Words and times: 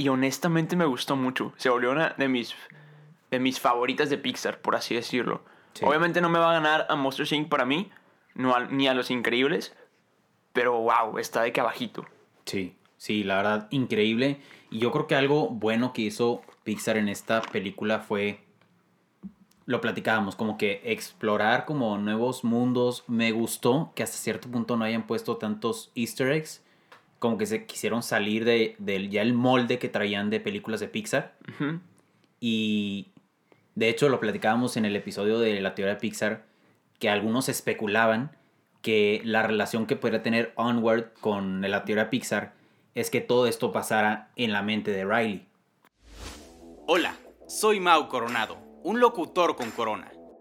y 0.00 0.08
honestamente 0.08 0.76
me 0.76 0.86
gustó 0.86 1.14
mucho. 1.16 1.52
Se 1.56 1.68
volvió 1.68 1.90
una 1.90 2.14
de 2.16 2.28
mis, 2.28 2.54
de 3.30 3.38
mis 3.38 3.60
favoritas 3.60 4.08
de 4.08 4.16
Pixar, 4.18 4.60
por 4.60 4.74
así 4.74 4.94
decirlo. 4.94 5.42
Sí. 5.74 5.84
Obviamente 5.84 6.20
no 6.20 6.28
me 6.30 6.38
va 6.38 6.50
a 6.50 6.54
ganar 6.54 6.86
a 6.88 6.96
Monsters 6.96 7.32
Inc. 7.32 7.48
para 7.48 7.64
mí, 7.66 7.90
no 8.34 8.54
a- 8.54 8.64
ni 8.66 8.88
a 8.88 8.94
Los 8.94 9.10
Increíbles, 9.10 9.74
pero 10.52 10.80
wow, 10.80 11.18
está 11.18 11.42
de 11.42 11.52
que 11.52 11.60
abajito. 11.60 12.06
Sí, 12.46 12.76
sí, 12.96 13.24
la 13.24 13.36
verdad, 13.36 13.68
increíble. 13.70 14.40
Y 14.70 14.78
yo 14.78 14.90
creo 14.90 15.06
que 15.06 15.16
algo 15.16 15.48
bueno 15.50 15.92
que 15.92 16.02
hizo 16.02 16.40
Pixar 16.64 16.96
en 16.96 17.08
esta 17.08 17.42
película 17.42 18.00
fue, 18.00 18.40
lo 19.66 19.80
platicábamos, 19.80 20.34
como 20.34 20.56
que 20.58 20.80
explorar 20.84 21.64
como 21.66 21.98
nuevos 21.98 22.42
mundos. 22.42 23.04
Me 23.06 23.32
gustó 23.32 23.92
que 23.94 24.02
hasta 24.02 24.16
cierto 24.16 24.48
punto 24.50 24.76
no 24.76 24.84
hayan 24.84 25.06
puesto 25.06 25.36
tantos 25.36 25.90
easter 25.94 26.32
eggs, 26.32 26.64
como 27.20 27.38
que 27.38 27.46
se 27.46 27.66
quisieron 27.66 28.02
salir 28.02 28.44
de, 28.44 28.74
del 28.78 29.10
ya 29.10 29.22
el 29.22 29.34
molde 29.34 29.78
que 29.78 29.88
traían 29.88 30.30
de 30.30 30.40
películas 30.40 30.80
de 30.80 30.88
Pixar. 30.88 31.34
Y 32.40 33.08
de 33.74 33.90
hecho 33.90 34.08
lo 34.08 34.18
platicábamos 34.18 34.78
en 34.78 34.86
el 34.86 34.96
episodio 34.96 35.38
de 35.38 35.60
la 35.60 35.74
teoría 35.74 35.94
de 35.94 36.00
Pixar, 36.00 36.46
que 36.98 37.10
algunos 37.10 37.50
especulaban 37.50 38.32
que 38.80 39.20
la 39.22 39.42
relación 39.42 39.86
que 39.86 39.96
podría 39.96 40.22
tener 40.22 40.54
Onward 40.56 41.12
con 41.20 41.60
la 41.60 41.84
teoría 41.84 42.08
Pixar 42.08 42.54
es 42.94 43.10
que 43.10 43.20
todo 43.20 43.46
esto 43.46 43.70
pasara 43.70 44.30
en 44.36 44.52
la 44.52 44.62
mente 44.62 44.90
de 44.90 45.04
Riley. 45.04 45.46
Hola, 46.86 47.14
soy 47.46 47.80
Mau 47.80 48.08
Coronado, 48.08 48.56
un 48.82 48.98
locutor 48.98 49.56
con 49.56 49.70
corona. 49.72 50.10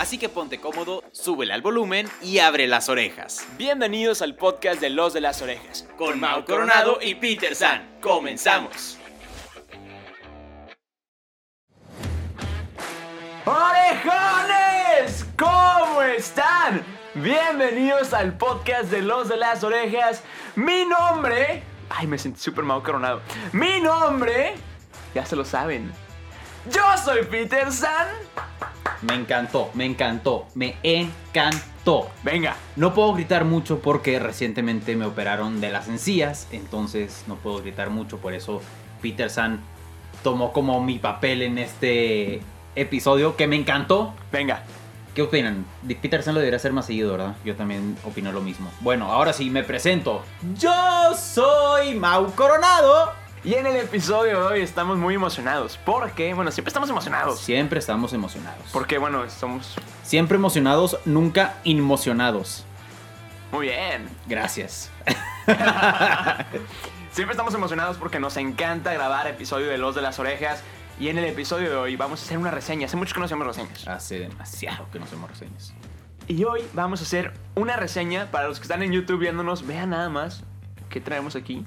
Así 0.00 0.16
que 0.16 0.30
ponte 0.30 0.58
cómodo, 0.58 1.04
súbele 1.12 1.52
al 1.52 1.60
volumen 1.60 2.08
y 2.22 2.38
abre 2.38 2.66
las 2.66 2.88
orejas. 2.88 3.46
Bienvenidos 3.58 4.22
al 4.22 4.34
podcast 4.34 4.80
de 4.80 4.88
Los 4.88 5.12
de 5.12 5.20
las 5.20 5.42
Orejas. 5.42 5.86
Con 5.98 6.18
Mau 6.18 6.42
Coronado 6.46 7.00
y 7.02 7.16
Peter 7.16 7.54
San. 7.54 7.86
Comenzamos. 8.00 8.96
¡Orejones! 13.44 15.26
¿Cómo 15.38 16.00
están? 16.00 16.82
Bienvenidos 17.12 18.14
al 18.14 18.32
podcast 18.38 18.90
de 18.90 19.02
Los 19.02 19.28
de 19.28 19.36
las 19.36 19.62
Orejas. 19.62 20.22
Mi 20.56 20.86
nombre... 20.86 21.62
Ay, 21.90 22.06
me 22.06 22.16
sentí 22.16 22.40
súper 22.40 22.64
Mau 22.64 22.82
Coronado. 22.82 23.20
Mi 23.52 23.82
nombre... 23.82 24.54
Ya 25.14 25.26
se 25.26 25.36
lo 25.36 25.44
saben. 25.44 25.92
Yo 26.72 26.84
soy 27.04 27.22
Peter 27.26 27.70
San. 27.70 28.08
Me 29.02 29.14
encantó, 29.14 29.70
me 29.74 29.86
encantó, 29.86 30.46
me 30.54 30.76
encantó. 30.82 32.10
Venga, 32.22 32.56
No 32.76 32.92
puedo 32.92 33.14
gritar 33.14 33.44
mucho 33.44 33.80
porque 33.80 34.18
recientemente 34.18 34.96
me 34.96 35.06
operaron 35.06 35.60
de 35.60 35.70
las 35.70 35.88
encías, 35.88 36.46
entonces 36.52 37.24
no 37.26 37.36
puedo 37.36 37.62
gritar 37.62 37.90
mucho, 37.90 38.18
por 38.18 38.34
eso 38.34 38.60
Peter 39.00 39.30
San 39.30 39.60
tomó 40.22 40.52
como 40.52 40.82
mi 40.82 40.98
papel 40.98 41.42
en 41.42 41.58
este 41.58 42.42
episodio 42.76 43.36
que 43.36 43.46
me 43.46 43.56
encantó. 43.56 44.14
venga. 44.30 44.62
¿Qué 45.14 45.22
opinan? 45.22 45.66
Peter 46.00 46.22
San 46.22 46.34
lo 46.34 46.40
debería 46.40 46.58
hacer 46.58 46.72
más 46.72 46.86
seguido, 46.86 47.10
¿verdad? 47.10 47.34
Yo 47.44 47.56
también 47.56 47.96
opino 48.04 48.30
lo 48.30 48.40
mismo. 48.40 48.70
Bueno, 48.80 49.10
ahora 49.10 49.32
sí 49.32 49.50
me 49.50 49.64
presento. 49.64 50.22
Yo 50.56 50.72
soy 51.16 51.96
Mau 51.96 52.32
Coronado. 52.36 53.19
Y 53.42 53.54
en 53.54 53.66
el 53.66 53.76
episodio 53.76 54.38
de 54.38 54.46
hoy 54.54 54.60
estamos 54.60 54.98
muy 54.98 55.14
emocionados. 55.14 55.78
Porque, 55.86 56.34
bueno, 56.34 56.50
siempre 56.50 56.68
estamos 56.68 56.90
emocionados. 56.90 57.40
Siempre 57.40 57.78
estamos 57.78 58.12
emocionados. 58.12 58.68
Porque, 58.70 58.98
bueno, 58.98 59.30
somos... 59.30 59.76
Siempre 60.02 60.36
emocionados, 60.36 60.98
nunca 61.06 61.54
inmocionados. 61.64 62.66
Muy 63.50 63.68
bien. 63.68 64.10
Gracias. 64.26 64.90
Siempre 67.12 67.32
estamos 67.32 67.54
emocionados 67.54 67.96
porque 67.96 68.20
nos 68.20 68.36
encanta 68.36 68.92
grabar 68.92 69.26
episodio 69.26 69.68
de 69.68 69.78
Los 69.78 69.94
de 69.94 70.02
las 70.02 70.18
Orejas. 70.18 70.62
Y 70.98 71.08
en 71.08 71.16
el 71.16 71.24
episodio 71.24 71.70
de 71.70 71.76
hoy 71.76 71.96
vamos 71.96 72.20
a 72.20 72.24
hacer 72.24 72.36
una 72.36 72.50
reseña. 72.50 72.86
Hace 72.86 72.98
mucho 72.98 73.14
que 73.14 73.20
no 73.20 73.26
hacemos 73.26 73.46
reseñas. 73.46 73.88
Hace 73.88 74.18
demasiado 74.18 74.86
que 74.92 74.98
no 74.98 75.06
hacemos 75.06 75.30
reseñas. 75.30 75.72
Y 76.28 76.44
hoy 76.44 76.60
vamos 76.74 77.00
a 77.00 77.04
hacer 77.04 77.32
una 77.54 77.76
reseña 77.76 78.30
para 78.30 78.48
los 78.48 78.58
que 78.60 78.64
están 78.64 78.82
en 78.82 78.92
YouTube 78.92 79.18
viéndonos. 79.18 79.66
Vean 79.66 79.90
nada 79.90 80.10
más 80.10 80.44
qué 80.90 81.00
traemos 81.00 81.36
aquí. 81.36 81.64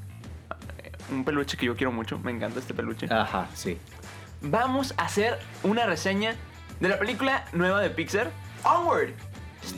Un 1.12 1.24
peluche 1.24 1.58
que 1.58 1.66
yo 1.66 1.76
quiero 1.76 1.92
mucho. 1.92 2.20
Me 2.20 2.32
encanta 2.32 2.60
este 2.60 2.74
peluche. 2.74 3.08
Ajá, 3.12 3.48
sí. 3.54 3.78
Vamos 4.42 4.94
a 4.98 5.04
hacer 5.06 5.40
una 5.64 5.86
reseña 5.86 6.36
de 6.80 6.90
la 6.90 7.00
película 7.00 7.46
nueva 7.54 7.82
de 7.82 7.90
Pixar, 7.90 8.32
Onward. 8.64 9.12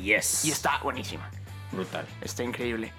Yes. 0.01 0.45
Y 0.45 0.51
está 0.51 0.79
buenísima. 0.81 1.29
brutal. 1.71 2.05
Está 2.21 2.43
increíble. 2.43 2.91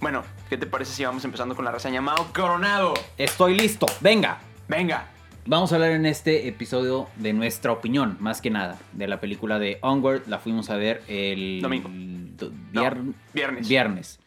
Bueno, 0.00 0.24
¿qué 0.48 0.56
te 0.56 0.66
parece 0.66 0.92
si 0.94 1.04
vamos 1.04 1.24
empezando 1.24 1.54
con 1.54 1.64
la 1.64 1.70
reseña? 1.72 2.00
Mao 2.00 2.32
Coronado. 2.32 2.94
Estoy 3.18 3.54
listo. 3.54 3.86
Venga. 4.00 4.38
Venga. 4.68 5.06
Vamos 5.46 5.72
a 5.72 5.76
hablar 5.76 5.90
en 5.92 6.06
este 6.06 6.48
episodio 6.48 7.08
de 7.16 7.32
nuestra 7.32 7.72
opinión, 7.72 8.16
más 8.20 8.40
que 8.40 8.50
nada, 8.50 8.78
de 8.92 9.06
la 9.08 9.20
película 9.20 9.58
de 9.58 9.78
Onward. 9.82 10.22
La 10.26 10.38
fuimos 10.38 10.70
a 10.70 10.76
ver 10.76 11.02
el 11.08 11.60
Domingo. 11.62 11.88
No, 11.88 12.82
vier- 12.82 13.14
viernes. 13.34 13.68
Viernes. 13.68 14.20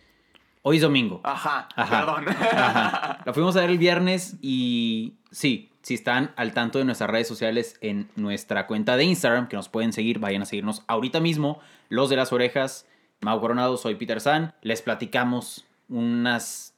Hoy 0.66 0.78
es 0.78 0.82
domingo. 0.82 1.20
Ajá. 1.24 1.68
Ajá. 1.76 2.00
Perdón. 2.00 2.30
Ajá. 2.30 3.20
La 3.26 3.34
fuimos 3.34 3.56
a 3.58 3.62
ver 3.62 3.70
el 3.70 3.78
viernes 3.78 4.38
y 4.42 5.16
sí, 5.30 5.74
si 5.82 5.94
están 5.94 6.32
al 6.38 6.54
tanto 6.54 6.80
de 6.80 6.86
nuestras 6.86 7.10
redes 7.10 7.28
sociales 7.28 7.78
en 7.82 8.10
nuestra 8.16 8.66
cuenta 8.66 8.96
de 8.96 9.04
Instagram, 9.04 9.50
que 9.50 9.58
nos 9.58 9.68
pueden 9.68 9.92
seguir, 9.92 10.20
vayan 10.20 10.42
a 10.42 10.46
seguirnos 10.46 10.84
ahorita 10.88 11.20
mismo. 11.20 11.60
Los 11.90 12.10
de 12.10 12.16
las 12.16 12.32
orejas, 12.32 12.88
Mau 13.20 13.42
Coronado, 13.42 13.76
soy 13.76 13.96
Peter 13.96 14.22
San. 14.22 14.56
Les 14.62 14.82
platicamos 14.82 15.66
unas... 15.90 16.74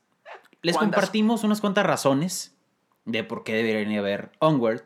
Les 0.63 0.75
¿Cuántas? 0.75 0.95
compartimos 0.95 1.43
unas 1.43 1.61
cuantas 1.61 1.85
razones 1.85 2.57
de 3.05 3.23
por 3.23 3.43
qué 3.43 3.53
deberían 3.53 4.03
ver 4.03 4.31
Onward. 4.39 4.81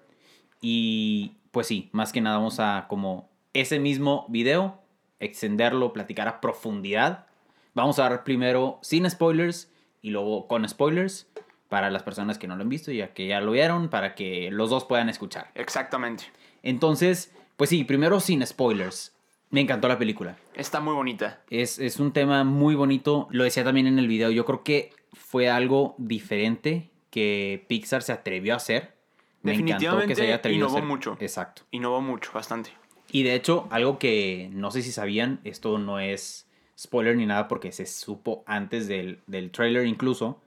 Y 0.59 1.37
pues 1.51 1.67
sí, 1.67 1.89
más 1.93 2.11
que 2.11 2.19
nada 2.19 2.35
vamos 2.35 2.59
a 2.59 2.87
como 2.89 3.29
ese 3.53 3.79
mismo 3.79 4.25
video, 4.27 4.81
extenderlo, 5.21 5.93
platicar 5.93 6.27
a 6.27 6.41
profundidad. 6.41 7.28
Vamos 7.73 7.99
a 7.99 8.03
dar 8.09 8.23
primero 8.23 8.79
sin 8.81 9.09
spoilers 9.09 9.71
y 10.01 10.09
luego 10.11 10.47
con 10.47 10.67
spoilers 10.67 11.27
para 11.67 11.89
las 11.91 12.03
personas 12.03 12.37
que 12.39 12.47
no 12.47 12.55
lo 12.55 12.63
han 12.63 12.69
visto, 12.69 12.91
ya 12.91 13.13
que 13.13 13.27
ya 13.27 13.41
lo 13.41 13.51
vieron, 13.51 13.89
para 13.89 14.15
que 14.15 14.49
los 14.51 14.69
dos 14.69 14.85
puedan 14.85 15.09
escuchar. 15.09 15.51
Exactamente. 15.55 16.25
Entonces, 16.63 17.31
pues 17.57 17.69
sí, 17.69 17.83
primero 17.83 18.19
sin 18.19 18.45
spoilers. 18.45 19.15
Me 19.51 19.61
encantó 19.61 19.87
la 19.87 19.97
película. 19.97 20.37
Está 20.53 20.79
muy 20.79 20.93
bonita. 20.93 21.41
Es, 21.49 21.79
es 21.79 21.99
un 21.99 22.11
tema 22.11 22.43
muy 22.43 22.75
bonito. 22.75 23.27
Lo 23.31 23.43
decía 23.43 23.63
también 23.63 23.87
en 23.87 23.97
el 23.97 24.07
video. 24.07 24.29
Yo 24.29 24.45
creo 24.45 24.63
que 24.63 24.91
fue 25.13 25.49
algo 25.49 25.95
diferente 25.97 26.89
que 27.09 27.65
Pixar 27.67 28.03
se 28.03 28.11
atrevió 28.11 28.53
a 28.53 28.57
hacer. 28.57 28.93
Me 29.41 29.53
encantó 29.53 29.65
que 29.65 29.73
Definitivamente 29.73 30.15
se 30.15 30.21
haya 30.23 30.35
atrevido 30.35 30.65
a 30.65 30.67
innovó 30.67 30.77
hacer. 30.77 30.87
mucho. 30.87 31.17
Exacto. 31.19 31.63
Innovó 31.71 32.01
mucho, 32.01 32.31
bastante. 32.33 32.71
Y 33.11 33.23
de 33.23 33.33
hecho, 33.33 33.67
algo 33.71 33.97
que 33.97 34.49
no 34.53 34.69
sé 34.69 34.83
si 34.83 34.91
sabían, 34.91 35.39
esto 35.43 35.79
no 35.79 35.99
es 35.99 36.47
spoiler 36.79 37.15
ni 37.15 37.25
nada 37.25 37.47
porque 37.49 37.71
se 37.73 37.85
supo 37.85 38.43
antes 38.45 38.87
del, 38.87 39.19
del 39.27 39.51
trailer 39.51 39.85
incluso, 39.85 40.39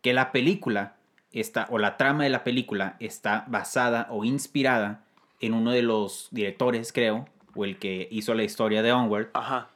que 0.00 0.14
la 0.14 0.32
película 0.32 0.96
está, 1.32 1.66
o 1.70 1.78
la 1.78 1.96
trama 1.96 2.24
de 2.24 2.30
la 2.30 2.42
película 2.44 2.96
está 3.00 3.44
basada 3.48 4.06
o 4.10 4.24
inspirada 4.24 5.04
en 5.40 5.52
uno 5.52 5.72
de 5.72 5.82
los 5.82 6.28
directores, 6.30 6.92
creo, 6.92 7.28
o 7.54 7.64
el 7.64 7.78
que 7.78 8.08
hizo 8.10 8.34
la 8.34 8.44
historia 8.44 8.82
de 8.82 8.92
Onward, 8.92 9.28
Ajá. 9.34 9.68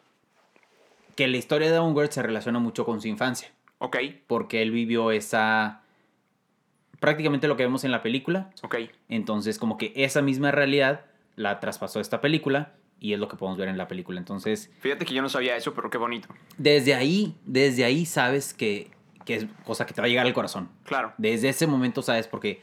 que 1.14 1.28
la 1.28 1.36
historia 1.36 1.70
de 1.70 1.78
Onward 1.78 2.10
se 2.10 2.22
relaciona 2.22 2.58
mucho 2.58 2.84
con 2.86 3.00
su 3.00 3.08
infancia, 3.08 3.50
Ok. 3.78 3.98
porque 4.26 4.62
él 4.62 4.70
vivió 4.70 5.10
esa... 5.10 5.82
prácticamente 7.00 7.48
lo 7.48 7.56
que 7.56 7.64
vemos 7.64 7.84
en 7.84 7.90
la 7.92 8.02
película, 8.02 8.50
Ok. 8.62 8.76
entonces 9.08 9.58
como 9.58 9.76
que 9.76 9.92
esa 9.94 10.22
misma 10.22 10.50
realidad 10.52 11.02
la 11.36 11.60
traspasó 11.60 12.00
esta 12.00 12.20
película 12.20 12.72
y 13.00 13.12
es 13.12 13.18
lo 13.18 13.28
que 13.28 13.36
podemos 13.36 13.58
ver 13.58 13.68
en 13.68 13.78
la 13.78 13.88
película. 13.88 14.18
Entonces, 14.18 14.70
Fíjate 14.80 15.04
que 15.04 15.14
yo 15.14 15.22
no 15.22 15.28
sabía 15.28 15.56
eso, 15.56 15.74
pero 15.74 15.90
qué 15.90 15.98
bonito. 15.98 16.28
desde 16.56 16.94
ahí, 16.94 17.34
desde 17.44 17.84
ahí 17.84 18.04
sabes 18.06 18.54
que, 18.54 18.90
que 19.24 19.34
es 19.36 19.46
cosa 19.64 19.86
que 19.86 19.94
te 19.94 20.00
va 20.00 20.06
a 20.06 20.08
llegar 20.08 20.26
al 20.26 20.32
corazón. 20.34 20.68
Claro. 20.84 21.12
Desde 21.18 21.48
ese 21.50 21.66
momento 21.66 22.02
sabes 22.02 22.26
porque 22.28 22.62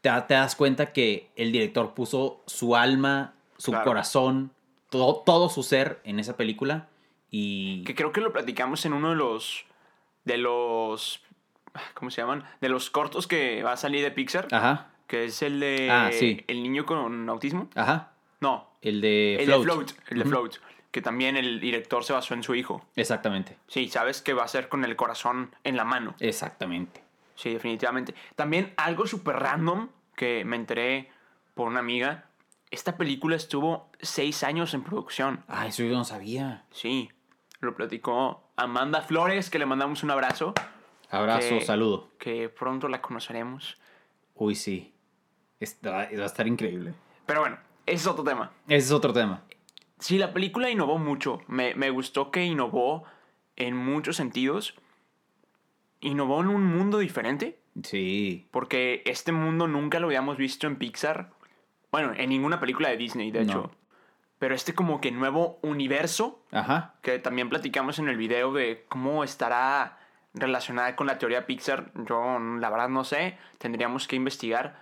te, 0.00 0.10
te 0.28 0.34
das 0.34 0.54
cuenta 0.56 0.92
que 0.92 1.30
el 1.36 1.52
director 1.52 1.94
puso 1.94 2.42
su 2.46 2.76
alma, 2.76 3.34
su 3.58 3.70
Claro. 3.70 3.84
corazón, 3.86 4.52
todo, 4.90 5.22
todo 5.24 5.48
su 5.48 5.62
ser 5.62 6.00
en 6.04 6.18
esa 6.18 6.36
película 6.36 6.88
y... 7.30 7.84
Que 7.84 7.94
creo 7.94 8.12
que 8.12 8.20
lo 8.20 8.32
platicamos 8.32 8.84
en 8.86 8.92
uno 8.92 9.10
de 9.10 9.16
los. 9.16 9.64
De 10.24 10.36
los. 10.36 11.22
¿Cómo 11.94 12.10
se 12.10 12.20
llaman? 12.20 12.44
De 12.60 12.68
los 12.68 12.90
cortos 12.90 13.26
que 13.28 13.62
va 13.62 13.72
a 13.72 13.76
salir 13.76 14.02
de 14.02 14.10
Pixar. 14.10 14.48
Ajá, 14.50 14.90
Que 15.06 15.24
es 15.26 15.40
el 15.42 15.60
de. 15.60 15.88
Ah, 15.90 16.10
sí. 16.12 16.42
El 16.48 16.62
niño 16.62 16.84
con 16.84 17.28
autismo. 17.28 17.70
ajá. 17.76 18.12
No. 18.40 18.70
El 18.82 19.00
de 19.00 19.36
El 19.36 19.44
Float. 19.46 19.58
de 19.60 19.64
Float. 19.64 19.90
El 20.10 20.18
de. 20.18 20.24
Float. 20.24 20.54
que 20.90 21.00
también 21.02 21.36
el 21.36 21.60
director 21.60 22.02
se 22.02 22.12
basó 22.12 22.34
en 22.34 22.42
su 22.42 22.54
hijo. 22.56 22.84
Exactamente. 22.96 23.56
Sí, 23.68 23.88
sabes 23.88 24.22
que 24.22 24.32
va 24.34 24.42
a 24.44 24.48
ser 24.48 24.68
con 24.68 24.84
el 24.84 24.96
corazón 24.96 25.54
en 25.62 25.76
la 25.76 25.84
mano. 25.84 26.16
Exactamente. 26.18 27.04
Sí, 27.36 27.52
definitivamente. 27.52 28.14
También 28.34 28.74
algo 28.76 29.06
súper 29.06 29.36
random 29.36 29.88
que 30.16 30.44
me 30.44 30.56
enteré 30.56 31.08
por 31.54 31.68
una 31.68 31.78
amiga. 31.80 32.24
Esta 32.72 32.96
película 32.96 33.36
estuvo 33.36 33.88
seis 34.00 34.42
años 34.42 34.74
en 34.74 34.82
producción. 34.82 35.44
Ah, 35.46 35.66
eso 35.68 35.82
yo 35.84 35.94
no 35.96 36.04
sabía. 36.04 36.64
Sí, 36.72 37.10
lo 37.60 37.74
platicó 37.76 38.42
Amanda 38.56 39.00
Flores, 39.02 39.48
que 39.48 39.58
le 39.60 39.66
mandamos 39.66 40.02
un 40.02 40.10
abrazo. 40.10 40.54
Abrazo, 41.08 41.48
que- 41.50 41.60
saludo. 41.60 42.10
Que 42.18 42.48
pronto 42.48 42.88
la 42.88 43.00
conoceremos. 43.00 43.76
Uy, 44.34 44.54
sí. 44.54 44.92
Está- 45.60 45.90
va 45.92 46.00
a 46.02 46.26
estar 46.26 46.46
increíble. 46.48 46.94
Pero 47.26 47.40
bueno, 47.40 47.58
ese 47.92 48.02
es 48.02 48.06
otro 48.06 48.24
tema. 48.24 48.50
Ese 48.66 48.86
es 48.86 48.92
otro 48.92 49.12
tema. 49.12 49.42
Sí, 49.98 50.18
la 50.18 50.32
película 50.32 50.70
innovó 50.70 50.98
mucho. 50.98 51.40
Me, 51.46 51.74
me 51.74 51.90
gustó 51.90 52.30
que 52.30 52.44
innovó 52.44 53.04
en 53.56 53.76
muchos 53.76 54.16
sentidos. 54.16 54.74
Innovó 56.00 56.40
en 56.40 56.48
un 56.48 56.64
mundo 56.64 56.98
diferente. 56.98 57.58
Sí. 57.82 58.48
Porque 58.50 59.02
este 59.04 59.32
mundo 59.32 59.66
nunca 59.68 60.00
lo 60.00 60.06
habíamos 60.06 60.36
visto 60.38 60.66
en 60.66 60.76
Pixar. 60.76 61.30
Bueno, 61.92 62.12
en 62.16 62.30
ninguna 62.30 62.60
película 62.60 62.88
de 62.88 62.96
Disney, 62.96 63.30
de 63.30 63.44
No. 63.44 63.50
hecho. 63.50 63.70
Pero 64.38 64.54
este 64.54 64.74
como 64.74 65.02
que 65.02 65.10
nuevo 65.10 65.58
universo 65.60 66.42
Ajá. 66.50 66.94
que 67.02 67.18
también 67.18 67.50
platicamos 67.50 67.98
en 67.98 68.08
el 68.08 68.16
video 68.16 68.52
de 68.54 68.86
cómo 68.88 69.22
estará 69.22 69.98
relacionada 70.32 70.96
con 70.96 71.06
la 71.06 71.18
teoría 71.18 71.44
Pixar, 71.44 71.90
yo 72.06 72.38
la 72.38 72.70
verdad 72.70 72.88
no 72.88 73.04
sé, 73.04 73.36
tendríamos 73.58 74.08
que 74.08 74.16
investigar. 74.16 74.80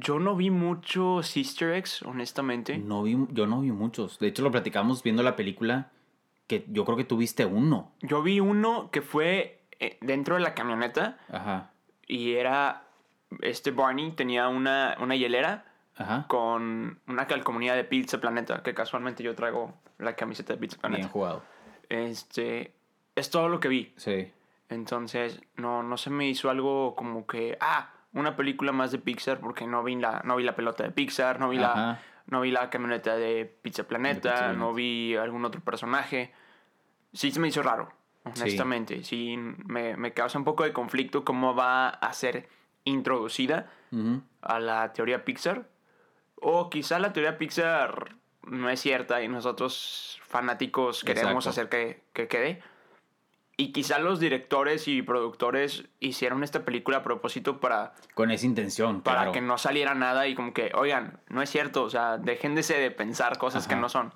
Yo 0.00 0.18
no 0.18 0.36
vi 0.36 0.50
muchos 0.50 1.36
easter 1.36 1.72
eggs, 1.72 2.02
honestamente. 2.02 2.78
No 2.78 3.02
vi, 3.02 3.16
yo 3.30 3.46
no 3.46 3.60
vi 3.60 3.72
muchos. 3.72 4.18
De 4.18 4.28
hecho, 4.28 4.42
lo 4.42 4.50
platicamos 4.50 5.02
viendo 5.02 5.22
la 5.22 5.36
película. 5.36 5.90
Que 6.46 6.64
yo 6.68 6.84
creo 6.86 6.96
que 6.96 7.04
tuviste 7.04 7.44
uno. 7.44 7.92
Yo 8.00 8.22
vi 8.22 8.40
uno 8.40 8.90
que 8.90 9.02
fue 9.02 9.60
eh, 9.80 9.98
dentro 10.00 10.36
de 10.36 10.40
la 10.40 10.54
camioneta 10.54 11.18
Ajá. 11.30 11.72
y 12.06 12.32
era, 12.34 12.84
este 13.42 13.70
Barney 13.70 14.12
tenía 14.12 14.48
una, 14.48 14.96
una 14.98 15.14
hielera 15.14 15.66
Ajá. 15.96 16.24
con 16.26 17.00
una 17.06 17.26
calcomanía 17.26 17.74
de 17.74 17.84
Pizza 17.84 18.18
Planeta, 18.18 18.62
que 18.62 18.72
casualmente 18.72 19.22
yo 19.22 19.34
traigo 19.34 19.74
la 19.98 20.16
camiseta 20.16 20.54
de 20.54 20.58
Pizza 20.58 20.76
Bien 20.78 20.92
Planeta. 20.92 21.08
jugado. 21.12 21.42
Este, 21.90 22.72
es 23.14 23.28
todo 23.30 23.48
lo 23.50 23.60
que 23.60 23.68
vi. 23.68 23.92
Sí. 23.96 24.32
Entonces, 24.70 25.40
no, 25.56 25.82
no 25.82 25.96
se 25.98 26.08
me 26.08 26.26
hizo 26.28 26.48
algo 26.48 26.94
como 26.94 27.26
que, 27.26 27.58
ah, 27.60 27.90
una 28.12 28.36
película 28.36 28.72
más 28.72 28.90
de 28.92 28.98
Pixar 28.98 29.38
porque 29.40 29.66
no 29.66 29.82
vi 29.82 29.96
la, 29.96 30.22
no 30.24 30.36
vi 30.36 30.44
la 30.44 30.54
pelota 30.54 30.84
de 30.84 30.90
Pixar, 30.90 31.38
no 31.40 31.48
vi, 31.48 31.58
la, 31.58 32.00
no 32.26 32.40
vi 32.40 32.50
la 32.50 32.70
camioneta 32.70 33.16
de 33.16 33.44
Pizza 33.62 33.84
Planeta, 33.84 34.20
Pizza 34.20 34.36
Planeta. 34.36 34.58
no 34.58 34.72
vi 34.74 35.16
algún 35.16 35.44
otro 35.44 35.60
personaje. 35.60 36.32
Sí 37.12 37.30
se 37.30 37.40
me 37.40 37.48
hizo 37.48 37.62
raro, 37.62 37.92
honestamente. 38.24 39.04
Sí, 39.04 39.36
me, 39.36 39.96
me 39.96 40.12
causa 40.12 40.38
un 40.38 40.44
poco 40.44 40.64
de 40.64 40.72
conflicto 40.72 41.24
cómo 41.24 41.54
va 41.54 41.88
a 41.88 42.12
ser 42.12 42.48
introducida 42.84 43.70
a 44.42 44.58
la 44.60 44.92
teoría 44.92 45.24
Pixar. 45.24 45.68
O 46.40 46.70
quizá 46.70 46.98
la 46.98 47.12
teoría 47.12 47.36
Pixar 47.38 48.14
no 48.44 48.70
es 48.70 48.80
cierta 48.80 49.22
y 49.22 49.28
nosotros 49.28 50.20
fanáticos 50.22 51.04
queremos 51.04 51.46
Exacto. 51.46 51.50
hacer 51.50 51.68
que, 51.68 52.02
que 52.12 52.28
quede. 52.28 52.62
Y 53.60 53.72
quizá 53.72 53.98
los 53.98 54.20
directores 54.20 54.86
y 54.86 55.02
productores 55.02 55.84
hicieron 55.98 56.44
esta 56.44 56.64
película 56.64 56.98
a 56.98 57.02
propósito 57.02 57.58
para, 57.58 57.92
Con 58.14 58.30
esa 58.30 58.46
intención, 58.46 59.02
para 59.02 59.18
claro. 59.18 59.32
que 59.32 59.40
no 59.40 59.58
saliera 59.58 59.94
nada 59.96 60.28
y 60.28 60.36
como 60.36 60.54
que, 60.54 60.70
oigan, 60.76 61.18
no 61.28 61.42
es 61.42 61.50
cierto, 61.50 61.82
o 61.82 61.90
sea, 61.90 62.18
déjense 62.18 62.78
de 62.78 62.92
pensar 62.92 63.36
cosas 63.36 63.66
que 63.66 63.74
Ajá. 63.74 63.80
no 63.80 63.88
son. 63.88 64.14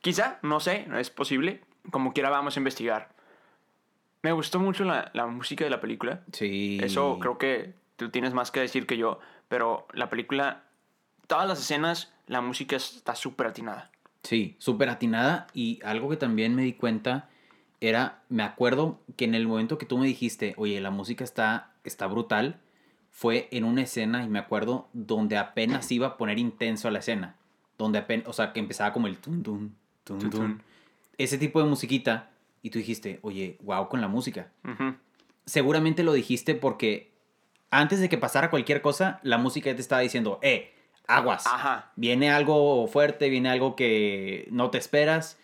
Quizá, 0.00 0.38
no 0.42 0.60
sé, 0.60 0.86
es 0.96 1.10
posible. 1.10 1.60
Como 1.90 2.12
quiera 2.12 2.30
vamos 2.30 2.56
a 2.56 2.60
investigar. 2.60 3.08
Me 4.22 4.30
gustó 4.30 4.60
mucho 4.60 4.84
la, 4.84 5.10
la 5.12 5.26
música 5.26 5.64
de 5.64 5.70
la 5.70 5.80
película. 5.80 6.20
Sí. 6.32 6.78
Eso 6.80 7.18
creo 7.18 7.36
que 7.36 7.74
tú 7.96 8.10
tienes 8.10 8.32
más 8.32 8.52
que 8.52 8.60
decir 8.60 8.86
que 8.86 8.96
yo, 8.96 9.18
pero 9.48 9.88
la 9.92 10.08
película, 10.08 10.62
todas 11.26 11.48
las 11.48 11.58
escenas, 11.58 12.12
la 12.28 12.40
música 12.40 12.76
está 12.76 13.16
súper 13.16 13.48
atinada. 13.48 13.90
Sí, 14.22 14.54
súper 14.60 14.88
atinada. 14.88 15.48
Y 15.52 15.80
algo 15.84 16.08
que 16.08 16.16
también 16.16 16.54
me 16.54 16.62
di 16.62 16.74
cuenta 16.74 17.28
era, 17.80 18.22
me 18.28 18.42
acuerdo 18.42 19.00
que 19.16 19.24
en 19.24 19.34
el 19.34 19.46
momento 19.46 19.78
que 19.78 19.86
tú 19.86 19.98
me 19.98 20.06
dijiste, 20.06 20.54
oye, 20.56 20.80
la 20.80 20.90
música 20.90 21.24
está, 21.24 21.72
está 21.84 22.06
brutal, 22.06 22.60
fue 23.10 23.48
en 23.52 23.64
una 23.64 23.82
escena, 23.82 24.24
y 24.24 24.28
me 24.28 24.38
acuerdo, 24.38 24.88
donde 24.92 25.36
apenas 25.36 25.90
iba 25.92 26.08
a 26.08 26.16
poner 26.16 26.38
intenso 26.38 26.88
a 26.88 26.90
la 26.90 26.98
escena. 26.98 27.36
Donde 27.78 27.98
apenas, 27.98 28.26
o 28.28 28.32
sea, 28.32 28.52
que 28.52 28.60
empezaba 28.60 28.92
como 28.92 29.06
el 29.06 29.18
tun 29.18 29.42
tun, 29.42 29.76
tun 30.04 30.30
Tun. 30.30 30.62
Ese 31.18 31.38
tipo 31.38 31.62
de 31.62 31.68
musiquita. 31.68 32.30
Y 32.62 32.70
tú 32.70 32.78
dijiste, 32.78 33.18
oye, 33.22 33.58
wow 33.62 33.88
con 33.88 34.00
la 34.00 34.08
música. 34.08 34.50
Seguramente 35.44 36.02
lo 36.02 36.14
dijiste 36.14 36.54
porque 36.54 37.12
antes 37.70 38.00
de 38.00 38.08
que 38.08 38.16
pasara 38.16 38.48
cualquier 38.50 38.80
cosa, 38.80 39.20
la 39.22 39.36
música 39.36 39.70
ya 39.70 39.76
te 39.76 39.82
estaba 39.82 40.00
diciendo, 40.00 40.38
eh, 40.40 40.72
aguas. 41.06 41.46
Ajá. 41.46 41.92
Viene 41.96 42.30
algo 42.30 42.86
fuerte, 42.86 43.28
viene 43.28 43.50
algo 43.50 43.76
que 43.76 44.48
no 44.50 44.70
te 44.70 44.78
esperas. 44.78 45.38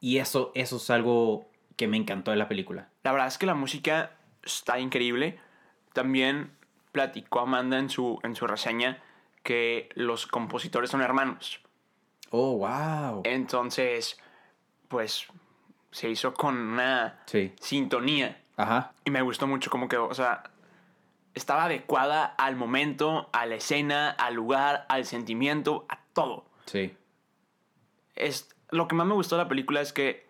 Y 0.00 0.18
eso, 0.18 0.50
eso 0.54 0.76
es 0.76 0.90
algo 0.90 1.47
que 1.78 1.88
me 1.88 1.96
encantó 1.96 2.32
de 2.32 2.36
la 2.36 2.48
película. 2.48 2.88
La 3.04 3.12
verdad 3.12 3.28
es 3.28 3.38
que 3.38 3.46
la 3.46 3.54
música 3.54 4.10
está 4.42 4.78
increíble. 4.80 5.38
También 5.94 6.50
platicó 6.92 7.40
Amanda 7.40 7.78
en 7.78 7.88
su, 7.88 8.18
en 8.24 8.34
su 8.34 8.46
reseña 8.46 9.02
que 9.44 9.88
los 9.94 10.26
compositores 10.26 10.90
son 10.90 11.00
hermanos. 11.00 11.60
Oh, 12.30 12.58
wow. 12.58 13.22
Entonces, 13.24 14.18
pues 14.88 15.26
se 15.92 16.10
hizo 16.10 16.34
con 16.34 16.56
una 16.58 17.20
Sí. 17.26 17.54
sintonía. 17.60 18.42
Ajá. 18.56 18.92
Y 19.04 19.10
me 19.10 19.22
gustó 19.22 19.46
mucho 19.46 19.70
como 19.70 19.88
que, 19.88 19.96
o 19.96 20.12
sea, 20.14 20.42
estaba 21.34 21.64
adecuada 21.66 22.24
al 22.24 22.56
momento, 22.56 23.30
a 23.32 23.46
la 23.46 23.54
escena, 23.54 24.10
al 24.10 24.34
lugar, 24.34 24.84
al 24.88 25.06
sentimiento, 25.06 25.86
a 25.88 26.00
todo. 26.12 26.44
Sí. 26.66 26.94
Es, 28.16 28.54
lo 28.70 28.88
que 28.88 28.96
más 28.96 29.06
me 29.06 29.14
gustó 29.14 29.36
de 29.36 29.44
la 29.44 29.48
película 29.48 29.80
es 29.80 29.92
que 29.92 30.27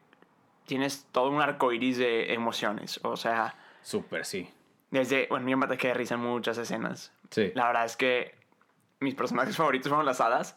tienes 0.69 1.09
todo 1.11 1.31
un 1.31 1.41
arco 1.43 1.73
iris 1.73 1.99
de 1.99 2.32
emociones. 2.32 3.00
O 3.03 3.17
sea, 3.17 3.56
Súper, 3.82 4.25
sí. 4.25 4.49
desde, 4.93 5.26
bueno, 5.29 5.49
yo 5.49 5.56
me 5.56 5.65
ataqué 5.67 5.88
de 5.88 5.94
risa 5.94 6.15
en 6.15 6.20
muchas 6.20 6.56
escenas. 6.59 7.12
Sí. 7.31 7.50
La 7.56 7.67
verdad 7.67 7.85
es 7.87 7.97
que 7.97 8.37
mis 9.00 9.15
personajes 9.17 9.56
favoritos 9.56 9.88
fueron 9.88 10.06
las 10.06 10.20
hadas, 10.20 10.56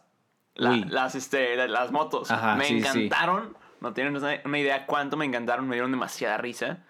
la- 0.55 0.75
las, 0.89 1.15
este, 1.15 1.55
las 1.67 1.91
motos. 1.91 2.29
Ajá, 2.29 2.55
me 2.55 2.65
sí, 2.65 2.79
sí. 2.81 2.87
encantaron. 3.05 3.57
No 3.79 3.93
tienen 3.93 4.15
una, 4.15 4.39
una 4.45 4.59
idea 4.59 4.85
cuánto 4.85 5.17
me 5.17 5.25
encantaron, 5.25 5.67
me 5.67 5.75
dieron 5.75 5.89
demasiada 5.91 6.37
risa. 6.37 6.83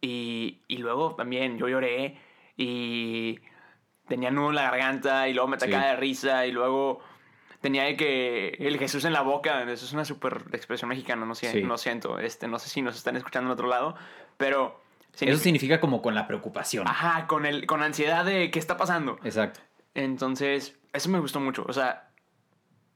Y, 0.00 0.62
y 0.68 0.78
luego 0.78 1.14
también 1.14 1.58
yo 1.58 1.68
lloré 1.68 2.18
y 2.56 3.38
tenía 4.06 4.30
nudo 4.30 4.50
en 4.50 4.54
la 4.56 4.62
garganta 4.62 5.28
y 5.28 5.34
luego 5.34 5.48
me 5.48 5.56
atacaba 5.56 5.82
Sí. 5.82 5.88
de 5.90 5.96
risa 5.96 6.46
y 6.46 6.52
luego 6.52 7.00
tenía 7.60 7.84
de 7.84 7.96
que 7.96 8.56
el 8.60 8.78
Jesús 8.78 9.04
en 9.04 9.12
la 9.12 9.22
boca. 9.22 9.62
Eso 9.70 9.84
es 9.84 9.92
una 9.92 10.04
super 10.04 10.44
expresión 10.52 10.88
mexicana, 10.88 11.24
no 11.26 11.34
sé, 11.34 11.50
Sí. 11.52 11.62
no 11.62 11.78
siento. 11.78 12.18
Este, 12.18 12.48
no 12.48 12.58
sé 12.58 12.68
si 12.68 12.82
nos 12.82 12.96
están 12.96 13.16
escuchando 13.16 13.48
en 13.48 13.52
otro 13.52 13.68
lado, 13.68 13.96
pero... 14.36 14.80
Eso 15.20 15.38
significa 15.42 15.80
como 15.80 16.00
con 16.00 16.14
la 16.14 16.28
preocupación. 16.28 16.86
Ajá, 16.86 17.26
con, 17.26 17.44
el, 17.44 17.66
con 17.66 17.82
ansiedad 17.82 18.24
de 18.24 18.52
qué 18.52 18.58
está 18.60 18.76
pasando. 18.76 19.18
Exacto. 19.24 19.58
Entonces, 19.94 20.78
eso 20.92 21.08
me 21.08 21.18
gustó 21.18 21.40
mucho. 21.40 21.64
O 21.66 21.72
sea, 21.72 22.10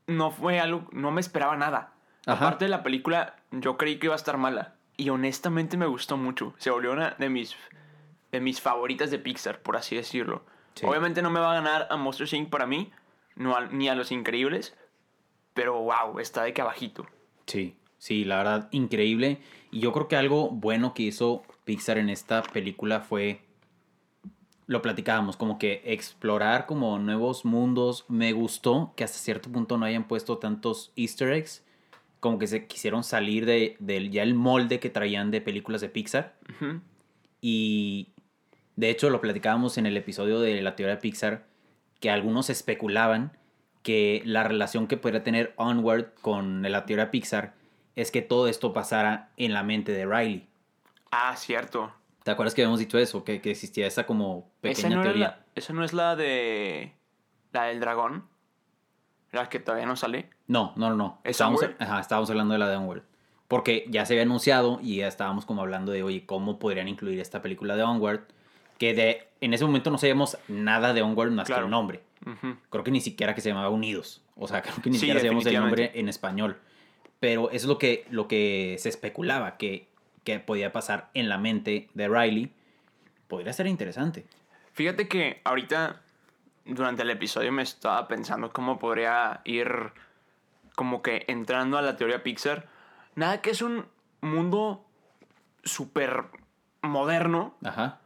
no 0.06 0.30
fue 0.30 0.60
algo, 0.60 0.86
no 0.92 1.10
me 1.10 1.20
esperaba 1.20 1.56
nada. 1.56 1.94
Ajá. 2.26 2.46
Aparte 2.46 2.66
de 2.66 2.68
la 2.70 2.84
película, 2.84 3.34
yo 3.50 3.76
creí 3.76 3.98
que 3.98 4.06
iba 4.06 4.14
a 4.14 4.16
estar 4.16 4.36
mala. 4.38 4.74
Y 4.96 5.08
honestamente 5.10 5.76
me 5.76 5.86
gustó 5.86 6.16
mucho. 6.16 6.54
Se 6.58 6.70
volvió 6.70 6.92
una 6.92 7.16
de 7.18 7.28
mis, 7.28 7.56
de 8.30 8.40
mis 8.40 8.60
favoritas 8.60 9.10
de 9.10 9.18
Pixar, 9.18 9.58
por 9.60 9.76
así 9.76 9.96
decirlo. 9.96 10.44
Sí. 10.74 10.86
Obviamente 10.86 11.22
no 11.22 11.30
me 11.30 11.40
va 11.40 11.50
a 11.50 11.54
ganar 11.54 11.88
a 11.90 11.96
Monsters 11.96 12.32
Inc. 12.34 12.50
para 12.50 12.66
mí, 12.66 12.92
no 13.36 13.56
a- 13.56 13.66
ni 13.66 13.88
a 13.88 13.94
Los 13.94 14.12
Increíbles. 14.12 14.76
Pero 15.54 15.80
wow, 15.82 16.18
está 16.18 16.44
de 16.44 16.52
que 16.54 16.62
abajito. 16.62 17.06
Sí, 17.46 17.76
sí, 17.98 18.24
la 18.24 18.38
verdad, 18.38 18.68
increíble. 18.72 19.38
Y 19.70 19.80
yo 19.80 19.92
creo 19.92 20.08
que 20.08 20.16
algo 20.16 20.50
bueno 20.50 20.94
que 20.94 21.02
hizo 21.04 21.42
Pixar 21.64 21.98
en 21.98 22.08
esta 22.08 22.42
película 22.42 23.00
fue, 23.00 23.42
lo 24.66 24.80
platicábamos, 24.80 25.36
como 25.36 25.58
que 25.58 25.82
explorar 25.84 26.66
como 26.66 26.98
nuevos 26.98 27.44
mundos. 27.44 28.06
Me 28.08 28.32
gustó 28.32 28.92
que 28.96 29.04
hasta 29.04 29.18
cierto 29.18 29.50
punto 29.50 29.76
no 29.76 29.84
hayan 29.84 30.08
puesto 30.08 30.38
tantos 30.38 30.92
easter 30.96 31.32
eggs, 31.32 31.62
como 32.20 32.38
que 32.38 32.46
se 32.46 32.66
quisieron 32.66 33.04
salir 33.04 33.44
de, 33.44 33.76
del 33.80 34.10
ya 34.10 34.22
el 34.22 34.34
molde 34.34 34.80
que 34.80 34.88
traían 34.90 35.30
de 35.30 35.40
películas 35.40 35.80
de 35.82 35.88
Pixar. 35.90 36.36
Y 37.40 38.08
de 38.76 38.90
hecho 38.90 39.10
lo 39.10 39.20
platicábamos 39.20 39.76
en 39.78 39.86
el 39.86 39.96
episodio 39.96 40.40
de 40.40 40.62
la 40.62 40.76
teoría 40.76 40.94
de 40.94 41.00
Pixar, 41.02 41.46
que 42.02 42.10
algunos 42.10 42.50
especulaban 42.50 43.30
que 43.82 44.22
la 44.24 44.42
relación 44.42 44.88
que 44.88 44.96
podría 44.96 45.22
tener 45.22 45.54
Onward 45.56 46.12
con 46.20 46.62
la 46.62 46.84
teoría 46.84 47.12
Pixar 47.12 47.54
es 47.94 48.10
que 48.10 48.22
todo 48.22 48.48
esto 48.48 48.72
pasara 48.72 49.30
en 49.36 49.54
la 49.54 49.62
mente 49.62 49.92
de 49.92 50.04
Riley. 50.04 50.48
Ah, 51.12 51.36
cierto. 51.36 51.92
¿Te 52.24 52.32
acuerdas 52.32 52.54
que 52.54 52.62
habíamos 52.62 52.80
dicho 52.80 52.98
eso? 52.98 53.22
Que, 53.22 53.40
que 53.40 53.52
existía 53.52 53.86
esa 53.86 54.04
como 54.04 54.50
¿Esa 54.62 54.82
pequeña 54.82 54.96
no, 54.96 55.02
era 55.02 55.10
teoría. 55.12 55.28
la, 55.28 55.44
¿Esa 55.54 55.72
no 55.72 55.84
es 55.84 55.92
la 55.92 56.16
de... 56.16 56.92
La 57.52 57.64
del 57.64 57.78
dragón? 57.78 58.26
La 59.30 59.48
que 59.48 59.60
todavía 59.60 59.86
no 59.86 59.94
sale. 59.94 60.28
No, 60.48 60.72
no, 60.74 60.90
no, 60.90 60.96
no. 60.96 61.20
¿Es 61.22 61.32
Estábamos, 61.32 61.62
ajá, 61.78 62.00
estábamos 62.00 62.30
hablando 62.30 62.54
de 62.54 62.58
la 62.58 62.68
de 62.68 62.76
Onward. 62.76 63.04
Porque 63.46 63.86
ya 63.88 64.06
se 64.06 64.14
había 64.14 64.24
anunciado 64.24 64.80
y 64.82 64.96
ya 64.96 65.06
estábamos 65.06 65.46
como 65.46 65.62
hablando 65.62 65.92
de, 65.92 66.02
oye, 66.02 66.26
¿cómo 66.26 66.58
podrían 66.58 66.88
incluir 66.88 67.20
esta 67.20 67.42
película 67.42 67.76
de 67.76 67.84
Onward? 67.84 68.22
Que 68.78 68.92
de, 68.92 69.28
en 69.42 69.52
ese 69.52 69.64
momento 69.66 69.90
no 69.90 69.98
sabíamos 69.98 70.38
nada 70.48 70.94
de 70.94 71.02
Onward 71.02 71.30
más 71.32 71.48
que 71.48 71.54
el 71.54 71.68
nombre. 71.68 72.02
Creo 72.70 72.84
que 72.84 72.90
ni 72.90 73.00
siquiera 73.00 73.34
que 73.34 73.40
se 73.40 73.50
llamaba 73.50 73.68
Unidos. 73.68 74.22
O 74.36 74.48
sea, 74.48 74.62
creo 74.62 74.76
que 74.82 74.88
ni 74.88 74.94
Sí, 74.94 75.00
siquiera 75.00 75.20
sabíamos 75.20 75.44
el 75.46 75.60
nombre 75.60 75.92
en 75.94 76.08
español. 76.08 76.58
Pero 77.20 77.50
eso 77.50 77.56
es 77.56 77.64
lo 77.66 77.78
que, 77.78 78.06
lo 78.10 78.26
que 78.28 78.76
se 78.78 78.88
especulaba 78.88 79.56
que, 79.56 79.88
que 80.24 80.40
podía 80.40 80.72
pasar 80.72 81.10
en 81.14 81.28
la 81.28 81.38
mente 81.38 81.88
de 81.94 82.08
Riley. 82.08 82.52
Podría 83.28 83.52
ser 83.52 83.66
interesante. 83.66 84.24
Fíjate 84.72 85.08
que 85.08 85.40
ahorita, 85.44 86.00
durante 86.64 87.02
el 87.02 87.10
episodio, 87.10 87.52
me 87.52 87.62
estaba 87.62 88.08
pensando 88.08 88.50
cómo 88.52 88.78
podría 88.78 89.40
ir 89.44 89.92
como 90.74 91.02
que 91.02 91.24
entrando 91.28 91.76
a 91.78 91.82
la 91.82 91.96
teoría 91.96 92.22
Pixar. 92.22 92.68
Nada 93.14 93.40
que 93.42 93.50
es 93.50 93.62
un 93.62 93.86
mundo 94.20 94.84
súper 95.64 96.24
moderno, 96.82 97.54
Ajá. 97.64 98.00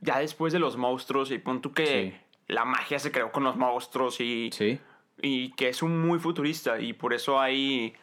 Ya 0.00 0.18
después 0.18 0.52
de 0.52 0.58
los 0.58 0.76
monstruos, 0.76 1.30
y 1.30 1.38
pon 1.38 1.60
tú 1.60 1.72
que 1.72 1.86
Sí. 1.86 2.52
la 2.52 2.64
magia 2.64 2.98
se 2.98 3.12
creó 3.12 3.30
con 3.32 3.44
los 3.44 3.56
monstruos 3.56 4.20
y, 4.20 4.50
Sí. 4.52 4.78
y 5.22 5.52
que 5.52 5.68
es 5.68 5.82
un 5.82 6.00
muy 6.00 6.18
futurista 6.18 6.80
y 6.80 6.92
por 6.92 7.12
eso 7.12 7.40
hay 7.40 7.94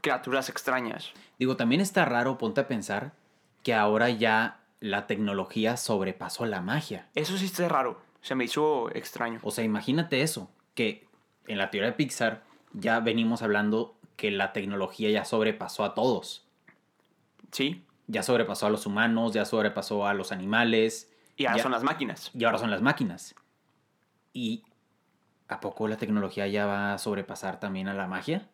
criaturas 0.00 0.48
extrañas. 0.48 1.12
Digo, 1.38 1.56
también 1.56 1.80
está 1.80 2.04
raro, 2.04 2.38
ponte 2.38 2.60
a 2.60 2.68
pensar, 2.68 3.12
que 3.62 3.74
ahora 3.74 4.10
ya 4.10 4.60
la 4.80 5.06
tecnología 5.06 5.76
sobrepasó 5.76 6.46
la 6.46 6.60
magia. 6.60 7.08
Eso 7.14 7.36
sí 7.38 7.46
está 7.46 7.68
raro, 7.68 8.00
se 8.20 8.34
me 8.34 8.44
hizo 8.44 8.90
extraño. 8.94 9.40
O 9.42 9.50
sea, 9.50 9.64
imagínate 9.64 10.22
eso, 10.22 10.50
que 10.74 11.06
en 11.46 11.58
la 11.58 11.70
teoría 11.70 11.90
de 11.90 11.96
Pixar 11.96 12.42
ya 12.72 13.00
venimos 13.00 13.42
hablando 13.42 13.96
que 14.16 14.30
la 14.30 14.52
tecnología 14.52 15.10
ya 15.10 15.24
sobrepasó 15.24 15.84
a 15.84 15.94
todos. 15.94 16.44
Sí, 17.52 17.82
Ya 18.08 18.22
sobrepasó 18.22 18.66
a 18.66 18.70
los 18.70 18.86
humanos, 18.86 19.32
ya 19.32 19.44
sobrepasó 19.44 20.06
a 20.06 20.14
los 20.14 20.32
animales. 20.32 21.12
y 21.36 21.44
ahora 21.44 21.56
ya- 21.58 21.62
son 21.64 21.72
las 21.72 21.82
máquinas. 21.82 22.30
Y 22.34 22.44
ahora 22.44 22.56
son 22.58 22.70
las 22.70 22.80
máquinas. 22.80 23.34
¿Y 24.32 24.62
a 25.48 25.60
poco 25.60 25.86
la 25.88 25.96
tecnología 25.96 26.46
ya 26.46 26.66
va 26.66 26.94
a 26.94 26.98
sobrepasar 26.98 27.60
también 27.60 27.88
a 27.88 27.94
la 27.94 28.06
magia? 28.06 28.48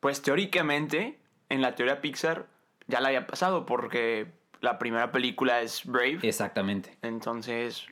Pues 0.00 0.22
teóricamente, 0.22 1.18
en 1.48 1.60
la 1.60 1.74
teoría 1.74 2.00
Pixar 2.00 2.46
ya 2.86 3.00
la 3.00 3.08
había 3.08 3.26
pasado 3.26 3.66
porque 3.66 4.32
la 4.60 4.78
primera 4.78 5.12
película 5.12 5.60
es 5.60 5.84
Brave. 5.84 6.20
Exactamente. 6.22 6.96
Entonces, 7.02 7.86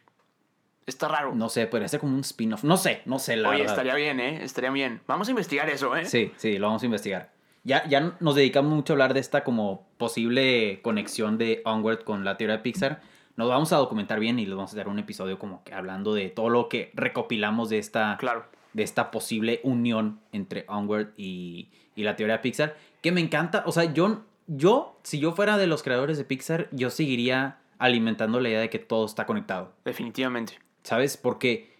está 0.86 1.08
raro. 1.08 1.34
No 1.34 1.48
sé, 1.48 1.66
podría 1.66 1.88
ser 1.88 2.00
como 2.00 2.14
un 2.14 2.20
spin-off. 2.20 2.64
No 2.64 2.76
sé, 2.76 3.02
no 3.04 3.18
sé, 3.18 3.36
la 3.36 3.48
Oye, 3.50 3.58
verdad. 3.58 3.74
estaría 3.74 3.94
bien, 3.96 4.18
¿eh? 4.20 4.42
Estaría 4.42 4.70
bien. 4.70 5.00
Vamos 5.06 5.28
a 5.28 5.30
investigar 5.32 5.68
eso, 5.68 5.94
¿eh? 5.96 6.06
Sí, 6.06 6.32
sí, 6.36 6.58
lo 6.58 6.68
vamos 6.68 6.82
a 6.82 6.86
investigar. 6.86 7.32
Ya, 7.66 7.84
ya 7.88 8.16
nos 8.20 8.36
dedicamos 8.36 8.72
mucho 8.72 8.92
a 8.92 8.94
hablar 8.94 9.12
de 9.12 9.18
esta 9.18 9.42
como 9.42 9.88
posible 9.98 10.80
conexión 10.82 11.36
de 11.36 11.62
Onward 11.64 12.04
con 12.04 12.24
la 12.24 12.36
teoría 12.36 12.58
de 12.58 12.62
Pixar. 12.62 13.00
Nos 13.34 13.48
vamos 13.48 13.72
a 13.72 13.76
documentar 13.78 14.20
bien 14.20 14.38
y 14.38 14.46
les 14.46 14.54
vamos 14.54 14.72
a 14.72 14.76
dar 14.76 14.86
un 14.86 15.00
episodio 15.00 15.36
como 15.40 15.64
que 15.64 15.74
hablando 15.74 16.14
de 16.14 16.28
todo 16.28 16.48
lo 16.48 16.68
que 16.68 16.92
recopilamos 16.94 17.68
de 17.68 17.78
esta, 17.78 18.18
Claro. 18.18 18.44
de 18.72 18.84
esta 18.84 19.10
posible 19.10 19.58
unión 19.64 20.20
entre 20.30 20.64
Onward 20.68 21.08
y, 21.16 21.70
y 21.96 22.04
la 22.04 22.14
teoría 22.14 22.36
de 22.36 22.42
Pixar. 22.42 22.76
Que 23.02 23.10
me 23.10 23.20
encanta, 23.20 23.64
o 23.66 23.72
sea, 23.72 23.92
yo, 23.92 24.22
yo, 24.46 24.96
si 25.02 25.18
yo 25.18 25.32
fuera 25.32 25.58
de 25.58 25.66
los 25.66 25.82
creadores 25.82 26.18
de 26.18 26.24
Pixar, 26.24 26.68
yo 26.70 26.88
seguiría 26.90 27.58
alimentando 27.78 28.38
la 28.38 28.48
idea 28.48 28.60
de 28.60 28.70
que 28.70 28.78
todo 28.78 29.04
está 29.06 29.26
conectado. 29.26 29.72
Definitivamente. 29.84 30.60
¿Sabes? 30.84 31.16
Porque, 31.16 31.74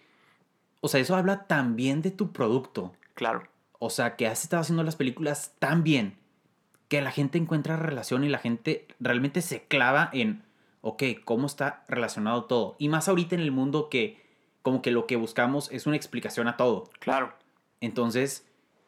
o 0.81 0.89
sea, 0.89 0.99
eso 0.99 1.15
habla 1.15 1.47
también 1.47 2.01
de 2.01 2.11
tu 2.11 2.33
producto. 2.33 2.91
Claro. 3.13 3.43
O 3.79 3.89
sea, 3.89 4.15
que 4.15 4.27
has 4.27 4.43
estado 4.43 4.61
haciendo 4.61 4.83
las 4.83 4.95
películas 4.95 5.53
tan 5.59 5.83
bien 5.83 6.17
que 6.87 7.01
la 7.01 7.11
gente 7.11 7.37
encuentra 7.37 7.75
relación 7.75 8.23
y 8.23 8.29
la 8.29 8.39
gente 8.39 8.87
realmente 8.99 9.41
se 9.41 9.63
clava 9.63 10.09
en, 10.13 10.43
ok, 10.81 11.03
¿cómo 11.25 11.47
está 11.47 11.83
relacionado 11.87 12.45
todo? 12.45 12.75
Y 12.79 12.89
más 12.89 13.07
ahorita 13.07 13.35
en 13.35 13.41
el 13.41 13.51
mundo 13.51 13.89
que 13.89 14.25
como 14.61 14.81
que 14.81 14.91
lo 14.91 15.07
que 15.07 15.15
buscamos 15.15 15.71
es 15.71 15.87
una 15.87 15.95
explicación 15.95 16.47
a 16.47 16.57
todo. 16.57 16.89
Claro. 16.99 17.33
Entonces, 17.79 18.45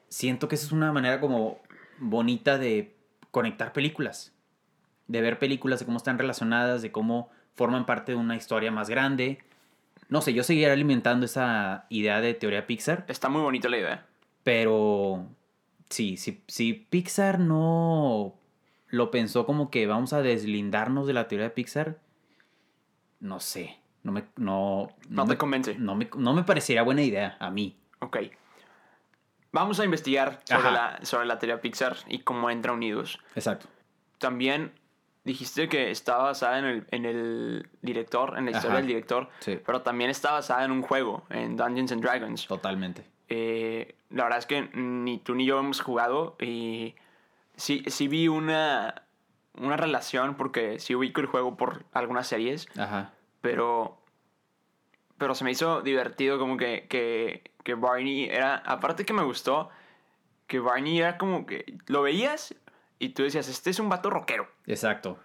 siento 0.10 0.48
que 0.48 0.56
esa 0.56 0.66
es 0.66 0.72
una 0.72 0.92
manera 0.92 1.22
como 1.22 1.60
bonita 2.00 2.58
de 2.58 2.96
conectar 3.32 3.72
películas. 3.72 4.34
De 5.08 5.22
ver 5.22 5.40
películas, 5.40 5.80
de 5.80 5.86
cómo 5.86 5.98
están 5.98 6.20
relacionadas, 6.20 6.82
de 6.82 6.92
cómo 6.92 7.30
forman 7.56 7.86
parte 7.86 8.12
de 8.12 8.18
una 8.18 8.36
historia 8.36 8.72
más 8.72 8.90
grande. 8.90 9.40
No 10.10 10.22
sé, 10.22 10.34
yo 10.34 10.44
seguiré 10.44 10.72
alimentando 10.72 11.26
esa 11.26 11.86
idea 11.90 12.20
de 12.22 12.34
teoría 12.34 12.68
Pixar. 12.68 13.06
Está 13.08 13.30
muy 13.30 13.42
bonita 13.42 13.70
la 13.70 13.78
idea. 13.78 14.09
Pero 14.44 15.26
sí, 15.90 16.18
si, 16.18 16.44
si 16.48 16.74
Pixar 16.74 17.40
no 17.40 18.36
lo 18.88 19.12
pensó 19.12 19.46
como 19.46 19.70
que 19.70 19.86
vamos 19.88 20.14
a 20.14 20.22
deslindarnos 20.22 21.06
de 21.08 21.14
la 21.14 21.28
teoría 21.28 21.46
de 21.46 21.52
Pixar, 21.52 22.00
no 23.20 23.40
sé. 23.40 23.78
No 24.02 24.12
me, 24.14 24.24
no, 24.38 24.88
No 25.10 25.24
te 25.26 25.32
me, 25.32 25.38
convence. 25.38 25.76
no, 25.78 25.94
me, 25.96 26.10
no 26.16 26.34
me 26.34 26.44
parecería 26.44 26.84
buena 26.84 27.02
idea 27.04 27.36
a 27.40 27.52
mí. 27.52 27.78
Ok. 28.00 28.18
Vamos 29.52 29.80
a 29.80 29.86
investigar 29.86 30.40
sobre 30.46 30.72
la, 30.72 31.00
sobre 31.04 31.26
la 31.26 31.38
teoría 31.38 31.60
Pixar 31.60 31.98
y 32.08 32.20
cómo 32.20 32.50
entra 32.50 32.72
unidos. 32.72 33.20
Exacto. 33.36 33.68
También 34.20 34.72
dijiste 35.26 35.68
que 35.68 35.92
está 35.92 36.18
basada 36.18 36.60
en 36.60 36.66
el, 36.66 36.88
en 36.92 37.06
el 37.06 37.70
director, 37.82 38.36
en 38.38 38.46
la 38.46 38.52
historia 38.52 38.70
Ajá. 38.72 38.78
del 38.78 38.88
director, 38.88 39.30
Sí. 39.40 39.60
pero 39.66 39.82
también 39.82 40.10
está 40.10 40.32
basada 40.32 40.64
en 40.64 40.72
un 40.72 40.82
juego, 40.82 41.24
en 41.30 41.58
Dungeons 41.58 41.92
and 41.92 42.02
Dragons. 42.02 42.48
Totalmente. 42.48 43.04
Eh, 43.30 43.96
la 44.10 44.24
verdad 44.24 44.40
es 44.40 44.46
que 44.48 44.70
ni 44.74 45.20
tú 45.20 45.36
ni 45.36 45.46
yo 45.46 45.60
hemos 45.60 45.82
jugado 45.82 46.36
y 46.40 46.96
sí, 47.56 47.84
sí 47.88 48.08
vi 48.08 48.28
una, 48.28 49.04
una 49.56 49.78
relación 49.78 50.36
porque 50.36 50.80
sí 50.80 50.96
ubico 50.96 51.22
el 51.22 51.28
juego 51.28 51.56
por 51.56 51.86
algunas 51.94 52.26
series, 52.28 52.68
Ajá. 52.78 53.14
pero, 53.42 54.02
pero 55.18 55.36
se 55.36 55.44
me 55.44 55.52
hizo 55.52 55.82
divertido 55.82 56.40
como 56.40 56.58
que, 56.58 56.88
que, 56.90 57.52
que 57.64 57.76
Barney 57.76 58.26
era, 58.26 58.56
aparte 58.56 59.06
que 59.06 59.14
me 59.14 59.24
gustó, 59.24 59.70
que 60.48 60.60
Barney 60.60 61.00
era 61.00 61.18
como 61.20 61.46
que 61.46 61.78
lo 61.86 62.02
veías 62.02 62.56
y 62.98 63.10
tú 63.10 63.22
decías, 63.24 63.48
este 63.48 63.70
es 63.70 63.80
un 63.80 63.90
vato 63.90 64.10
rockero 64.10 64.48
Exacto. 64.66 65.20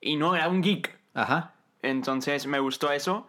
y 0.00 0.16
no 0.16 0.34
era 0.34 0.48
un 0.48 0.62
geek. 0.62 0.98
Ajá. 1.12 1.52
Entonces 1.82 2.46
me 2.46 2.58
gustó 2.58 2.90
eso, 2.90 3.28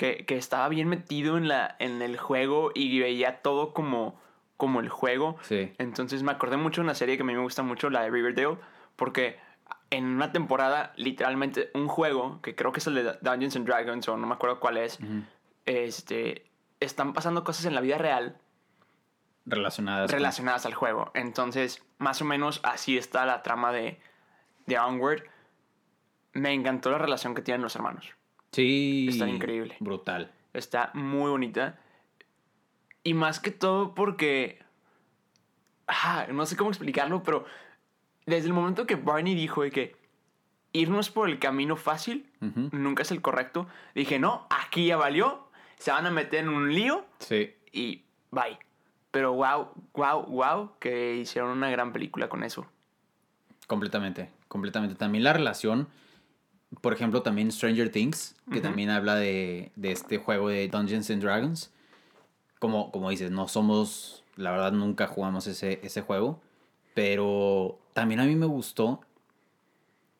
que, 0.00 0.24
que 0.24 0.38
estaba 0.38 0.66
bien 0.70 0.88
metido 0.88 1.36
en, 1.36 1.46
la, 1.46 1.76
en 1.78 2.00
el 2.00 2.16
juego 2.16 2.70
y 2.74 2.98
veía 2.98 3.42
todo 3.42 3.74
como, 3.74 4.18
como 4.56 4.80
el 4.80 4.88
juego. 4.88 5.36
Sí. 5.42 5.74
Entonces 5.76 6.22
me 6.22 6.32
acordé 6.32 6.56
mucho 6.56 6.80
de 6.80 6.86
una 6.86 6.94
serie 6.94 7.16
que 7.18 7.22
a 7.22 7.26
mí 7.26 7.34
me 7.34 7.42
gusta 7.42 7.62
mucho, 7.62 7.90
la 7.90 8.00
de 8.02 8.10
Riverdale, 8.10 8.56
porque 8.96 9.38
en 9.90 10.06
una 10.06 10.32
temporada, 10.32 10.94
literalmente, 10.96 11.70
un 11.74 11.86
juego, 11.86 12.40
que 12.40 12.54
creo 12.54 12.72
que 12.72 12.78
es 12.80 12.86
el 12.86 12.94
de 12.94 13.18
Dungeons 13.20 13.56
and 13.56 13.66
Dragons, 13.66 14.08
o 14.08 14.16
no 14.16 14.26
me 14.26 14.32
acuerdo 14.34 14.58
cuál 14.58 14.78
es, 14.78 14.98
este, 15.66 16.46
están 16.80 17.12
pasando 17.12 17.44
cosas 17.44 17.66
en 17.66 17.74
la 17.74 17.80
vida 17.82 17.98
real 17.98 18.38
Relacionadas. 19.46 20.10
con- 20.10 20.16
relacionadas 20.18 20.64
al 20.66 20.74
juego. 20.74 21.10
Entonces, 21.14 21.82
más 21.98 22.22
o 22.22 22.24
menos 22.24 22.60
así 22.62 22.96
está 22.96 23.26
la 23.26 23.42
trama 23.42 23.70
de, 23.72 24.00
de 24.66 24.78
Onward. 24.78 25.24
Me 26.32 26.52
encantó 26.54 26.90
la 26.90 26.98
relación 26.98 27.34
que 27.34 27.42
tienen 27.42 27.60
los 27.62 27.74
hermanos. 27.76 28.14
Sí. 28.52 29.06
Está 29.10 29.28
increíble. 29.28 29.76
Brutal. 29.80 30.32
Está 30.52 30.90
muy 30.94 31.30
bonita. 31.30 31.78
Y 33.04 33.14
más 33.14 33.40
que 33.40 33.50
todo 33.50 33.94
porque... 33.94 34.58
Ah, 35.86 36.26
no 36.32 36.46
sé 36.46 36.56
cómo 36.56 36.70
explicarlo, 36.70 37.22
pero 37.22 37.44
desde 38.26 38.46
el 38.46 38.52
momento 38.52 38.86
que 38.86 38.94
Barney 38.94 39.34
dijo 39.34 39.62
de 39.62 39.70
que 39.70 39.96
irnos 40.72 41.10
por 41.10 41.28
el 41.28 41.40
camino 41.40 41.74
fácil 41.76 42.30
nunca 42.70 43.02
es 43.02 43.10
el 43.10 43.20
correcto, 43.20 43.66
dije, 43.94 44.20
no, 44.20 44.46
aquí 44.50 44.86
ya 44.86 44.96
valió, 44.96 45.48
se 45.78 45.90
van 45.90 46.06
a 46.06 46.10
meter 46.12 46.44
en 46.44 46.48
un 46.50 46.72
lío 46.72 47.04
Sí. 47.18 47.52
y 47.72 48.04
bye. 48.30 48.56
Pero 49.10 49.32
wow, 49.32 49.70
wow, 49.94 50.22
wow, 50.26 50.72
que 50.78 51.16
hicieron 51.16 51.50
una 51.50 51.70
gran 51.70 51.92
película 51.92 52.28
con 52.28 52.44
eso. 52.44 52.64
Completamente, 53.66 54.30
completamente. 54.46 54.94
También 54.94 55.24
la 55.24 55.32
relación, 55.32 55.88
por 56.80 56.92
ejemplo, 56.92 57.22
también 57.22 57.50
Stranger 57.50 57.90
Things, 57.90 58.36
que 58.52 58.60
también 58.60 58.90
habla 58.90 59.16
de, 59.16 59.72
de 59.76 59.92
este 59.92 60.18
juego 60.18 60.48
de 60.48 60.68
Dungeons 60.68 61.10
and 61.10 61.22
Dragons. 61.22 61.72
Como, 62.58 62.92
como 62.92 63.10
dices, 63.10 63.30
no 63.30 63.48
somos, 63.48 64.22
la 64.36 64.52
verdad 64.52 64.72
nunca 64.72 65.06
jugamos 65.06 65.46
ese, 65.46 65.80
ese 65.82 66.02
juego, 66.02 66.40
pero 66.94 67.78
también 67.92 68.20
a 68.20 68.24
mí 68.24 68.36
me 68.36 68.46
gustó 68.46 69.00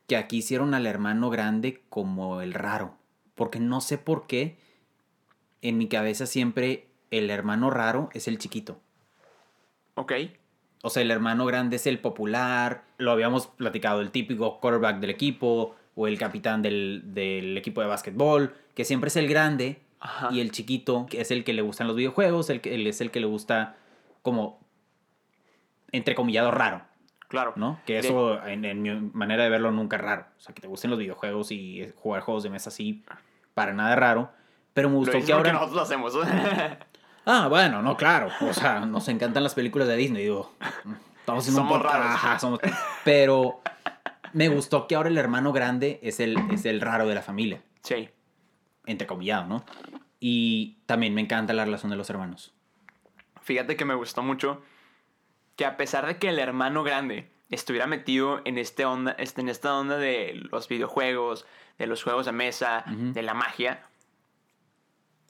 que 0.07 0.17
aquí 0.17 0.39
hicieron 0.39 0.75
al 0.75 0.87
hermano 0.87 1.31
grande 1.31 1.83
como 1.89 2.41
el 2.41 2.53
raro, 2.53 2.97
porque 3.35 3.61
no 3.61 3.81
sé 3.81 3.97
por 3.97 4.27
qué 4.27 4.57
en 5.63 5.79
mi 5.79 5.87
cabeza 5.87 6.27
siempre 6.27 6.89
el 7.11 7.31
hermano 7.31 7.71
raro 7.71 8.09
es 8.13 8.27
el 8.27 8.39
chiquito. 8.39 8.81
Ok, 9.95 10.13
O 10.83 10.89
sea, 10.89 11.03
el 11.03 11.11
hermano 11.11 11.45
grande 11.45 11.77
es 11.77 11.87
el 11.87 12.01
popular, 12.01 12.85
lo 12.97 13.13
habíamos 13.13 13.47
platicado, 13.49 14.01
el 14.01 14.11
típico 14.11 14.61
quarterback 14.61 14.99
del 14.99 15.11
equipo 15.11 15.77
o 15.95 16.07
el 16.07 16.19
capitán 16.19 16.63
del, 16.63 17.03
del 17.07 17.57
equipo 17.59 17.81
de 17.81 17.87
básquetbol, 17.89 18.55
que 18.75 18.85
siempre 18.85 19.09
es 19.09 19.17
el 19.17 19.29
grande 19.29 19.81
Ajá. 20.01 20.29
y 20.33 20.41
el 20.41 20.51
chiquito 20.53 21.07
que 21.11 21.21
es 21.21 21.31
el 21.31 21.45
que 21.45 21.53
le 21.53 21.63
gustan 21.63 21.87
los 21.87 21.97
videojuegos, 21.97 22.49
el 22.51 22.61
que, 22.61 22.75
él 22.75 22.87
es 22.87 23.01
el 23.01 23.11
que 23.11 23.21
le 23.21 23.27
gusta 23.27 23.77
como 24.23 24.61
entrecomillado 25.93 26.51
raro, 26.51 26.83
Claro. 27.29 27.53
¿no? 27.57 27.81
Que 27.87 27.95
De- 27.95 27.99
eso, 28.01 28.45
en, 28.47 28.65
en 28.65 28.83
mi 28.83 28.91
manera 29.13 29.45
de 29.45 29.51
verlo, 29.51 29.71
nunca 29.71 29.97
es 29.97 30.03
raro. 30.03 30.27
O 30.37 30.41
sea, 30.41 30.55
que 30.55 30.61
te 30.61 30.69
gusten 30.69 30.91
los 30.91 30.99
videojuegos 30.99 31.53
y 31.53 31.93
jugar 31.97 32.23
juegos 32.23 32.43
de 32.43 32.51
mesa 32.51 32.71
así, 32.71 33.05
para 33.55 33.73
nada 33.73 33.95
raro. 33.97 34.31
Pero 34.75 34.89
me 34.91 34.97
gustó 34.97 35.19
que 35.25 35.33
ahora... 35.33 35.53
nosotros 35.53 35.77
lo 35.77 35.83
hacemos. 35.83 36.15
Ah, 37.27 37.49
bueno, 37.49 37.83
no, 37.83 37.99
claro. 37.99 38.31
O 38.41 38.53
sea, 38.55 38.81
nos 38.81 39.07
encantan 39.09 39.43
las 39.45 39.55
películas 39.55 39.87
de 39.87 39.95
Disney, 39.95 40.23
digo. 40.23 40.55
Estamos 41.21 41.45
haciendo 41.45 41.61
Somos 41.61 41.77
un 41.77 41.83
raros. 41.85 42.07
Ajá, 42.07 42.39
somos- 42.39 42.61
Pero 43.05 43.61
me 44.33 44.49
gustó 44.49 44.87
que 44.87 44.95
ahora 44.95 45.09
el 45.09 45.19
hermano 45.19 45.53
grande 45.53 46.01
es 46.03 46.21
el, 46.21 46.37
es 46.53 46.65
el 46.65 46.81
raro 46.81 47.07
de 47.07 47.15
la 47.15 47.23
familia, 47.23 47.63
sí. 47.83 48.09
entrecomillado, 48.87 49.47
¿no? 49.47 49.65
Y 50.19 50.79
también 50.87 51.15
me 51.15 51.21
encanta 51.21 51.53
la 51.53 51.65
relación 51.65 51.91
de 51.91 51.97
los 51.97 52.11
hermanos. 52.11 52.53
Fíjate 53.43 53.77
que 53.77 53.85
me 53.85 53.95
gustó 53.95 54.23
mucho 54.23 54.63
que 55.57 55.65
a 55.65 55.77
pesar 55.77 56.07
de 56.07 56.19
que 56.19 56.29
el 56.29 56.39
hermano 56.39 56.83
grande 56.83 57.31
estuviera 57.51 57.87
metido 57.87 58.41
en, 58.45 58.59
este 58.59 58.85
onda, 58.85 59.13
este, 59.13 59.41
en 59.41 59.49
esta 59.49 59.77
onda 59.77 59.97
de 59.99 60.41
los 60.51 60.69
videojuegos, 60.69 61.47
de 61.79 61.87
los 61.87 62.03
juegos 62.03 62.27
de 62.27 62.33
mesa, 62.33 62.85
de 62.87 63.23
la 63.23 63.35
magia, 63.35 63.83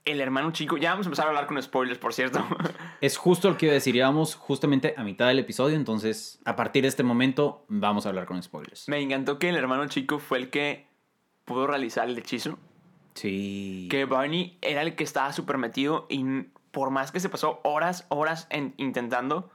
el 0.05 0.21
hermano 0.21 0.51
chico, 0.53 0.77
ya 0.77 0.91
vamos 0.91 1.07
a 1.07 1.09
empezar 1.09 1.27
a 1.27 1.29
hablar 1.29 1.47
con 1.47 1.61
spoilers, 1.63 1.99
por 1.99 2.13
cierto. 2.15 2.45
Es 3.01 3.17
justo 3.17 3.49
lo 3.51 3.57
que 3.57 3.67
iba 3.67 3.73
a 3.73 3.75
decir. 3.75 3.97
Íbamos 3.97 4.35
justamente 4.35 4.93
a 4.97 5.05
mitad 5.05 5.27
del 5.29 5.39
episodio, 5.39 5.75
entonces 5.77 6.39
a 6.45 6.55
partir 6.57 6.83
de 6.83 6.89
este 6.89 7.03
momento 7.03 7.65
vamos 7.69 8.05
a 8.05 8.11
hablar 8.11 8.27
con 8.27 8.43
spoilers. 8.43 8.89
Me 8.89 9.01
encantó 9.01 9.39
que 9.39 9.49
el 9.49 9.57
hermano 9.57 9.87
chico 9.89 10.19
fue 10.19 10.37
el 10.39 10.51
que 10.51 10.87
pudo 11.47 11.67
realizar 11.67 12.09
el 12.09 12.19
hechizo. 12.19 12.59
Sí. 13.15 13.89
Que 13.91 14.05
Barney 14.05 14.59
era 14.61 14.83
el 14.83 14.95
que 14.97 15.05
estaba 15.05 15.33
súper 15.33 15.57
metido 15.59 16.07
y 16.11 16.43
por 16.71 16.91
más 16.91 17.11
que 17.11 17.21
se 17.21 17.29
pasó 17.31 17.61
horas, 17.65 18.05
horas 18.11 18.47
en- 18.51 18.75
intentando, 18.77 19.51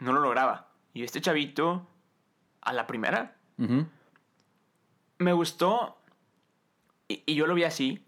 no 0.00 0.12
lo 0.12 0.20
lograba. 0.20 0.68
Y 0.92 1.04
este 1.04 1.20
chavito, 1.20 1.86
a 2.60 2.72
la 2.72 2.86
primera, 2.88 3.36
me 5.18 5.32
gustó 5.32 5.96
y, 7.08 7.22
y 7.26 7.34
yo 7.34 7.46
lo 7.46 7.54
vi 7.54 7.64
así. 7.64 8.04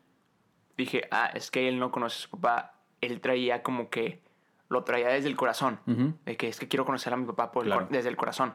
Dije, 0.84 1.08
ah, 1.10 1.30
es 1.34 1.50
que 1.50 1.68
él 1.68 1.78
no 1.78 1.90
conoce 1.90 2.16
a 2.16 2.20
su 2.22 2.30
papá. 2.30 2.74
Él 3.00 3.20
traía 3.20 3.62
como 3.62 3.88
que 3.90 4.20
lo 4.68 4.84
traía 4.84 5.08
desde 5.08 5.28
el 5.28 5.36
corazón. 5.36 5.78
De 6.24 6.36
que 6.36 6.48
es 6.48 6.58
que 6.58 6.66
quiero 6.68 6.84
conocer 6.84 7.12
a 7.12 7.16
mi 7.16 7.26
papá 7.26 7.52
por 7.52 7.64
el 7.64 7.72
Claro. 7.72 7.88
desde 7.90 8.08
el 8.08 8.16
corazón. 8.16 8.54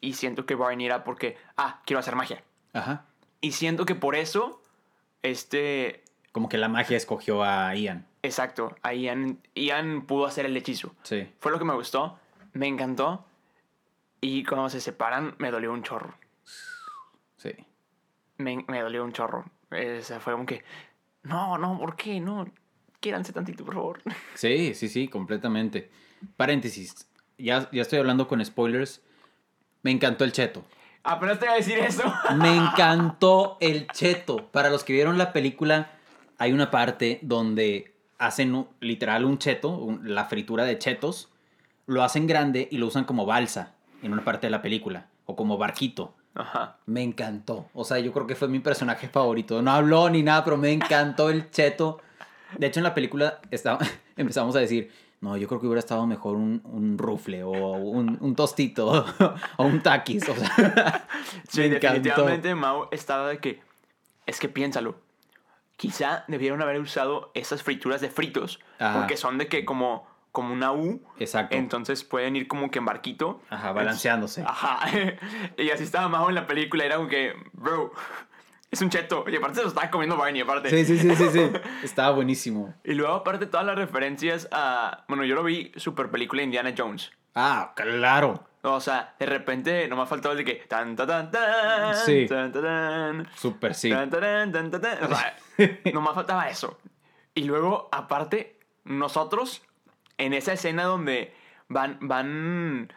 Y 0.00 0.14
siento 0.14 0.46
que 0.46 0.54
Barney 0.54 0.86
era 0.86 1.04
porque, 1.04 1.36
ah, 1.56 1.80
quiero 1.86 2.00
hacer 2.00 2.16
magia. 2.16 2.42
Ajá. 2.72 3.06
Y 3.40 3.52
siento 3.52 3.84
que 3.86 3.94
por 3.94 4.14
eso, 4.16 4.60
este, 5.22 6.02
Como 6.32 6.48
que 6.48 6.58
la 6.58 6.68
magia 6.68 6.96
escogió 6.96 7.44
a 7.44 7.74
Ian. 7.74 8.06
exacto, 8.22 8.74
a 8.82 8.92
Ian, 8.94 9.38
Ian 9.54 10.06
pudo 10.06 10.26
hacer 10.26 10.44
el 10.46 10.56
hechizo. 10.56 10.94
Sí. 11.02 11.32
Fue 11.38 11.52
lo 11.52 11.58
que 11.58 11.64
me 11.64 11.74
gustó, 11.74 12.18
me 12.52 12.66
encantó. 12.66 13.24
Y 14.20 14.44
cuando 14.44 14.68
se 14.70 14.80
separan, 14.80 15.34
me 15.38 15.50
dolió 15.50 15.72
un 15.72 15.82
chorro. 15.82 16.14
Sí. 17.36 17.52
me, 18.38 18.64
me 18.68 18.80
dolió 18.80 19.04
un 19.04 19.12
chorro. 19.12 19.44
O 19.70 20.02
sea, 20.02 20.18
fue 20.20 20.32
como 20.32 20.46
que, 20.46 20.64
no, 21.24 21.58
no, 21.58 21.78
¿por 21.78 21.96
qué? 21.96 22.20
No, 22.20 22.46
quiéranse 23.00 23.32
tantito, 23.32 23.64
por 23.64 23.74
favor. 23.74 24.00
Sí, 24.34 24.74
sí, 24.74 24.88
sí, 24.88 25.08
completamente. 25.08 25.90
Paréntesis. 26.36 27.06
Ya, 27.38 27.68
ya 27.72 27.82
estoy 27.82 27.98
hablando 27.98 28.28
con 28.28 28.44
spoilers. 28.44 29.02
Me 29.82 29.90
encantó 29.90 30.24
el 30.24 30.32
cheto. 30.32 30.64
Apenas 31.02 31.38
te 31.38 31.44
iba 31.46 31.54
a 31.54 31.56
decir 31.56 31.78
eso. 31.78 32.02
Me 32.36 32.56
encantó 32.56 33.58
el 33.60 33.86
cheto. 33.88 34.48
Para 34.50 34.70
los 34.70 34.84
que 34.84 34.92
vieron 34.94 35.18
la 35.18 35.32
película, 35.32 35.90
hay 36.38 36.52
una 36.52 36.70
parte 36.70 37.18
donde 37.22 37.94
hacen 38.18 38.66
literal 38.80 39.24
un 39.24 39.38
cheto, 39.38 39.68
un- 39.70 40.14
la 40.14 40.24
fritura 40.26 40.64
de 40.64 40.78
chetos, 40.78 41.30
lo 41.86 42.02
hacen 42.02 42.26
grande 42.26 42.68
y 42.70 42.78
lo 42.78 42.86
usan 42.86 43.04
como 43.04 43.26
balsa 43.26 43.74
en 44.02 44.12
una 44.12 44.24
parte 44.24 44.46
de 44.46 44.50
la 44.52 44.62
película, 44.62 45.08
o 45.26 45.36
como 45.36 45.58
barquito. 45.58 46.14
Ajá. 46.34 46.76
Me 46.86 47.02
encantó. 47.02 47.66
O 47.74 47.84
sea, 47.84 47.98
yo 47.98 48.12
creo 48.12 48.26
que 48.26 48.34
fue 48.34 48.48
mi 48.48 48.60
personaje 48.60 49.08
favorito. 49.08 49.62
No 49.62 49.70
habló 49.70 50.10
ni 50.10 50.22
nada, 50.22 50.44
pero 50.44 50.56
me 50.56 50.72
encantó 50.72 51.30
el 51.30 51.50
cheto. 51.50 52.00
De 52.58 52.66
hecho, 52.66 52.80
en 52.80 52.84
la 52.84 52.94
película 52.94 53.40
estaba, 53.50 53.78
empezamos 54.16 54.54
a 54.56 54.60
decir, 54.60 54.90
no, 55.20 55.36
yo 55.36 55.48
creo 55.48 55.60
que 55.60 55.66
hubiera 55.66 55.78
estado 55.80 56.06
mejor 56.06 56.36
un, 56.36 56.60
un 56.64 56.98
rufle 56.98 57.42
o 57.44 57.50
un, 57.52 58.18
un 58.20 58.34
tostito 58.36 59.06
o 59.56 59.64
un 59.64 59.80
taquis. 59.80 60.28
O 60.28 60.34
sea, 60.34 61.06
Sí, 61.48 61.60
me 61.60 61.66
encantó. 61.66 61.94
definitivamente 61.94 62.54
Mao 62.54 62.88
estaba 62.90 63.28
de 63.28 63.38
que, 63.38 63.60
es 64.26 64.38
que 64.40 64.48
piénsalo. 64.48 64.96
Quizá 65.76 66.24
debieron 66.28 66.62
haber 66.62 66.80
usado 66.80 67.30
esas 67.34 67.62
frituras 67.62 68.00
de 68.00 68.08
fritos, 68.08 68.60
Ajá. 68.78 68.98
porque 69.00 69.16
son 69.16 69.38
de 69.38 69.48
que 69.48 69.64
como, 69.64 70.06
como 70.34 70.52
una 70.52 70.72
U, 70.72 71.00
Exacto. 71.20 71.54
entonces 71.54 72.02
pueden 72.02 72.34
ir 72.34 72.48
como 72.48 72.68
que 72.68 72.80
en 72.80 72.84
barquito. 72.84 73.40
Ajá, 73.50 73.70
balanceándose. 73.70 74.42
Ajá. 74.42 74.80
y 75.56 75.70
así 75.70 75.84
estaba 75.84 76.08
Mao 76.08 76.28
en 76.28 76.34
la 76.34 76.48
película, 76.48 76.84
era 76.84 76.96
como 76.96 77.08
que, 77.08 77.34
bro, 77.52 77.92
es 78.68 78.82
un 78.82 78.90
cheto. 78.90 79.24
Y 79.28 79.36
aparte 79.36 79.58
se 79.58 79.62
lo 79.62 79.68
estaba 79.68 79.88
comiendo 79.92 80.16
Barney, 80.16 80.40
aparte. 80.40 80.70
Sí, 80.70 80.84
sí, 80.84 80.98
sí, 80.98 81.14
sí, 81.14 81.28
sí. 81.30 81.50
Estaba 81.84 82.10
buenísimo. 82.10 82.74
Y 82.82 82.94
luego 82.94 83.14
aparte 83.14 83.46
todas 83.46 83.64
las 83.64 83.76
referencias 83.76 84.48
a... 84.50 85.04
Bueno, 85.06 85.24
yo 85.24 85.36
lo 85.36 85.44
vi 85.44 85.70
super 85.76 86.10
película 86.10 86.42
Indiana 86.42 86.74
Jones. 86.76 87.12
Ah, 87.36 87.72
claro. 87.76 88.44
O 88.62 88.80
sea, 88.80 89.14
de 89.20 89.26
repente 89.26 89.86
nomás 89.86 90.08
faltaba 90.08 90.32
el 90.32 90.38
de 90.38 90.44
que... 90.44 90.54
Tan, 90.66 90.96
tan, 90.96 91.06
tan, 91.06 91.30
tan, 91.30 91.94
Sí. 91.94 92.26
tan, 92.28 92.50
tan, 92.50 93.28
Súper 93.36 93.72
sí. 93.74 93.90
tan, 93.90 94.10
tan, 94.10 94.50
tan, 94.50 94.70
tan, 94.72 94.80
tan. 94.80 95.04
O 95.04 95.14
sea, 95.14 95.36
nomás 95.94 96.16
faltaba 96.16 96.48
eso. 96.48 96.76
Y 97.34 97.44
luego, 97.44 97.88
aparte, 97.92 98.58
nosotros, 98.82 99.62
en 100.18 100.32
esa 100.32 100.52
escena 100.52 100.84
donde 100.84 101.34
van, 101.68 101.98
van 102.00 102.92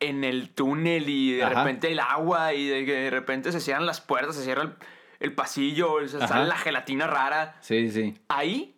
en 0.00 0.24
el 0.24 0.50
túnel 0.50 1.08
y 1.08 1.32
de 1.36 1.44
Ajá. 1.44 1.62
repente 1.64 1.90
el 1.92 2.00
agua 2.00 2.52
y 2.54 2.66
de 2.66 3.10
repente 3.10 3.52
se 3.52 3.60
cierran 3.60 3.86
las 3.86 4.00
puertas, 4.00 4.36
se 4.36 4.42
cierra 4.44 4.62
el, 4.62 4.74
el 5.20 5.32
pasillo, 5.32 6.06
se 6.06 6.18
sale 6.26 6.46
la 6.46 6.56
gelatina 6.56 7.06
rara. 7.06 7.56
Sí, 7.60 7.90
sí. 7.90 8.14
Ahí, 8.28 8.74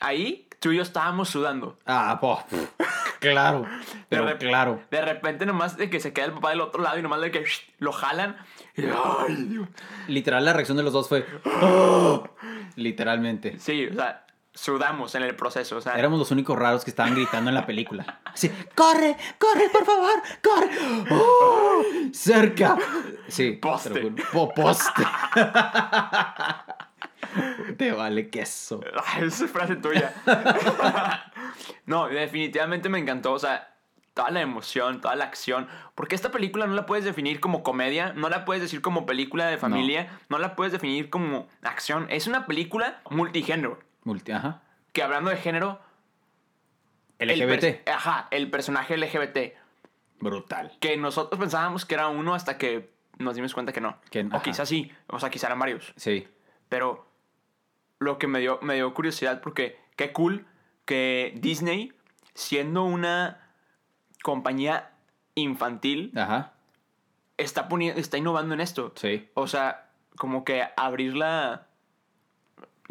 ahí, 0.00 0.48
tú 0.60 0.72
y 0.72 0.76
yo 0.76 0.82
estábamos 0.82 1.30
sudando. 1.30 1.78
Ah, 1.86 2.18
po, 2.20 2.44
claro. 3.20 3.66
Pero 4.08 4.26
de 4.26 4.36
claro. 4.36 4.82
De 4.90 5.00
repente 5.00 5.46
nomás 5.46 5.76
de 5.76 5.88
que 5.88 6.00
se 6.00 6.12
queda 6.12 6.26
el 6.26 6.32
papá 6.32 6.50
del 6.50 6.60
otro 6.60 6.82
lado 6.82 6.98
y 6.98 7.02
nomás 7.02 7.20
de 7.22 7.30
que 7.30 7.44
lo 7.78 7.92
jalan. 7.92 8.36
Y, 8.76 8.82
ay, 8.84 9.34
Dios. 9.48 9.68
Literal, 10.08 10.44
la 10.44 10.52
reacción 10.52 10.76
de 10.76 10.82
los 10.82 10.92
dos 10.92 11.08
fue. 11.08 11.26
"Oh", 11.44 12.24
Literalmente. 12.76 13.58
Sí, 13.58 13.86
o 13.86 13.94
sea, 13.94 14.26
sudamos 14.54 15.14
en 15.14 15.22
el 15.22 15.34
proceso. 15.34 15.76
O 15.76 15.80
sea, 15.80 15.94
Éramos 15.94 16.18
los 16.18 16.30
únicos 16.30 16.58
raros 16.58 16.84
que 16.84 16.90
estaban 16.90 17.14
gritando 17.14 17.50
en 17.50 17.54
la 17.54 17.66
película. 17.66 18.20
Así, 18.24 18.50
¡corre! 18.74 19.16
¡corre, 19.38 19.68
por 19.70 19.84
favor! 19.84 20.22
¡corre! 20.42 20.70
¡Oh! 21.10 21.82
¡Cerca! 22.12 22.76
Sí. 23.28 23.52
Poste. 23.52 24.12
Po- 24.32 24.52
poste. 24.54 25.02
Te 27.78 27.92
vale 27.92 28.28
queso. 28.28 28.80
Esa 29.20 29.44
es 29.44 29.50
frase 29.50 29.76
tuya. 29.76 30.12
no, 31.86 32.08
definitivamente 32.08 32.88
me 32.88 32.98
encantó. 32.98 33.32
O 33.32 33.38
sea, 33.38 33.74
toda 34.12 34.30
la 34.30 34.42
emoción, 34.42 35.00
toda 35.00 35.16
la 35.16 35.24
acción. 35.24 35.68
Porque 35.94 36.14
esta 36.14 36.30
película 36.30 36.66
no 36.66 36.74
la 36.74 36.84
puedes 36.84 37.04
definir 37.04 37.40
como 37.40 37.62
comedia, 37.62 38.12
no 38.14 38.28
la 38.28 38.44
puedes 38.44 38.62
decir 38.62 38.82
como 38.82 39.06
película 39.06 39.46
de 39.46 39.56
familia, 39.56 40.18
no, 40.28 40.38
la 40.38 40.56
puedes 40.56 40.72
definir 40.72 41.08
como 41.10 41.48
acción. 41.62 42.06
Es 42.10 42.26
una 42.26 42.46
película 42.46 43.00
multigénero. 43.10 43.78
Multi, 44.04 44.32
ajá. 44.32 44.62
Que 44.92 45.02
hablando 45.02 45.30
de 45.30 45.36
género. 45.36 45.80
LGBT. 47.18 47.88
ajá, 47.88 48.26
el 48.30 48.50
personaje 48.50 48.96
LGBT. 48.96 49.54
Brutal. 50.18 50.76
Que 50.80 50.96
nosotros 50.96 51.38
pensábamos 51.38 51.84
que 51.84 51.94
era 51.94 52.08
uno 52.08 52.34
hasta 52.34 52.58
que 52.58 52.90
nos 53.18 53.34
dimos 53.36 53.54
cuenta 53.54 53.72
que 53.72 53.80
no. 53.80 53.96
Que- 54.10 54.28
o 54.32 54.42
quizás 54.42 54.68
sí, 54.68 54.90
o 55.06 55.18
sea, 55.20 55.30
quizás 55.30 55.44
eran 55.48 55.58
varios. 55.58 55.92
Sí. 55.96 56.26
Pero 56.68 57.06
lo 57.98 58.18
que 58.18 58.26
me 58.26 58.40
dio, 58.40 58.58
me 58.62 58.74
dio 58.74 58.92
curiosidad 58.94 59.40
porque 59.40 59.78
qué 59.96 60.12
cool 60.12 60.46
que 60.84 61.32
Disney, 61.36 61.92
siendo 62.34 62.82
una 62.84 63.40
compañía 64.22 64.90
infantil, 65.36 66.12
Ajá. 66.16 66.54
está, 67.36 67.68
poniendo, 67.68 68.00
está 68.00 68.16
innovando 68.18 68.54
en 68.54 68.60
esto. 68.60 68.92
Sí. 68.96 69.28
O 69.34 69.46
sea, 69.46 69.90
como 70.16 70.44
que 70.44 70.64
abrirla 70.76 71.68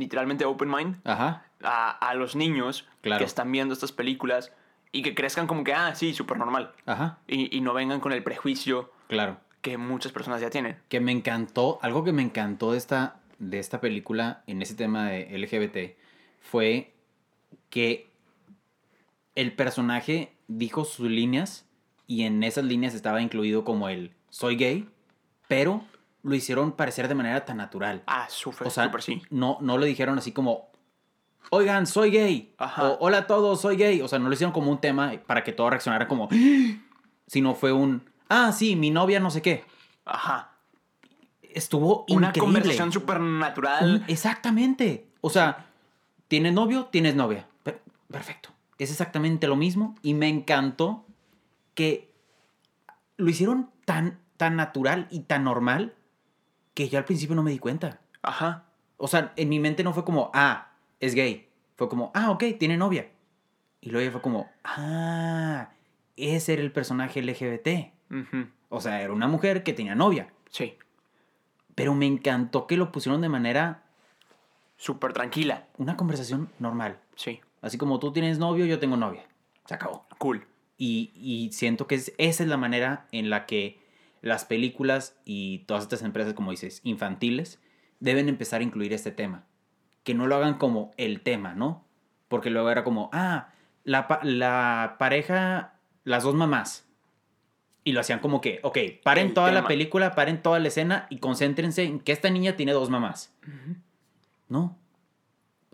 literalmente 0.01 0.43
open 0.45 0.69
mind 0.69 0.95
Ajá. 1.05 1.45
a, 1.63 1.91
a 2.09 2.13
los 2.15 2.35
niños 2.35 2.85
Claro. 3.01 3.19
que 3.19 3.25
están 3.25 3.51
viendo 3.51 3.73
estas 3.73 3.91
películas 3.93 4.51
y 4.91 5.01
que 5.03 5.15
crezcan 5.15 5.47
como 5.47 5.63
que, 5.63 5.73
ah, 5.73 5.95
sí, 5.95 6.13
súper 6.13 6.37
normal. 6.37 6.73
Ajá. 6.85 7.19
Y, 7.27 7.55
y 7.55 7.61
no 7.61 7.73
vengan 7.73 7.99
con 8.01 8.11
el 8.11 8.21
prejuicio 8.23 8.91
Claro. 9.07 9.37
que 9.61 9.77
muchas 9.77 10.11
personas 10.11 10.41
ya 10.41 10.49
tienen. 10.49 10.77
que 10.89 10.99
me 10.99 11.11
encantó, 11.13 11.79
algo 11.81 12.03
que 12.03 12.11
me 12.11 12.21
encantó 12.21 12.73
de 12.73 12.77
esta, 12.77 13.15
de 13.39 13.59
esta 13.59 13.79
película 13.79 14.43
en 14.47 14.61
ese 14.61 14.75
tema 14.75 15.07
de 15.09 15.37
LGBT 15.37 15.97
fue 16.41 16.93
que 17.69 18.09
el 19.35 19.53
personaje 19.53 20.33
dijo 20.47 20.83
sus 20.85 21.09
líneas 21.09 21.65
y 22.07 22.23
en 22.23 22.43
esas 22.43 22.65
líneas 22.65 22.93
estaba 22.93 23.21
incluido 23.21 23.63
como 23.63 23.87
el 23.87 24.11
soy 24.29 24.55
gay, 24.57 24.89
pero 25.47 25.83
lo 26.23 26.35
hicieron 26.35 26.73
parecer 26.73 27.07
de 27.07 27.15
manera 27.15 27.45
tan 27.45 27.57
natural. 27.57 28.03
Ah, 28.07 28.27
súper, 28.29 28.67
O 28.67 28.69
sea, 28.69 28.85
súper 28.85 29.01
sí. 29.01 29.21
no, 29.29 29.57
no 29.61 29.77
lo 29.77 29.85
dijeron 29.85 30.17
así 30.17 30.31
como 30.31 30.69
oigan, 31.49 31.85
soy 31.87 32.11
gay. 32.11 32.53
Ajá. 32.57 32.83
O 32.83 32.97
hola 33.01 33.19
a 33.19 33.27
todos, 33.27 33.61
soy 33.61 33.75
gay. 33.75 34.01
O 34.01 34.07
sea, 34.07 34.19
no 34.19 34.27
lo 34.27 34.33
hicieron 34.33 34.53
como 34.53 34.71
un 34.71 34.79
tema 34.79 35.11
para 35.25 35.43
que 35.43 35.51
todo 35.51 35.69
reaccionara 35.69 36.07
como, 36.07 36.29
sino 37.27 37.55
fue 37.55 37.71
un, 37.71 38.09
ah, 38.29 38.51
sí, 38.51 38.75
mi 38.75 38.91
novia 38.91 39.19
no 39.19 39.31
sé 39.31 39.41
qué. 39.41 39.65
Ajá. 40.05 40.51
Estuvo 41.41 42.05
Una 42.09 42.27
increíble. 42.27 42.39
conversación 42.53 42.91
súper 42.91 43.19
natural. 43.19 44.05
Exactamente. 44.07 45.07
O 45.21 45.29
sea, 45.29 45.65
¿tienes 46.27 46.53
novio? 46.53 46.85
Tienes 46.85 47.15
novia. 47.15 47.47
Per- 47.63 47.81
perfecto. 48.09 48.49
Es 48.77 48.89
exactamente 48.89 49.47
lo 49.47 49.55
mismo 49.55 49.95
y 50.01 50.13
me 50.13 50.27
encantó 50.29 51.05
que 51.75 52.13
lo 53.17 53.29
hicieron 53.29 53.69
tan, 53.85 54.19
tan 54.37 54.55
natural 54.55 55.07
y 55.11 55.21
tan 55.21 55.43
normal 55.43 55.93
que 56.73 56.89
yo 56.89 56.97
al 56.97 57.05
principio 57.05 57.35
no 57.35 57.43
me 57.43 57.51
di 57.51 57.59
cuenta. 57.59 57.99
Ajá. 58.21 58.65
O 58.97 59.07
sea, 59.07 59.33
en 59.35 59.49
mi 59.49 59.59
mente 59.59 59.83
no 59.83 59.93
fue 59.93 60.05
como, 60.05 60.29
ah, 60.33 60.71
es 60.99 61.15
gay. 61.15 61.47
Fue 61.75 61.89
como, 61.89 62.11
ah, 62.13 62.31
ok, 62.31 62.43
tiene 62.59 62.77
novia. 62.77 63.09
Y 63.81 63.89
luego 63.89 64.05
ya 64.05 64.11
fue 64.11 64.21
como, 64.21 64.49
ah, 64.63 65.69
ese 66.17 66.53
era 66.53 66.61
el 66.61 66.71
personaje 66.71 67.19
LGBT. 67.21 67.91
Ujú. 68.11 68.47
O 68.69 68.79
sea, 68.79 69.01
era 69.01 69.11
una 69.13 69.27
mujer 69.27 69.63
que 69.63 69.73
tenía 69.73 69.95
novia. 69.95 70.31
Sí. 70.49 70.77
Pero 71.75 71.93
me 71.95 72.05
encantó 72.05 72.67
que 72.67 72.77
lo 72.77 72.91
pusieron 72.91 73.21
de 73.21 73.29
manera, 73.29 73.83
Súper 74.77 75.13
tranquila. 75.13 75.67
una 75.77 75.95
conversación 75.97 76.49
normal. 76.59 76.99
Sí. 77.15 77.39
Así 77.61 77.77
como 77.77 77.99
tú 77.99 78.11
tienes 78.11 78.39
novio, 78.39 78.65
yo 78.65 78.79
tengo 78.79 78.97
novia. 78.97 79.23
Se 79.65 79.73
acabó. 79.75 80.05
Cool. 80.17 80.45
Y, 80.77 81.11
y 81.15 81.51
siento 81.53 81.85
que 81.87 81.95
es- 81.95 82.13
esa 82.17 82.43
es 82.43 82.49
la 82.49 82.57
manera 82.57 83.07
en 83.11 83.29
la 83.29 83.45
que 83.45 83.79
las 84.21 84.45
películas 84.45 85.17
y 85.25 85.59
todas 85.65 85.83
estas 85.83 86.01
empresas, 86.03 86.33
como 86.33 86.51
dices, 86.51 86.81
infantiles, 86.83 87.59
deben 87.99 88.29
empezar 88.29 88.61
a 88.61 88.63
incluir 88.63 88.93
este 88.93 89.11
tema. 89.11 89.45
Que 90.03 90.13
no 90.13 90.27
lo 90.27 90.35
hagan 90.35 90.55
como 90.57 90.91
el 90.97 91.21
tema, 91.21 91.53
¿no? 91.53 91.85
Porque 92.27 92.49
luego 92.49 92.69
era 92.69 92.83
como, 92.83 93.09
ah, 93.13 93.49
la, 93.83 94.07
pa- 94.07 94.21
la 94.23 94.95
pareja, 94.99 95.75
las 96.03 96.23
dos 96.23 96.33
mamás. 96.35 96.87
Y 97.83 97.93
lo 97.93 97.99
hacían 97.99 98.19
como 98.19 98.41
que, 98.41 98.59
ok, 98.63 98.77
paren 99.03 99.27
El 99.29 99.33
toda 99.33 99.51
la 99.51 99.65
película, 99.67 100.13
paren 100.13 100.41
toda 100.43 100.59
la 100.59 100.67
escena 100.67 101.07
y 101.09 101.17
concéntrense 101.17 101.83
en 101.83 101.99
que 101.99 102.11
esta 102.11 102.29
niña 102.29 102.55
tiene 102.55 102.73
dos 102.73 102.89
mamás. 102.91 103.33
No. 104.49 104.77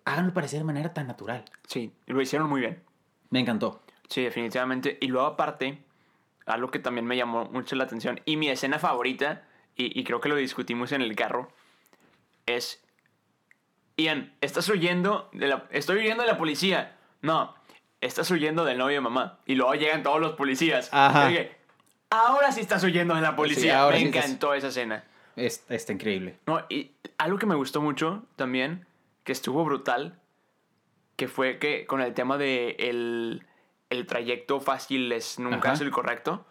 Háganlo 0.05 0.33
parecer 0.33 0.59
de 0.59 0.65
manera 0.65 0.93
tan 0.93 1.07
natural. 1.07 1.43
Sí. 1.67 1.91
y 2.07 2.13
Lo 2.13 2.21
hicieron 2.21 2.49
muy 2.49 2.61
bien. 2.61 2.81
Me 3.29 3.39
encantó. 3.41 3.83
Sí, 4.07 4.23
definitivamente. 4.23 4.97
Y 5.01 5.07
luego 5.07 5.27
aparte, 5.27 5.83
algo 6.47 6.71
que 6.71 6.79
también 6.79 7.05
me 7.05 7.15
llamó 7.17 7.45
mucho 7.45 7.75
la 7.75 7.83
atención 7.83 8.19
y 8.25 8.37
mi 8.37 8.49
escena 8.49 8.79
favorita, 8.79 9.43
y, 9.75 9.97
y 9.99 10.03
creo 10.03 10.19
que 10.21 10.29
lo 10.29 10.35
discutimos 10.35 10.91
en 10.91 11.01
el 11.01 11.15
carro, 11.15 11.51
es, 12.45 12.81
Ian, 13.97 14.33
estás 14.41 14.67
huyendo 14.69 15.29
de 15.33 15.47
la... 15.47 15.65
Estoy 15.71 15.97
huyendo 15.97 16.23
de 16.23 16.29
la 16.31 16.37
policía. 16.37 16.95
No, 17.21 17.55
estás 17.99 18.29
huyendo 18.31 18.63
del 18.63 18.77
novio 18.77 18.95
de 18.95 19.01
mamá. 19.01 19.39
Y 19.45 19.55
luego 19.55 19.73
llegan 19.75 20.03
todos 20.03 20.21
los 20.21 20.33
policías. 20.35 20.89
Ajá. 20.93 21.25
Y 21.25 21.33
dije, 21.33 21.57
ahora 22.11 22.51
sí 22.51 22.61
estás 22.61 22.83
huyendo 22.83 23.15
de 23.15 23.21
la 23.21 23.35
policía. 23.35 23.87
me 23.87 23.97
sí 23.97 24.05
estás- 24.05 24.25
encantó 24.25 24.53
esa 24.53 24.67
escena. 24.67 25.03
Es- 25.35 25.65
está 25.69 25.93
increíble. 25.93 26.37
No, 26.45 26.63
y 26.69 26.91
algo 27.17 27.37
que 27.39 27.45
me 27.47 27.55
gustó 27.55 27.81
mucho 27.81 28.23
también, 28.35 28.85
que 29.23 29.31
estuvo 29.31 29.63
brutal, 29.65 30.19
que 31.15 31.27
fue 31.27 31.57
que 31.57 31.85
con 31.87 31.99
el 32.01 32.13
tema 32.13 32.37
de 32.37 32.75
el, 32.79 33.46
el 33.89 34.05
trayecto 34.05 34.59
fácil 34.59 35.11
es 35.11 35.39
nunca 35.39 35.69
Ajá. 35.69 35.73
es 35.73 35.81
el 35.81 35.91
correcto, 35.91 36.45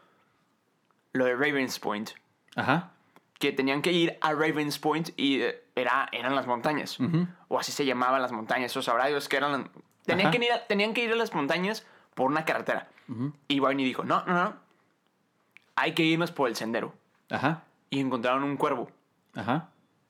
lo 1.12 1.24
de 1.24 1.34
Ravens 1.34 1.78
Point, 1.78 2.10
Ajá. 2.54 2.90
que 3.38 3.52
tenían 3.52 3.82
que 3.82 3.92
ir 3.92 4.18
a 4.20 4.32
Ravens 4.32 4.78
Point 4.78 5.10
y 5.16 5.40
eh, 5.42 5.62
era, 5.74 6.08
eran 6.12 6.34
las 6.34 6.46
montañas, 6.46 6.98
Ujú. 7.00 7.26
o 7.48 7.58
así 7.58 7.72
se 7.72 7.84
llamaban 7.84 8.22
las 8.22 8.32
montañas, 8.32 8.70
esos 8.70 8.84
sabrá 8.84 9.06
Dios 9.06 9.28
que 9.28 9.36
eran... 9.36 9.70
Tenían 10.04 10.28
Ajá. 10.28 10.38
que, 10.38 10.44
ir 10.44 10.52
a, 10.52 10.66
tenían 10.66 10.94
que 10.94 11.02
ir 11.04 11.12
a 11.12 11.16
las 11.16 11.34
montañas 11.34 11.84
por 12.14 12.30
una 12.30 12.44
carretera. 12.44 12.88
Ujú. 13.08 13.32
Y 13.48 13.58
Barney 13.58 13.84
dijo, 13.84 14.04
no, 14.04 14.24
no, 14.24 14.34
no, 14.34 14.56
hay 15.74 15.94
que 15.94 16.04
irnos 16.04 16.30
por 16.30 16.48
el 16.48 16.56
sendero. 16.56 16.94
Ajá. 17.28 17.64
Y 17.90 18.00
encontraron 18.00 18.44
un 18.44 18.56
cuervo. 18.56 18.90
Ajá. 19.34 19.68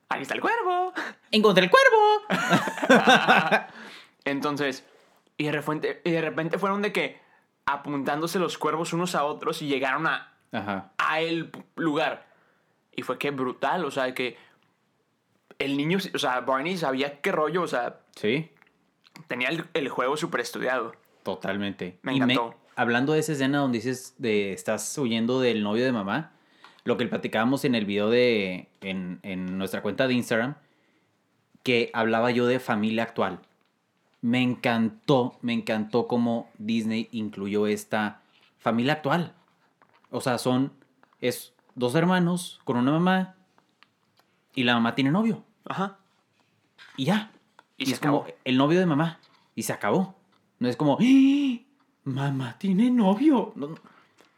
Ahí 0.08 0.22
está 0.22 0.34
el 0.34 0.40
cuervo. 0.40 0.92
¡Encontré 1.32 1.64
el 1.64 1.70
cuervo! 1.70 2.22
Entonces, 4.24 4.84
y 5.36 5.44
de 5.44 5.52
repente, 5.52 6.00
y 6.04 6.10
de 6.10 6.20
repente 6.20 6.58
fueron 6.58 6.82
de 6.82 6.92
que 6.92 7.18
apuntándose 7.66 8.38
los 8.38 8.58
cuervos 8.58 8.92
unos 8.92 9.14
a 9.14 9.24
otros 9.24 9.60
y 9.62 9.66
llegaron 9.66 10.06
a, 10.06 10.32
Ajá. 10.52 10.92
a 10.98 11.20
el 11.20 11.50
lugar. 11.76 12.26
Y 12.94 13.02
fue 13.02 13.18
que 13.18 13.30
brutal, 13.30 13.84
o 13.84 13.90
sea, 13.90 14.14
que 14.14 14.36
el 15.58 15.76
niño, 15.76 15.98
o 16.14 16.18
sea, 16.18 16.40
Barney 16.40 16.76
sabía 16.76 17.20
qué 17.20 17.32
rollo, 17.32 17.62
o 17.62 17.66
sea, 17.68 18.00
Sí, 18.14 18.50
tenía 19.28 19.48
el, 19.48 19.64
el 19.74 19.88
juego 19.88 20.16
súper 20.16 20.40
estudiado. 20.40 20.94
totalmente. 21.22 21.98
Me 22.02 22.14
encantó. 22.14 22.54
hablando 22.76 23.12
de 23.12 23.18
esa 23.20 23.32
escena 23.32 23.58
donde 23.58 23.78
dices 23.78 24.14
de 24.18 24.52
estás 24.52 24.96
huyendo 24.96 25.40
del 25.40 25.62
novio 25.62 25.84
de 25.84 25.92
mamá, 25.92 26.32
lo 26.84 26.96
que 26.96 27.06
platicábamos 27.06 27.64
en 27.64 27.74
el 27.74 27.84
video 27.84 28.08
de. 28.10 28.68
en, 28.80 29.18
en 29.22 29.58
nuestra 29.58 29.82
cuenta 29.82 30.06
de 30.06 30.14
Instagram, 30.14 30.54
que 31.62 31.90
hablaba 31.92 32.30
yo 32.30 32.46
de 32.46 32.60
familia 32.60 33.02
actual. 33.02 33.40
Me 34.26 34.42
encantó, 34.42 35.38
me 35.40 35.52
encantó 35.52 36.08
cómo 36.08 36.50
Disney 36.58 37.08
incluyó 37.12 37.68
esta 37.68 38.22
familia 38.58 38.94
actual. 38.94 39.34
O 40.10 40.20
sea, 40.20 40.38
son. 40.38 40.72
Es 41.20 41.54
dos 41.76 41.94
hermanos 41.94 42.60
con 42.64 42.76
una 42.76 42.90
mamá. 42.90 43.36
Y 44.52 44.64
la 44.64 44.74
mamá 44.74 44.96
tiene 44.96 45.12
novio. 45.12 45.44
Ajá. 45.64 45.98
Y 46.96 47.04
ya. 47.04 47.30
Y 47.76 47.84
Y, 47.84 47.86
se 47.86 47.92
es 47.94 48.00
como 48.00 48.22
acabó. 48.22 48.34
el 48.42 48.56
novio 48.58 48.80
de 48.80 48.86
mamá. 48.86 49.20
Y 49.54 49.62
se 49.62 49.72
acabó. 49.72 50.16
No 50.58 50.68
es 50.68 50.76
como, 50.76 50.98
¡Ah! 51.00 51.58
mamá 52.02 52.58
tiene 52.58 52.90
novio. 52.90 53.52
No, 53.54 53.68
no. 53.68 53.74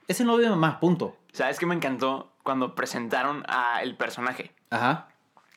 Es 0.07 0.21
el 0.21 0.27
novio 0.27 0.45
de 0.45 0.51
mamá, 0.51 0.81
punto. 0.81 1.17
¿Sabes 1.33 1.59
qué 1.59 1.65
me 1.65 1.75
encantó 1.75 2.31
cuando 2.43 2.75
presentaron 2.75 3.43
a 3.49 3.81
el 3.83 3.97
personaje? 3.97 4.53
Ajá. 4.69 5.09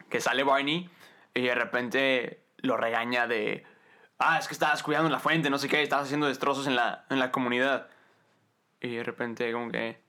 Que 0.09 0.21
sale 0.21 0.43
Barney 0.43 0.89
y 1.33 1.41
de 1.41 1.53
repente 1.55 2.45
lo 2.59 2.77
regaña 2.77 3.27
de, 3.27 3.65
ah, 4.21 4.37
es 4.39 4.47
que 4.47 4.53
estabas 4.53 4.81
cuidando 4.83 5.09
la 5.09 5.19
fuente, 5.19 5.49
no 5.49 5.57
sé 5.57 5.67
qué, 5.67 5.81
estabas 5.81 6.05
haciendo 6.05 6.27
destrozos 6.27 6.67
en 6.67 6.75
la, 6.75 7.05
en 7.09 7.19
la 7.19 7.31
comunidad. 7.31 7.87
Y 8.81 8.95
de 8.95 9.03
repente 9.03 9.51
como 9.51 9.71
que... 9.71 9.99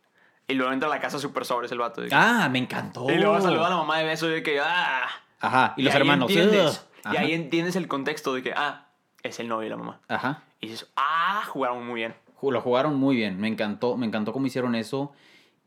Y 0.48 0.54
luego 0.54 0.72
entra 0.72 0.88
a 0.88 0.90
la 0.94 1.00
casa 1.00 1.18
súper 1.18 1.44
sobres 1.44 1.70
el 1.72 1.78
vato. 1.78 2.02
que- 2.02 2.08
Ah, 2.12 2.48
me 2.50 2.58
encantó. 2.58 3.10
Y 3.10 3.16
luego 3.16 3.40
saluda 3.40 3.66
a 3.68 3.70
la 3.70 3.76
mamá 3.76 3.98
de 3.98 4.04
beso 4.04 4.26
de 4.28 4.42
que, 4.42 4.60
ah. 4.60 5.06
Ajá. 5.40 5.74
Y, 5.76 5.82
los 5.82 5.94
ahí 5.94 6.00
hermanos. 6.00 6.30
Entiendes, 6.30 6.86
y 7.12 7.16
ahí 7.16 7.32
entiendes 7.32 7.76
el 7.76 7.88
contexto 7.88 8.34
de 8.34 8.42
que, 8.42 8.52
ah, 8.54 8.86
es 9.22 9.40
el 9.40 9.48
novio 9.48 9.64
de 9.64 9.70
la 9.70 9.76
mamá. 9.76 10.00
Ajá. 10.08 10.42
Y 10.60 10.68
dices, 10.68 10.88
ah, 10.96 11.42
jugaron 11.48 11.86
muy 11.86 11.96
bien. 12.00 12.14
Lo 12.42 12.60
jugaron 12.60 12.96
muy 12.96 13.14
bien. 13.16 13.40
Me 13.40 13.48
encantó. 13.48 13.96
Me 13.96 14.04
encantó 14.06 14.32
cómo 14.32 14.46
hicieron 14.46 14.74
eso. 14.74 15.12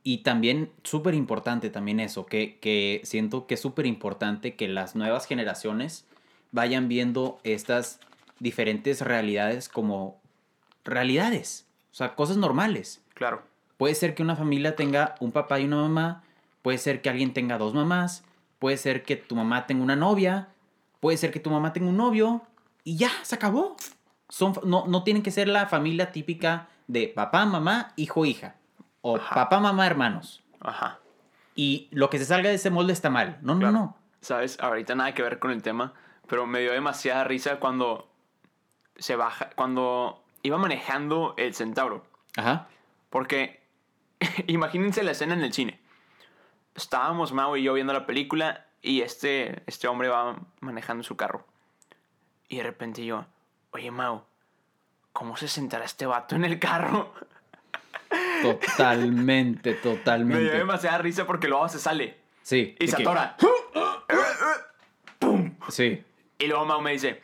Y 0.03 0.19
también, 0.19 0.71
súper 0.84 1.13
importante 1.15 1.69
también 1.69 1.99
eso, 1.99 2.25
que, 2.25 2.60
que 2.60 3.01
siento 3.05 3.47
que 3.47 3.55
es 3.55 3.62
súper 3.62 3.86
importante 3.88 4.55
que 4.55 4.67
las 4.67 4.95
nuevas 4.95 5.25
generaciones 5.25 6.05
vayan 6.51 6.88
viendo 6.89 7.39
estas 7.43 7.99
diferentes 8.39 9.02
realidades 9.02 9.69
como 9.69 10.21
realidades. 10.84 11.67
O 11.91 11.95
sea, 11.95 12.15
cosas 12.15 12.38
normales. 12.38 13.02
Claro. 13.13 13.43
Puede 13.78 13.95
ser 13.95 14.15
que 14.15 14.24
una 14.24 14.36
familia 14.36 14.76
tenga 14.76 15.15
un 15.19 15.32
papá 15.32 15.60
y 15.60 15.65
una 15.65 15.78
mamá, 15.78 16.24
puede 16.62 16.78
ser 16.78 17.02
que 17.02 17.10
alguien 17.10 17.34
tenga 17.34 17.58
dos 17.58 17.74
mamás, 17.74 18.24
puede 18.60 18.78
ser 18.78 19.04
que 19.04 19.15
tu 19.15 19.36
mamá 19.36 19.67
tenga 19.67 19.84
una 19.84 19.95
novia, 19.95 20.50
puede 21.00 21.17
ser 21.17 21.32
que 21.32 21.39
tu 21.39 21.50
mamá 21.50 21.74
tenga 21.74 21.89
un 21.89 21.98
novio 21.98 22.41
y 22.84 22.98
ya, 22.98 23.10
se 23.24 23.36
acabó. 23.36 23.76
Son, 24.30 24.54
no, 24.63 24.86
no 24.88 25.04
tienen 25.04 25.24
que 25.24 25.32
ser 25.32 25.48
la 25.48 25.67
familia 25.67 26.12
típica 26.12 26.67
de 26.88 27.08
papá, 27.08 27.45
mamá, 27.45 27.93
hijo, 27.95 28.26
hija. 28.26 28.56
O 29.02 29.17
Ajá. 29.17 29.36
papá, 29.36 29.60
mamá, 29.60 29.86
hermanos. 29.86 30.43
Ajá. 30.62 31.00
Y 31.56 31.88
lo 31.91 32.10
que 32.10 32.17
se 32.17 32.26
salga 32.26 32.50
de 32.50 32.56
ese 32.56 32.69
molde 32.69 32.93
está 32.93 33.10
mal. 33.10 33.38
No, 33.41 33.58
Claro. 33.58 33.71
no, 33.71 33.80
no. 33.80 33.98
¿Sabes? 34.21 34.58
Ahorita 34.60 34.95
nada 34.95 35.13
que 35.13 35.21
ver 35.21 35.38
con 35.39 35.52
el 35.52 35.62
tema, 35.62 35.93
pero 36.28 36.48
me 36.48 36.60
dio 36.62 36.71
demasiada 36.71 37.24
risa 37.24 37.60
cuando 37.60 38.10
se 38.97 39.15
baja, 39.15 39.49
cuando 39.55 40.23
iba 40.43 40.58
manejando 40.58 41.34
el 41.38 41.53
centauro. 41.53 42.05
Ajá. 42.38 42.67
Porque 43.10 43.62
imagínense 44.47 45.03
la 45.03 45.12
escena 45.12 45.34
en 45.34 45.41
el 45.43 45.53
cine. 45.53 45.79
Estábamos 46.75 47.31
Mau 47.34 47.55
y 47.55 47.63
yo 47.63 47.73
viendo 47.73 47.93
la 47.93 48.05
película 48.05 48.65
y 48.81 49.01
este, 49.01 49.63
este 49.65 49.88
hombre 49.88 50.10
va 50.10 50.38
manejando 50.60 51.03
su 51.03 51.15
carro. 51.15 51.45
Y 52.49 52.58
de 52.58 52.63
repente 52.63 53.05
yo, 53.05 53.25
oye 53.71 53.89
Mau, 53.91 54.23
¿cómo 55.13 55.38
se 55.38 55.47
sentará 55.47 55.86
este 55.86 56.05
vato 56.05 56.36
en 56.36 56.45
el 56.45 56.60
carro? 56.60 57.13
Totalmente, 58.41 59.71
Me 59.71 59.77
dio 59.81 59.91
totalmente. 59.97 60.51
demasiada 60.58 60.97
risa 60.99 61.25
porque 61.25 61.47
luego 61.47 61.67
se 61.69 61.79
sale 61.79 62.17
Sí. 62.43 62.75
y 62.79 62.88
se 62.88 62.97
que- 62.97 63.03
atora. 63.03 63.36
Sí. 65.69 66.03
Y 66.38 66.47
luego 66.47 66.65
Mau 66.65 66.81
me 66.81 66.91
dice, 66.91 67.23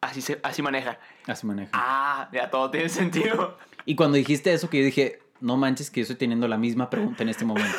así, 0.00 0.20
se, 0.22 0.40
así 0.42 0.62
maneja. 0.62 0.98
Así 1.26 1.46
maneja. 1.46 1.70
Ah, 1.74 2.28
ya 2.32 2.50
todo 2.50 2.70
tiene 2.70 2.88
sentido. 2.88 3.58
Y 3.84 3.94
cuando 3.96 4.16
dijiste 4.16 4.52
eso, 4.52 4.68
que 4.68 4.78
yo 4.78 4.84
dije, 4.84 5.20
no 5.40 5.56
manches 5.56 5.90
que 5.90 6.00
yo 6.00 6.02
estoy 6.02 6.16
teniendo 6.16 6.48
la 6.48 6.58
misma 6.58 6.90
pregunta 6.90 7.22
en 7.22 7.28
este 7.30 7.44
momento. 7.44 7.78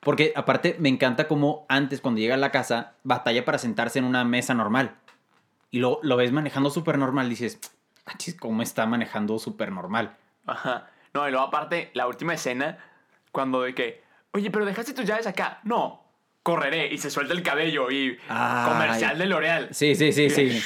Porque 0.00 0.32
aparte 0.34 0.76
me 0.78 0.88
encanta 0.88 1.28
como 1.28 1.66
antes, 1.68 2.00
cuando 2.00 2.20
llega 2.20 2.34
a 2.34 2.38
la 2.38 2.50
casa, 2.50 2.94
batalla 3.04 3.44
para 3.44 3.58
sentarse 3.58 3.98
en 3.98 4.06
una 4.06 4.24
mesa 4.24 4.54
normal. 4.54 4.96
Y 5.70 5.78
lo, 5.78 6.00
lo 6.02 6.16
ves 6.16 6.32
manejando 6.32 6.70
súper 6.70 6.96
normal. 6.98 7.28
Dices, 7.28 7.60
"Ah, 8.06 8.14
chis, 8.16 8.34
¿cómo 8.34 8.62
está 8.62 8.86
manejando 8.86 9.38
súper 9.38 9.70
normal? 9.72 10.16
Ajá. 10.46 10.88
No, 11.12 11.28
y 11.28 11.30
luego 11.32 11.46
aparte, 11.46 11.90
la 11.92 12.06
última 12.06 12.34
escena, 12.34 12.78
cuando 13.30 13.62
de 13.62 13.74
que, 13.74 14.02
oye, 14.32 14.50
pero 14.50 14.64
dejaste 14.64 14.94
tus 14.94 15.04
llaves 15.04 15.26
acá. 15.26 15.60
No, 15.64 16.02
correré. 16.42 16.92
Y 16.92 16.98
se 16.98 17.10
suelta 17.10 17.32
el 17.34 17.42
cabello 17.42 17.90
y 17.90 18.18
Ay. 18.28 18.68
comercial 18.70 19.18
de 19.18 19.26
L'Oreal. 19.26 19.68
Sí, 19.72 19.94
sí, 19.94 20.12
sí, 20.12 20.30
sí. 20.30 20.60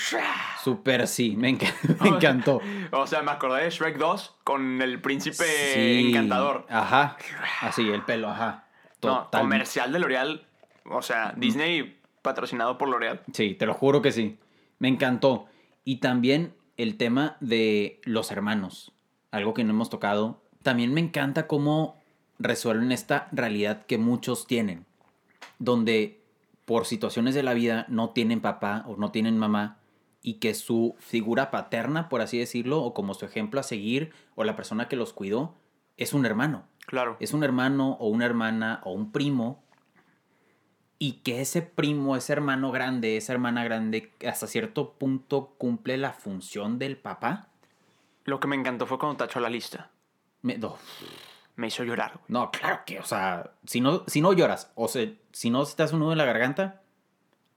Súper 0.63 1.07
sí, 1.07 1.37
me, 1.37 1.51
enca- 1.51 1.75
me 2.01 2.09
encantó. 2.09 2.61
O 2.93 3.07
sea, 3.07 3.23
me 3.23 3.31
acordé 3.33 3.65
de 3.65 3.71
Shrek 3.71 3.99
2 3.99 4.37
con 4.45 4.81
el 4.83 5.01
príncipe 5.01 5.45
Sí. 5.75 6.09
encantador. 6.09 6.67
Ajá. 6.71 7.17
Así, 7.61 7.89
el 7.91 8.03
pelo, 8.03 8.29
ajá. 8.31 8.65
No, 9.03 9.29
comercial 9.31 9.93
de 9.93 9.99
L'Oreal. 9.99 10.47
O 10.87 11.03
sea, 11.03 11.35
Disney 11.37 12.01
patrocinado 12.23 12.79
por 12.79 12.89
L'Oreal. 12.89 13.21
Sí, 13.33 13.55
te 13.55 13.67
lo 13.67 13.75
juro 13.75 14.01
que 14.01 14.13
sí. 14.13 14.39
Me 14.79 14.89
encantó. 14.89 15.47
Y 15.85 15.97
también 15.97 16.55
el 16.79 16.97
tema 16.97 17.37
de 17.41 18.01
los 18.05 18.31
hermanos, 18.31 18.93
algo 19.31 19.53
que 19.53 19.65
no 19.65 19.71
hemos 19.71 19.91
tocado. 19.91 20.43
También 20.63 20.95
me 20.95 21.01
encanta 21.01 21.47
cómo 21.47 22.03
resuelven 22.39 22.91
esta 22.93 23.29
realidad 23.33 23.85
que 23.87 23.99
muchos 23.99 24.47
tienen, 24.47 24.87
donde 25.59 26.21
por 26.65 26.87
situaciones 26.87 27.35
de 27.35 27.43
la 27.43 27.55
vida 27.55 27.85
no 27.89 28.11
tienen 28.11 28.41
papá 28.41 28.85
o 28.87 28.97
no 28.97 29.11
tienen 29.11 29.39
mamá 29.39 29.79
y 30.23 30.35
que 30.35 30.55
su 30.55 30.95
figura 30.99 31.51
paterna, 31.51 32.09
por 32.09 32.23
así 32.23 32.39
decirlo, 32.39 32.83
o 32.83 32.95
como 32.95 33.13
su 33.15 33.27
ejemplo 33.27 33.61
a 33.61 33.63
seguir, 33.63 34.13
o 34.35 34.45
la 34.45 34.57
persona 34.57 34.89
que 34.89 34.97
los 34.97 35.13
cuidó, 35.13 35.55
es 35.97 36.13
un 36.15 36.25
hermano 36.27 36.65
Claro. 36.87 37.17
es 37.21 37.33
un 37.33 37.45
hermano 37.45 37.93
o 38.01 38.09
una 38.09 38.25
hermana 38.27 38.81
o 38.85 38.93
un 38.93 39.13
primo 39.13 39.63
y 40.99 41.13
que 41.23 41.41
ese 41.41 41.61
primo, 41.63 42.17
ese 42.17 42.33
hermano 42.33 42.71
grande, 42.71 43.17
esa 43.17 43.33
hermana 43.33 43.65
grande, 43.65 44.13
hasta 44.27 44.47
cierto 44.47 44.93
punto 44.93 45.55
cumple 45.59 45.97
la 45.99 46.13
función 46.13 46.79
del 46.79 46.97
papá. 46.97 47.49
Lo 48.25 48.41
que 48.41 48.49
me 48.49 48.57
encantó 48.57 48.87
fue 48.87 48.99
cuando 48.99 49.17
tachó 49.19 49.41
la 49.41 49.51
lista. 49.51 49.91
Me- 50.43 50.57
no, 50.57 50.77
Me 51.57 51.69
hizo 51.69 51.85
llorar, 51.85 52.13
güey. 52.15 52.25
no, 52.29 52.51
claro 52.51 52.81
que, 52.85 52.99
o 52.99 53.05
sea, 53.05 53.53
si 53.65 53.81
no, 53.81 54.03
si 54.09 54.21
no 54.21 54.33
lloras 54.33 54.73
o 54.75 54.89
sea, 54.89 55.09
si 55.33 55.51
no 55.51 55.65
te 55.65 55.83
hace 55.85 55.95
un 55.95 56.01
nudo 56.01 56.13
en 56.13 56.19
la 56.19 56.25
garganta, 56.25 56.81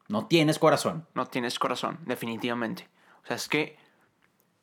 no 0.07 0.27
tienes 0.27 0.59
corazón. 0.59 1.07
No 1.15 1.25
tienes 1.25 1.57
corazón, 1.59 1.99
definitivamente. 2.05 2.87
O 3.23 3.27
sea, 3.27 3.35
es 3.35 3.47
que... 3.49 3.77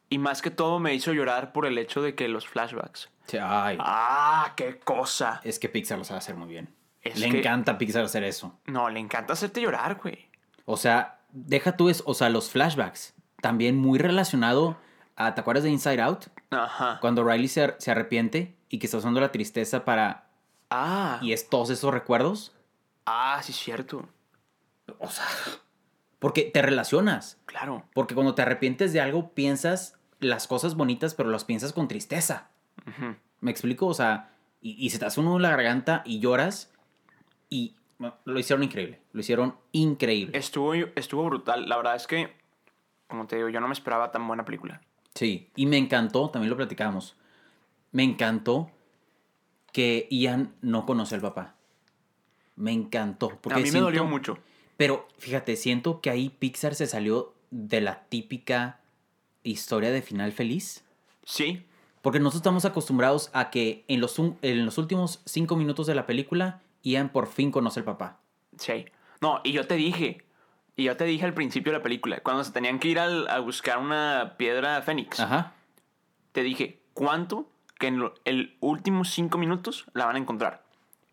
Y 0.09 0.19
más 0.19 0.41
que 0.43 0.51
todo 0.51 0.79
me 0.79 0.95
hizo 0.95 1.13
llorar 1.13 1.53
por 1.53 1.67
el 1.67 1.77
hecho 1.79 2.01
de 2.01 2.15
que 2.15 2.29
los 2.29 2.47
flashbacks. 2.47 3.11
Sea, 3.27 3.65
Ay, 3.67 3.77
¡Ah, 3.81 4.53
qué 4.57 4.79
cosa! 4.79 5.41
es 5.45 5.59
que 5.59 5.69
Pixar 5.69 5.99
lo 5.99 6.05
sabe 6.05 6.19
hacer 6.19 6.37
muy 6.37 6.49
bien. 6.49 6.73
Es 7.03 7.19
Le 7.19 7.29
que- 7.31 7.39
encanta 7.41 7.73
a 7.73 7.79
Pixar 7.79 8.05
hacer 8.05 8.23
eso. 8.23 8.59
No, 8.67 8.89
le 8.89 9.01
encanta 9.01 9.33
hacerte 9.33 9.61
llorar, 9.61 9.97
güey. 10.01 10.29
O 10.67 10.77
sea, 10.77 11.21
deja 11.33 11.77
tú 11.77 11.89
eso, 11.91 12.05
o 12.07 12.15
sea, 12.15 12.29
los 12.29 12.51
flashbacks. 12.51 13.15
También 13.43 13.77
muy 13.77 13.99
relacionado 13.99 14.79
a, 15.17 15.35
¿te 15.35 15.41
acuerdas 15.41 15.65
de 15.65 15.71
Inside 15.71 16.01
Out? 16.01 16.27
Ajá. 16.51 16.99
Cuando 17.01 17.25
Riley 17.25 17.49
se, 17.49 17.75
se 17.79 17.91
arrepiente 17.91 18.55
y 18.75 18.79
que 18.81 18.87
está 18.87 18.99
usando 18.99 19.21
la 19.21 19.31
tristeza 19.31 19.85
para... 19.85 20.27
Ah. 20.69 21.21
Y 21.23 21.33
es 21.33 21.49
todos 21.49 21.71
esos 21.71 21.95
recuerdos. 21.95 22.53
Ah, 23.07 23.41
sí, 23.41 23.53
cierto. 23.53 24.09
O 24.99 25.09
sea... 25.09 25.25
Porque 26.19 26.43
te 26.43 26.61
relacionas. 26.61 27.41
Claro. 27.47 27.85
Porque 27.95 28.17
cuando 28.17 28.35
te 28.35 28.43
arrepientes 28.43 28.93
de 28.93 29.01
algo, 29.01 29.33
piensas 29.33 29.97
las 30.19 30.49
cosas 30.49 30.75
bonitas, 30.75 31.15
pero 31.15 31.31
las 31.31 31.45
piensas 31.45 31.73
con 31.73 31.87
tristeza. 31.87 32.51
¿Me 33.39 33.53
explico? 33.53 33.87
O 33.87 33.95
sea, 33.95 34.33
y, 34.61 34.73
y 34.85 34.91
se 34.91 34.99
te 34.99 35.05
hace 35.05 35.21
un 35.21 35.27
nudo 35.27 35.37
en 35.37 35.43
la 35.43 35.51
garganta 35.51 36.03
y 36.05 36.19
lloras. 36.19 36.73
Y 37.49 37.77
bueno, 37.99 38.17
lo 38.25 38.41
hicieron 38.41 38.65
increíble. 38.65 39.01
Lo 39.13 39.21
hicieron 39.21 39.55
increíble. 39.71 40.37
Estuvo, 40.37 40.75
estuvo 40.75 41.25
brutal. 41.27 41.69
La 41.69 41.77
verdad 41.77 41.95
es 41.95 42.09
que, 42.09 42.37
como 43.07 43.29
te 43.29 43.37
digo, 43.37 43.51
yo 43.51 43.61
no 43.61 43.69
me 43.69 43.75
esperaba 43.75 44.11
tan 44.11 44.27
buena 44.27 44.45
película. 44.45 44.81
Sí, 45.15 45.53
y 45.55 45.67
me 45.67 45.79
encantó, 45.79 46.29
también 46.29 46.51
lo 46.51 46.57
platicamos. 46.57 47.17
Me 47.95 48.03
encantó 48.03 48.71
que 49.73 50.07
Ian 50.11 50.53
no 50.61 50.85
conoce 50.85 51.15
al 51.15 51.21
papá. 51.21 51.55
Me 52.57 52.73
encantó. 52.73 53.29
Porque 53.41 53.55
a 53.55 53.57
mí 53.59 53.63
me 53.65 53.71
siento- 53.71 53.87
dolió 53.87 54.05
mucho. 54.05 54.39
Pero 54.77 55.09
fíjate, 55.19 55.57
siento 55.57 56.01
que 56.01 56.11
ahí 56.11 56.29
Pixar 56.29 56.75
se 56.75 56.87
salió 56.87 57.33
de 57.51 57.81
la 57.81 58.05
típica 58.09 58.81
historia 59.45 59.91
de 59.93 60.03
final 60.03 60.33
feliz. 60.33 60.85
Sí. 61.25 61.65
Porque 62.03 62.19
nosotros 62.19 62.41
estamos 62.41 62.65
acostumbrados 62.65 63.31
a 63.33 63.51
que 63.51 63.85
en 63.89 64.01
los, 64.01 64.19
en 64.19 64.67
los 64.67 64.77
últimos 64.79 65.23
cinco 65.25 65.57
minutos 65.57 65.87
de 65.87 65.95
la 65.95 66.05
película, 66.07 66.61
Ian 66.83 67.09
por 67.11 67.29
fin 67.29 67.51
conoce 67.51 67.81
al 67.81 67.85
papá. 67.87 68.21
Sí. 68.59 68.85
No, 69.21 69.41
y 69.45 69.53
yo 69.53 69.67
te 69.67 69.77
dije. 69.77 70.25
Y 70.77 70.85
yo 70.85 70.97
te 70.97 71.05
dije 71.05 71.25
al 71.25 71.35
principio 71.35 71.71
de 71.73 71.79
la 71.79 71.83
película, 71.85 72.19
cuando 72.21 72.43
se 72.43 72.51
tenían 72.51 72.81
que 72.81 72.89
ir 72.89 72.99
al- 72.99 73.29
a 73.29 73.39
buscar 73.39 73.79
una 73.79 74.35
piedra 74.37 74.83
fénix, 74.83 75.21
Ajá. 75.21 75.55
te 76.33 76.43
dije, 76.43 76.81
¿cuánto 76.95 77.49
que 77.79 77.89
en 77.89 77.99
los 77.99 78.13
últimos 78.61 79.11
cinco 79.11 79.39
minutos 79.39 79.87
la 79.95 80.07
van 80.07 80.17
a 80.17 80.19
encontrar? 80.19 80.65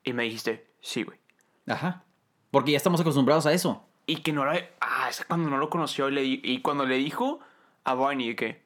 Y 0.03 0.13
me 0.13 0.23
dijiste, 0.23 0.67
sí, 0.81 1.03
güey. 1.03 1.19
Ajá. 1.67 2.03
Porque 2.51 2.71
ya 2.71 2.77
estamos 2.77 2.99
acostumbrados 3.01 3.45
a 3.45 3.53
eso. 3.53 3.85
Y 4.07 4.17
que 4.17 4.33
no 4.33 4.43
era... 4.43 4.69
Ah, 4.81 5.07
es 5.09 5.23
cuando 5.25 5.49
no 5.49 5.57
lo 5.57 5.69
conoció 5.69 6.09
y, 6.09 6.11
le 6.11 6.21
di- 6.21 6.41
y 6.43 6.61
cuando 6.61 6.85
le 6.85 6.97
dijo 6.97 7.39
a 7.83 7.93
Barney 7.93 8.35
que 8.35 8.63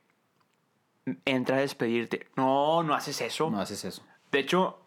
entra 1.25 1.57
a 1.57 1.59
despedirte. 1.59 2.27
No, 2.35 2.83
no 2.83 2.93
haces 2.95 3.21
eso. 3.21 3.49
No 3.49 3.59
haces 3.61 3.85
eso. 3.85 4.03
De 4.31 4.39
hecho, 4.39 4.79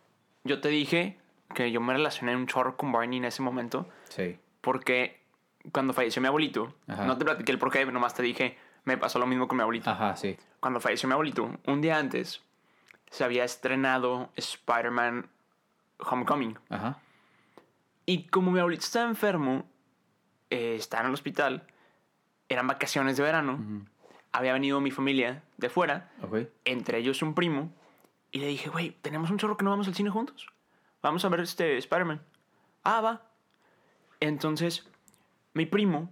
yo 0.44 0.60
te 0.60 0.68
dije 0.68 1.18
que 1.54 1.70
yo 1.70 1.80
me 1.80 1.92
relacioné 1.92 2.34
un 2.34 2.46
chorro 2.46 2.76
con 2.76 2.92
Barney 2.92 3.18
en 3.18 3.24
ese 3.26 3.42
momento 3.42 3.88
Sí. 4.08 4.38
porque 4.60 5.22
cuando 5.72 5.92
falleció 5.92 6.20
mi 6.20 6.28
abuelito, 6.28 6.74
Ajá. 6.86 7.04
no 7.04 7.16
te 7.18 7.24
platiqué 7.24 7.52
el 7.52 7.58
porqué, 7.58 7.84
nomás 7.86 8.14
te 8.14 8.22
dije, 8.22 8.58
me 8.84 8.96
pasó 8.98 9.18
lo 9.18 9.26
mismo 9.26 9.46
con 9.48 9.56
mi 9.56 9.62
abuelito. 9.62 9.88
Ajá, 9.90 10.16
sí. 10.16 10.36
Cuando 10.60 10.80
falleció 10.80 11.08
mi 11.08 11.12
abuelito, 11.12 11.50
un 11.66 11.80
día 11.80 11.98
antes, 11.98 12.42
se 13.10 13.24
había 13.24 13.44
estrenado 13.44 14.30
Spider-Man 14.36 15.28
Homecoming. 15.98 16.58
Ajá. 16.68 17.00
Y 18.06 18.24
como 18.28 18.50
mi 18.50 18.58
abuelito 18.58 18.84
estaba 18.84 19.06
enfermo, 19.06 19.66
eh, 20.50 20.76
estaba 20.76 21.02
en 21.02 21.08
el 21.08 21.14
hospital, 21.14 21.66
eran 22.48 22.66
vacaciones 22.66 23.18
de 23.18 23.22
verano, 23.22 23.58
había 24.32 24.54
venido 24.54 24.80
mi 24.80 24.90
familia 24.90 25.42
de 25.58 25.68
fuera, 25.68 26.10
entre 26.64 26.98
ellos 26.98 27.20
un 27.20 27.34
primo, 27.34 27.70
y 28.30 28.38
le 28.38 28.46
dije, 28.46 28.70
güey, 28.70 28.96
tenemos 29.02 29.30
un 29.30 29.38
chorro 29.38 29.56
que 29.56 29.64
no 29.64 29.70
vamos 29.70 29.88
al 29.88 29.94
cine 29.94 30.10
juntos. 30.10 30.48
Vamos 31.02 31.24
a 31.24 31.28
ver 31.28 31.40
este 31.40 31.76
Spider-Man. 31.76 32.22
Ah, 32.82 33.00
va. 33.00 33.22
Entonces, 34.20 34.88
mi 35.52 35.66
primo 35.66 36.10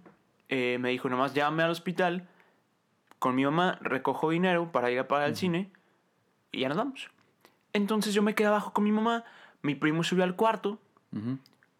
eh, 0.49 0.77
me 0.79 0.89
dijo, 0.89 1.09
nomás 1.09 1.33
llévame 1.33 1.63
al 1.63 1.71
hospital, 1.71 2.27
con 3.19 3.35
mi 3.35 3.43
mamá 3.43 3.79
recojo 3.81 4.29
dinero 4.29 4.71
para 4.71 4.91
ir 4.91 4.99
a 4.99 5.07
pagar 5.07 5.29
el 5.29 5.35
cine, 5.35 5.71
y 6.57 6.61
ya 6.61 6.69
nos 6.69 6.77
vamos. 6.77 7.09
Entonces 7.73 8.13
yo 8.13 8.21
me 8.23 8.33
quedé 8.35 8.47
abajo 8.47 8.73
con 8.73 8.83
mi 8.83 8.91
mamá, 8.91 9.23
mi 9.61 9.75
primo 9.75 10.03
subió 10.03 10.23
al 10.23 10.35
cuarto, 10.35 10.79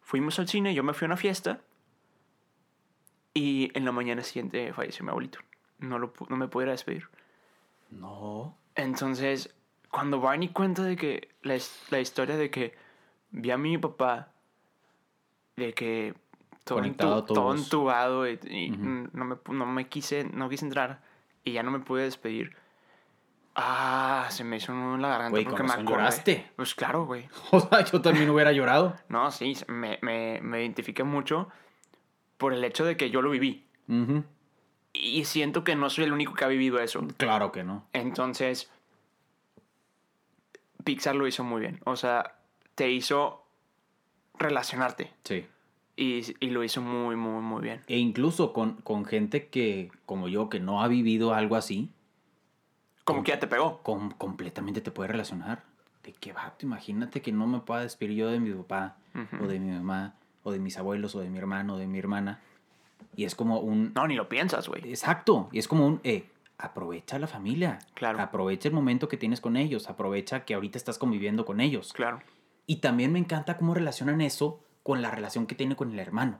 fuimos 0.01 0.39
al 0.39 0.47
cine, 0.47 0.73
yo 0.73 0.83
me 0.83 0.93
fui 0.93 1.05
a 1.05 1.07
una 1.07 1.17
fiesta, 1.17 1.59
y 3.33 3.71
en 3.77 3.85
la 3.85 3.91
mañana 3.91 4.23
siguiente 4.23 4.73
falleció 4.73 5.03
mi 5.03 5.09
abuelito. 5.11 5.39
No, 5.79 5.99
lo, 5.99 6.11
no 6.29 6.37
me 6.37 6.47
pudiera 6.47 6.71
despedir. 6.71 7.07
No. 7.91 8.55
Entonces, 8.75 9.53
cuando 9.91 10.19
Barney 10.19 10.49
cuenta 10.49 10.83
de 10.83 10.95
que 10.95 11.29
la, 11.43 11.55
la 11.91 11.99
historia 11.99 12.35
de 12.35 12.49
que 12.49 12.75
vi 13.31 13.51
a 13.51 13.57
mi 13.57 13.77
papá, 13.77 14.29
de 15.55 15.73
que 15.73 16.13
todo, 16.63 16.79
entu- 16.93 17.25
todo 17.27 17.35
entubado 17.63 18.27
y, 18.27 18.39
no, 19.13 19.25
me, 19.25 19.35
no 19.49 19.65
me 19.65 19.87
quise, 19.87 20.23
no 20.25 20.49
quise 20.49 20.65
entrar 20.65 21.01
y 21.43 21.53
ya 21.53 21.63
no 21.63 21.71
me 21.71 21.79
pude 21.79 22.03
despedir. 22.03 22.55
Ah, 23.59 24.27
se 24.29 24.43
me 24.43 24.57
hizo 24.57 24.71
un 24.71 24.81
nudo 24.81 24.95
en 24.95 25.01
la 25.01 25.07
garganta 25.09 25.31
Güey, 25.31 25.45
porque 25.45 25.63
me 25.63 25.71
acordé. 25.71 25.89
lloraste. 25.89 26.51
Pues 26.55 26.75
claro, 26.75 27.05
güey. 27.07 27.27
O 27.51 27.59
sea, 27.59 27.83
yo 27.83 28.01
también 28.01 28.29
hubiera 28.29 28.51
llorado. 28.51 28.95
No, 29.09 29.31
sí, 29.31 29.57
me, 29.67 29.97
me, 30.03 30.39
me 30.43 30.61
identifiqué 30.61 31.03
mucho 31.03 31.49
por 32.37 32.53
el 32.53 32.63
hecho 32.63 32.85
de 32.85 32.95
que 32.97 33.09
yo 33.09 33.23
lo 33.23 33.31
viví. 33.31 33.65
Ujú. 33.87 34.23
Y 34.93 35.25
siento 35.25 35.63
que 35.63 35.75
no 35.75 35.89
soy 35.89 36.03
el 36.03 36.13
único 36.13 36.35
que 36.35 36.45
ha 36.45 36.47
vivido 36.47 36.79
eso. 36.79 37.01
Claro 37.17 37.51
que 37.51 37.63
no. 37.63 37.87
Entonces, 37.93 38.69
Pixar 40.83 41.15
lo 41.15 41.27
hizo 41.27 41.43
muy 41.43 41.61
bien. 41.61 41.79
O 41.85 41.95
sea, 41.95 42.35
te 42.75 42.91
hizo 42.91 43.43
relacionarte. 44.35 45.11
Sí. 45.23 45.47
Y, 45.95 46.21
y 46.39 46.51
lo 46.51 46.63
hizo 46.63 46.81
muy, 46.81 47.15
muy, 47.15 47.41
muy 47.41 47.61
bien. 47.63 47.81
E 47.87 47.97
incluso 47.97 48.53
con, 48.53 48.73
con 48.81 49.03
gente 49.05 49.47
que, 49.47 49.89
como 50.05 50.27
yo, 50.27 50.47
que 50.47 50.59
no 50.59 50.83
ha 50.83 50.87
vivido 50.87 51.33
algo 51.33 51.55
así, 51.55 51.89
Como 53.07 53.23
que 53.23 53.31
ya 53.31 53.39
te 53.39 53.47
pegó. 53.47 53.81
com- 53.83 54.11
completamente 54.11 54.81
te 54.81 54.91
puede 54.91 55.07
relacionar. 55.07 55.63
De 56.03 56.13
qué 56.13 56.33
vato, 56.33 56.65
imagínate 56.65 57.21
que 57.21 57.31
no 57.31 57.47
me 57.47 57.59
pueda 57.61 57.81
despedir 57.81 58.17
yo 58.17 58.27
de 58.29 58.39
mi 58.39 58.51
papá, 58.53 58.97
o 59.41 59.47
de 59.47 59.59
mi 59.59 59.71
mamá, 59.71 60.13
o 60.43 60.51
de 60.51 60.59
mis 60.59 60.77
abuelos, 60.77 61.15
o 61.15 61.19
de 61.19 61.29
mi 61.29 61.37
hermano, 61.37 61.75
o 61.75 61.77
de 61.77 61.87
mi 61.87 61.99
hermana. 61.99 62.39
Y 63.15 63.25
es 63.25 63.33
como 63.35 63.59
un... 63.59 63.91
No, 63.95 64.07
ni 64.07 64.15
lo 64.15 64.29
piensas, 64.29 64.67
güey. 64.67 64.87
Exacto. 64.89 65.49
Y 65.51 65.59
es 65.59 65.67
como 65.67 65.85
un... 65.87 65.99
Eh, 66.03 66.29
aprovecha 66.57 67.17
la 67.19 67.27
familia. 67.27 67.79
Claro. 67.93 68.19
Aprovecha 68.21 68.67
el 68.69 68.73
momento 68.75 69.07
que 69.07 69.17
tienes 69.17 69.41
con 69.41 69.57
ellos. 69.57 69.89
Aprovecha 69.89 70.45
que 70.45 70.53
ahorita 70.53 70.77
estás 70.77 70.97
conviviendo 70.97 71.45
con 71.45 71.59
ellos. 71.59 71.93
Claro. 71.93 72.19
Y 72.67 72.77
también 72.77 73.11
me 73.11 73.19
encanta 73.19 73.57
cómo 73.57 73.73
relacionan 73.73 74.21
eso 74.21 74.59
con 74.83 75.01
la 75.01 75.11
relación 75.11 75.47
que 75.47 75.55
tiene 75.55 75.75
con 75.75 75.91
el 75.91 75.99
hermano. 75.99 76.39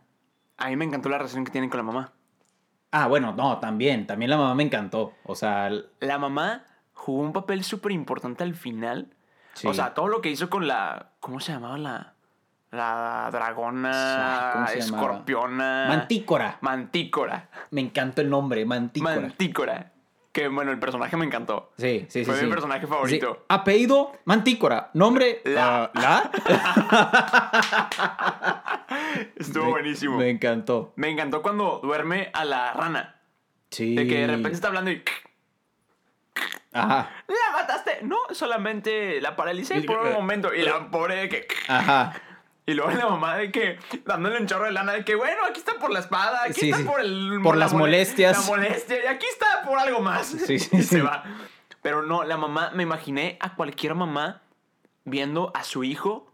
A 0.57 0.69
mí 0.69 0.75
me 0.75 0.85
encantó 0.85 1.09
la 1.09 1.17
relación 1.17 1.43
que 1.45 1.51
tienen 1.51 1.69
con 1.69 1.77
la 1.77 1.83
mamá. 1.83 2.13
Ah, 2.91 3.07
bueno, 3.07 3.33
no, 3.33 3.59
también. 3.59 4.07
También 4.07 4.29
la 4.31 4.37
mamá 4.37 4.55
me 4.55 4.63
encantó. 4.63 5.13
O 5.23 5.35
sea, 5.35 5.69
La 5.99 6.17
mamá 6.17 6.63
jugó 6.93 7.21
un 7.21 7.33
papel 7.33 7.63
súper 7.63 7.91
importante 7.91 8.43
al 8.43 8.55
final. 8.55 9.13
Sí. 9.53 9.67
O 9.67 9.73
sea, 9.73 9.93
todo 9.93 10.07
lo 10.07 10.21
que 10.21 10.29
hizo 10.29 10.49
con 10.49 10.67
la. 10.67 11.11
¿Cómo 11.19 11.39
se 11.39 11.51
llamaba 11.51 11.77
la. 11.77 12.13
La 12.71 13.29
dragona. 13.31 14.51
¿cómo 14.53 14.67
se 14.67 14.79
escorpiona. 14.79 15.85
Mantícora. 15.87 16.57
Mantícora. 16.61 17.49
Me 17.71 17.81
encantó 17.81 18.21
el 18.21 18.29
nombre, 18.29 18.65
Mantícora. 18.65 19.19
Mantícora. 19.21 19.91
Que 20.37 20.47
bueno, 20.49 20.71
el 20.71 20.77
personaje 20.77 21.17
me 21.17 21.25
encantó. 21.25 21.71
Sí, 21.79 22.05
sí, 22.09 22.19
sí. 22.19 22.25
Fue 22.25 22.35
mi 22.35 22.41
sí. 22.41 22.47
personaje 22.47 22.85
favorito. 22.85 23.37
Sí. 23.39 23.45
Apellido, 23.49 24.11
Mantícora. 24.25 24.91
Nombre, 24.93 25.41
La. 25.45 25.89
ah, 25.95 25.99
¿La? 25.99 26.31
Estuvo 29.35 29.63
Me- 29.63 29.69
buenísimo. 29.71 30.17
Me 30.19 30.25
Me... 30.25 30.29
encantó. 30.29 30.93
encantó 30.95 31.41
cuando 31.41 31.79
duerme 31.81 32.29
a 32.35 32.45
la 32.45 32.71
rana. 32.73 33.19
Sí. 33.71 33.95
De 33.95 34.05
que 34.05 34.13
de 34.19 34.27
repente 34.27 34.51
está 34.51 34.67
hablando 34.67 34.91
y. 34.91 35.01
Ajá, 36.71 37.09
¡La 37.25 37.57
mataste! 37.59 37.97
No, 38.03 38.17
solamente 38.29 39.19
la 39.19 39.35
paralicé 39.35 39.81
por 39.81 39.97
un 40.05 40.13
momento. 40.13 40.53
Y 40.53 40.61
la 40.61 40.91
pobre 40.91 41.15
de 41.15 41.29
que. 41.29 41.47
ajá. 41.67 42.13
Y 42.67 42.73
luego 42.73 42.91
la 42.91 43.07
mamá 43.07 43.37
de 43.37 43.49
que 43.51 43.79
dándole 44.05 44.39
un 44.39 44.45
chorro 44.45 44.65
de 44.65 44.71
lana 44.73 44.91
de 44.91 45.03
que 45.05 45.15
bueno, 45.15 45.37
aquí 45.49 45.57
está 45.59 45.73
por 45.79 45.89
la 45.89 45.99
espada, 45.99 46.43
aquí 46.43 46.53
Sí, 46.53 46.65
está 46.69 46.81
sí. 46.81 46.83
por 46.83 46.99
el 46.99 47.39
Por 47.41 47.55
la 47.55 47.65
las 47.65 47.73
mole- 47.73 47.79
molestias. 47.85 48.37
La 48.37 48.45
molestia 48.45 49.03
y 49.05 49.07
aquí 49.07 49.25
está 49.25 49.63
por 49.65 49.79
algo 49.79 50.01
más. 50.01 50.27
Sí, 50.27 50.59
sí, 50.59 50.69
y 50.77 50.83
se 50.83 51.01
va. 51.01 51.23
Pero 51.81 52.01
no, 52.03 52.23
la 52.25 52.35
mamá, 52.37 52.71
me 52.75 52.83
imaginé 52.83 53.37
a 53.39 53.55
cualquier 53.55 53.95
mamá 53.95 54.41
viendo 55.05 55.51
a 55.55 55.63
su 55.63 55.83
hijo 55.85 56.29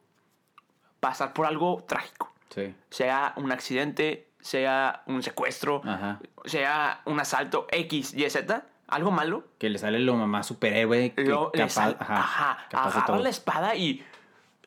pasar 0.99 1.33
por 1.33 1.45
algo 1.45 1.83
trágico. 1.87 2.33
Sí. 2.49 2.73
Sea 2.89 3.33
un 3.35 3.51
accidente, 3.51 4.27
sea 4.41 5.03
un 5.05 5.21
secuestro, 5.23 5.81
Ajá. 5.85 6.19
sea 6.45 7.01
un 7.05 7.19
asalto 7.19 7.67
X, 7.71 8.13
Y, 8.15 8.29
Z, 8.29 8.63
algo 8.87 9.11
malo. 9.11 9.43
Que 9.59 9.69
le 9.69 9.77
sale 9.77 9.99
lo 9.99 10.15
mamá 10.15 10.43
superhéroe. 10.43 11.13
Lo, 11.17 11.51
capaz, 11.51 11.69
sal- 11.69 11.97
ajá, 11.99 12.15
ajá, 12.17 12.57
capaz 12.69 12.95
agarra 12.97 13.19
la 13.19 13.29
espada 13.29 13.75
y 13.75 14.03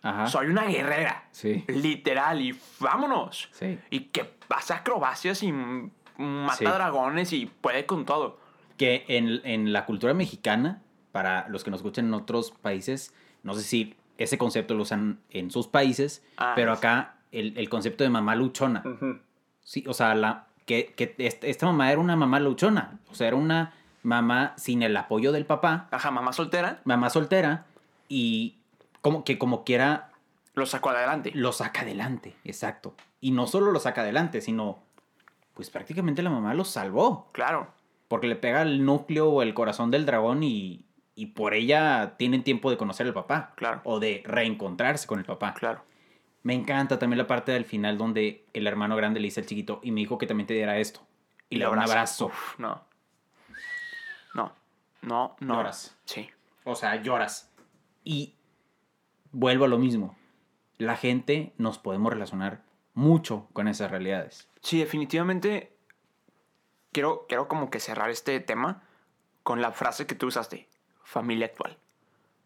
Ajá. 0.09 0.27
soy 0.27 0.47
una 0.49 0.65
guerrera. 0.65 1.25
Sí. 1.33 1.65
Literal, 1.69 2.41
y 2.41 2.59
vámonos. 2.81 3.49
Sí. 3.53 3.79
Y 3.91 4.01
que 4.07 4.35
hace 4.49 4.75
acrobacias 4.75 5.43
y 5.43 5.53
mata 5.53 6.57
Sí. 6.57 6.65
dragones 6.65 7.33
y 7.33 7.47
puede 7.47 7.87
con 7.87 8.05
todo. 8.05 8.39
Que 8.77 9.05
en, 9.09 9.41
en 9.45 9.73
la 9.73 9.85
cultura 9.87 10.15
mexicana, 10.15 10.83
para 11.13 11.49
los 11.49 11.65
que 11.65 11.71
nos 11.71 11.81
escuchan 11.81 12.07
en 12.07 12.15
otros 12.15 12.51
países, 12.53 13.15
no 13.43 13.55
sé 13.55 13.63
si 13.63 13.95
ese 14.19 14.39
concepto 14.39 14.75
lo 14.75 14.83
usan 14.83 15.21
en 15.31 15.51
sus 15.51 15.67
países, 15.69 16.25
Ah, 16.39 16.53
pero 16.57 16.73
acá 16.73 17.17
el, 17.33 17.57
el 17.59 17.69
concepto 17.69 18.05
de 18.05 18.11
mamá 18.11 18.35
luchona. 18.35 18.83
Sí, 19.63 19.85
o 19.87 19.95
sea, 19.95 20.15
la, 20.15 20.47
que, 20.65 20.95
que 20.97 21.15
est- 21.19 21.45
esta 21.45 21.67
mamá 21.67 21.91
era 21.91 22.01
una 22.01 22.17
mamá 22.17 22.39
luchona. 22.41 22.99
O 23.11 23.15
sea, 23.15 23.27
era 23.29 23.37
una 23.37 23.73
mamá 24.03 24.55
sin 24.57 24.83
el 24.83 24.97
apoyo 24.97 25.33
del 25.33 25.45
papá, 25.47 25.89
Ajá, 25.91 26.11
mamá 26.11 26.33
soltera 26.33 26.81
mamá 26.85 27.11
soltera, 27.11 27.67
y 28.09 28.55
como 29.07 29.23
que 29.23 29.39
como 29.39 29.63
quiera 29.63 30.11
lo 30.55 30.67
sacó 30.67 30.91
adelante. 30.91 31.31
lo 31.33 31.53
saca 31.53 31.83
adelante, 31.83 32.35
exacto. 32.43 32.93
Y 33.21 33.31
no 33.31 33.47
solo 33.47 33.71
lo 33.71 33.79
saca 33.79 34.01
adelante, 34.01 34.41
sino 34.41 34.81
pues 35.55 35.71
prácticamente 35.71 36.23
la 36.25 36.31
mamá 36.31 36.55
lo 36.55 36.65
salvó. 36.65 37.29
Claro, 37.31 37.69
Porque 38.09 38.27
le 38.27 38.35
pega 38.35 38.63
el 38.63 38.85
núcleo 38.85 39.31
o 39.31 39.43
el 39.43 39.55
corazón 39.55 39.93
del 39.93 40.07
dragón 40.07 40.43
y, 40.43 40.85
y 41.15 41.27
por 41.27 41.55
ella 41.55 42.15
tienen 42.19 42.43
tiempo 42.43 42.69
de 42.69 42.77
conocer 42.77 43.07
al 43.07 43.15
papá. 43.15 43.53
Claro. 43.55 43.81
O 43.85 44.01
de 44.01 44.25
reencontrarse 44.27 45.07
con 45.07 45.21
el 45.21 45.25
papá. 45.25 45.55
claro. 45.55 45.83
Me 46.43 46.55
encanta 46.55 46.99
también 46.99 47.19
la 47.19 47.29
parte 47.29 47.53
del 47.53 47.65
final 47.65 47.99
donde 47.99 48.45
el 48.55 48.67
hermano 48.67 48.97
grande 48.97 49.21
le 49.21 49.27
dice 49.27 49.41
al 49.41 49.47
chiquito, 49.47 49.79
y 49.85 49.93
me 49.93 50.01
dijo 50.01 50.19
que 50.19 50.27
también 50.27 50.49
te 50.49 50.55
diera 50.55 50.79
esto. 50.79 51.01
Y 51.49 51.57
le 51.57 51.65
da 51.65 51.71
un 51.71 51.79
abrazo. 51.79 52.27
Uf, 52.27 52.59
no. 52.59 52.83
No. 54.35 54.53
No, 55.03 55.37
no. 55.39 55.55
Lloras. 55.55 55.97
Sí. 56.07 56.29
O 56.65 56.75
sea, 56.75 56.97
lloras. 57.03 57.51
Y 58.05 58.35
vuelvo 59.37 59.67
a 59.67 59.69
lo 59.69 59.79
mismo. 59.79 60.17
La 60.79 60.97
gente 60.97 61.53
nos 61.59 61.79
podemos 61.79 62.11
relacionar 62.13 62.63
mucho 62.95 63.47
con 63.53 63.69
esas 63.69 63.91
realidades. 63.91 64.49
Sí, 64.63 64.79
definitivamente 64.79 65.77
quiero, 66.93 67.27
quiero 67.29 67.47
como 67.49 67.71
que 67.71 67.79
cerrar 67.81 68.09
este 68.11 68.41
tema 68.41 68.83
con 69.43 69.61
la 69.61 69.73
frase 69.73 70.07
que 70.07 70.15
tú 70.15 70.29
usaste. 70.29 70.69
Familia 71.03 71.47
actual. 71.47 71.77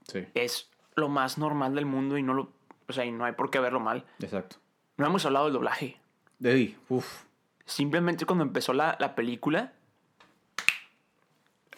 Sí. 0.08 0.26
Es 0.34 0.68
lo 0.96 1.08
más 1.08 1.38
normal 1.38 1.74
del 1.74 1.86
mundo 1.86 2.18
y 2.18 2.22
no 2.22 2.34
lo... 2.34 2.52
O 2.88 2.92
sea, 2.92 3.04
y 3.04 3.12
no 3.12 3.24
hay 3.24 3.32
por 3.32 3.50
qué 3.50 3.60
verlo 3.60 3.78
mal. 3.78 4.04
Exacto. 4.18 4.56
No 4.96 5.06
hemos 5.06 5.24
hablado 5.24 5.44
del 5.46 5.54
doblaje. 5.54 5.96
Uy, 6.40 6.76
uf. 6.88 7.22
Simplemente 7.64 8.26
cuando 8.26 8.42
empezó 8.44 8.72
la, 8.72 8.96
la 8.98 9.14
película, 9.14 9.72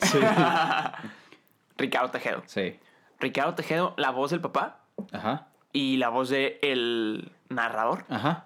Sí. 0.00 0.18
Ricardo 1.76 2.10
Tejedo. 2.10 2.42
sí. 2.46 2.78
Ricardo 3.20 3.54
Tejedo, 3.54 3.94
la 3.98 4.10
voz 4.10 4.32
del 4.32 4.40
papá 4.40 4.81
Ajá. 5.12 5.48
y 5.72 5.96
la 5.96 6.08
voz 6.10 6.28
del 6.28 6.58
el 6.62 7.32
narrador. 7.48 8.04
Ajá. 8.08 8.44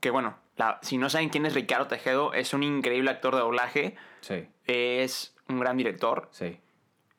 Que 0.00 0.10
bueno, 0.10 0.36
la- 0.56 0.78
si 0.82 0.98
no 0.98 1.08
saben 1.10 1.28
quién 1.30 1.46
es 1.46 1.54
Ricardo 1.54 1.86
Tejedo, 1.86 2.32
es 2.34 2.52
un 2.54 2.62
increíble 2.62 3.10
actor 3.10 3.34
de 3.34 3.40
doblaje, 3.40 3.96
Sí. 4.20 4.46
es 4.66 5.34
un 5.48 5.58
gran 5.60 5.76
director. 5.76 6.28
Sí. 6.30 6.60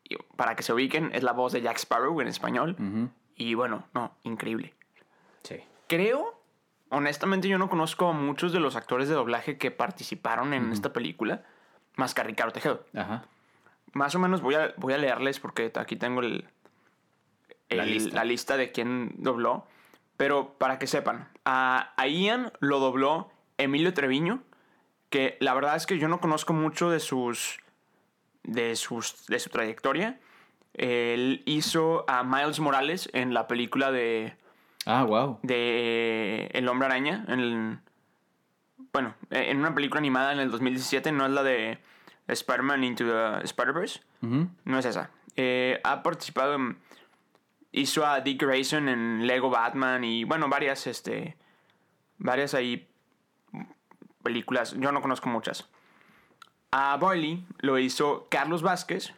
Y 0.03 0.15
para 0.35 0.55
que 0.55 0.63
se 0.63 0.73
ubiquen, 0.73 1.11
es 1.13 1.23
la 1.23 1.33
voz 1.33 1.53
de 1.53 1.61
Jack 1.61 1.77
Sparrow 1.77 2.19
en 2.21 2.27
español. 2.27 2.75
Ujú. 2.79 3.09
Y 3.35 3.53
bueno, 3.55 3.85
no, 3.93 4.15
increíble. 4.23 4.73
Sí. 5.43 5.57
Creo, 5.87 6.39
honestamente, 6.89 7.47
yo 7.47 7.57
no 7.57 7.69
conozco 7.69 8.09
a 8.09 8.13
muchos 8.13 8.51
de 8.53 8.59
los 8.59 8.75
actores 8.75 9.07
de 9.09 9.15
doblaje 9.15 9.57
que 9.57 9.71
participaron 9.71 10.53
en 10.53 10.71
esta 10.71 10.93
película, 10.93 11.43
más 11.95 12.13
que 12.13 12.21
a 12.21 12.23
Ricardo 12.23 12.51
Tejedo. 12.53 12.85
Ajá. 12.95 13.25
Más 13.93 14.13
o 14.15 14.19
menos 14.19 14.41
voy 14.41 14.55
a, 14.55 14.73
voy 14.77 14.93
a 14.93 14.97
leerles 14.97 15.39
porque 15.39 15.71
aquí 15.75 15.95
tengo 15.95 16.21
el, 16.21 16.47
La 17.69 17.83
el- 17.83 17.91
lista. 17.93 18.15
la 18.15 18.23
lista 18.23 18.57
de 18.57 18.71
quién 18.71 19.13
dobló. 19.17 19.65
Pero 20.17 20.55
para 20.57 20.79
que 20.79 20.87
sepan, 20.87 21.29
a, 21.45 21.93
a 21.95 22.07
Ian 22.07 22.51
lo 22.59 22.79
dobló 22.79 23.31
Emilio 23.57 23.93
Treviño, 23.93 24.43
que 25.09 25.37
la 25.39 25.53
verdad 25.53 25.75
es 25.77 25.85
que 25.85 25.97
yo 25.97 26.07
no 26.09 26.19
conozco 26.19 26.53
mucho 26.53 26.89
de 26.89 26.99
sus 26.99 27.59
de 28.43 28.75
sus 28.75 29.25
de 29.27 29.39
su 29.39 29.49
trayectoria. 29.49 30.19
Él 30.73 31.41
hizo 31.45 32.05
a 32.07 32.23
Miles 32.23 32.59
Morales 32.59 33.09
en 33.13 33.33
la 33.33 33.47
película 33.47 33.91
de, 33.91 34.35
Ah, 34.85 35.03
wow. 35.03 35.39
de 35.41 36.49
El 36.53 36.67
Hombre 36.67 36.87
Araña. 36.87 37.25
En 37.27 37.39
el- 37.39 37.79
bueno, 38.93 39.13
en 39.29 39.57
una 39.57 39.73
película 39.75 39.99
animada 39.99 40.31
en 40.33 40.39
el 40.39 40.51
2017, 40.51 41.11
no 41.11 41.25
es 41.25 41.31
la 41.31 41.43
de 41.43 41.79
Spider-Man 42.27 42.83
Into 42.83 43.05
the 43.05 43.43
Spider-Verse. 43.45 44.01
No 44.21 44.79
es 44.79 44.85
esa. 44.85 45.11
Eh, 45.35 45.79
ha 45.83 46.03
participado 46.03 46.55
en... 46.55 46.77
Hizo 47.71 48.05
a 48.05 48.21
Dick 48.21 48.41
Grayson 48.41 48.89
en 48.89 49.27
Lego 49.27 49.49
Batman 49.49 50.03
y, 50.03 50.23
bueno, 50.23 50.49
varias, 50.49 50.87
este... 50.87 51.37
Varias 52.17 52.53
ahí... 52.53 52.89
Películas. 54.23 54.75
Yo 54.77 54.91
no 54.91 55.01
conozco 55.01 55.29
muchas. 55.29 55.69
A 56.71 56.97
Boily 56.97 57.45
lo 57.59 57.77
hizo 57.79 58.27
Carlos 58.29 58.61
Vázquez. 58.61 59.13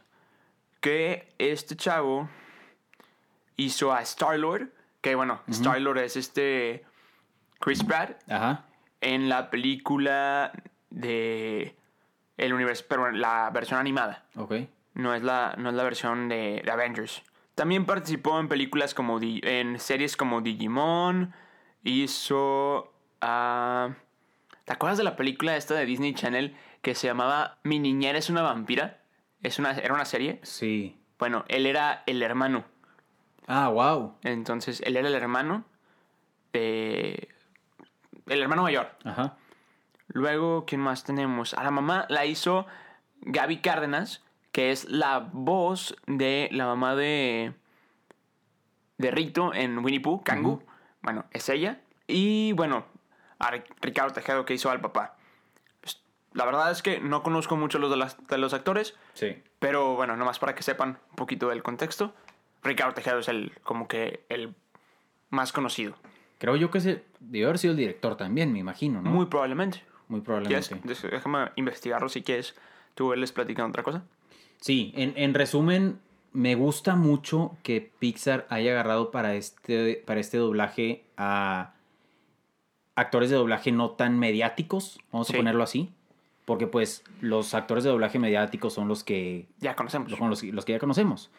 Que 0.80 1.34
este 1.38 1.76
chavo 1.76 2.30
hizo 3.56 3.94
a 3.94 4.02
Star-Lord. 4.02 4.70
Que, 5.02 5.16
bueno, 5.16 5.42
Star-Lord 5.48 6.00
es 6.00 6.18
este... 6.18 6.86
Chris 7.60 7.84
Pratt 7.84 8.20
Ajá. 8.30 8.66
en 9.02 9.30
la 9.30 9.50
película 9.50 10.52
de... 10.90 11.76
El 12.38 12.54
universo, 12.54 12.86
pero 12.90 13.12
la 13.12 13.50
versión 13.52 13.80
animada. 13.80 14.26
Ok. 14.36 14.54
No 14.96 15.14
es 15.14 15.22
la, 15.22 15.54
no 15.58 15.70
es 15.70 15.76
la 15.76 15.84
versión 15.84 16.28
de, 16.28 16.62
de 16.66 16.72
Avengers. 16.72 17.22
También 17.56 17.86
participó 17.86 18.40
en 18.40 18.48
películas 18.48 18.94
como... 18.94 19.20
En 19.22 19.80
series 19.80 20.18
como 20.18 20.42
Digimon. 20.42 21.34
Hizo... 21.84 22.94
ah, 23.22 23.90
¿Te 24.66 24.74
acuerdas 24.74 24.98
de 24.98 25.04
la 25.04 25.16
película 25.16 25.58
esta 25.58 25.76
de 25.76 25.86
Disney 25.86 26.14
Channel 26.14 26.56
que 26.82 26.96
se 26.96 27.08
llamaba 27.08 27.60
Mi 27.64 27.80
niñera 27.80 28.18
es 28.18 28.30
una 28.30 28.42
vampira? 28.42 29.02
Es 29.44 29.60
una, 29.60 29.72
era 29.72 29.94
una 29.94 30.06
serie. 30.06 30.40
Sí. 30.44 30.98
Bueno, 31.20 31.46
él 31.48 31.66
era 31.66 32.04
el 32.06 32.22
hermano. 32.24 32.66
Ah, 33.48 33.70
wow. 33.70 34.16
Entonces, 34.24 34.82
él 34.86 34.96
era 34.98 35.08
el 35.08 35.16
hermano 35.16 35.66
de... 36.54 37.30
El 38.28 38.42
hermano 38.42 38.64
mayor. 38.64 38.92
Ajá. 39.04 39.38
Luego, 40.08 40.66
¿quién 40.66 40.82
más 40.82 41.04
tenemos? 41.04 41.54
A 41.54 41.64
la 41.64 41.72
mamá 41.72 42.06
la 42.10 42.26
hizo 42.26 42.66
Gaby 43.22 43.58
Cárdenas, 43.58 44.24
que 44.52 44.72
es 44.72 44.86
la 44.90 45.20
voz 45.32 45.96
de 46.08 46.50
la 46.52 46.66
mamá 46.66 46.96
de, 46.96 47.54
de 48.98 49.12
Rito 49.12 49.54
en 49.54 49.78
Winnie 49.80 50.00
Pooh, 50.02 50.24
Kangu. 50.24 50.62
Bueno, 51.02 51.26
es 51.32 51.50
ella. 51.50 51.80
Y 52.08 52.52
bueno, 52.54 52.86
a 53.40 53.52
Ri- 53.52 53.64
Ricardo 53.82 54.14
Tejedo 54.14 54.46
que 54.46 54.54
hizo 54.54 54.70
al 54.70 54.82
papá. 54.82 55.16
Pues, 55.82 56.02
La 56.34 56.46
verdad 56.46 56.72
es 56.72 56.82
que 56.82 57.00
no 57.00 57.24
conozco 57.24 57.56
mucho 57.56 57.80
los 57.80 57.90
de, 57.90 57.98
las- 57.98 58.28
de 58.28 58.38
los 58.38 58.54
actores, 58.54 58.96
Sí. 59.14 59.42
pero 59.60 59.96
bueno, 59.96 60.16
nomás 60.18 60.40
para 60.40 60.54
que 60.56 60.64
sepan 60.64 61.00
un 61.10 61.16
poquito 61.16 61.50
del 61.50 61.64
contexto. 61.64 62.14
Ricardo 62.64 62.94
Tejedo 62.94 63.20
es 63.20 63.28
el 63.28 63.54
como 63.64 63.88
que 63.88 64.26
el 64.30 64.54
más 65.30 65.52
conocido. 65.54 65.96
Creo 66.38 66.56
yo 66.56 66.70
que 66.70 66.80
ese 66.80 67.04
debió 67.20 67.48
haber 67.48 67.58
sido 67.60 67.72
el 67.72 67.78
director 67.78 68.18
también, 68.18 68.52
me 68.52 68.60
imagino, 68.60 69.02
¿no? 69.02 69.10
Muy 69.10 69.26
probablemente. 69.28 69.84
muy 70.08 70.22
probablemente. 70.22 70.80
Déjame 71.10 71.52
investigarlo 71.56 72.10
si 72.10 72.22
quieres. 72.22 72.56
Tú 72.96 73.14
les 73.16 73.32
platican 73.32 73.70
otra 73.70 73.82
cosa. 73.84 74.04
Sí, 74.62 74.94
en, 74.96 75.14
en 75.18 75.34
resumen, 75.34 76.00
me 76.34 76.56
gusta 76.56 76.96
mucho 76.96 77.58
que 77.64 77.92
Pixar 78.00 78.46
haya 78.50 78.72
agarrado 78.72 79.12
para 79.12 79.36
este, 79.36 80.02
para 80.06 80.20
este 80.22 80.38
doblaje 80.38 81.04
a 81.18 81.74
actores 82.96 83.30
de 83.30 83.36
doblaje 83.36 83.72
no 83.72 83.92
tan 83.92 84.18
mediáticos, 84.20 85.00
vamos 85.12 85.28
Sí. 85.28 85.34
a 85.34 85.38
ponerlo 85.38 85.64
así. 85.64 85.90
Porque 86.46 86.68
pues 86.68 87.04
los 87.22 87.54
actores 87.54 87.84
de 87.84 87.90
doblaje 87.92 88.18
mediáticos 88.20 88.74
son 88.74 88.88
los 88.88 89.04
que 89.04 89.48
Ya 89.60 89.76
conocemos. 89.76 90.12
los, 90.20 90.44
los 90.44 90.66
que 90.66 90.72
ya 90.74 90.80
conocemos. 90.80 91.30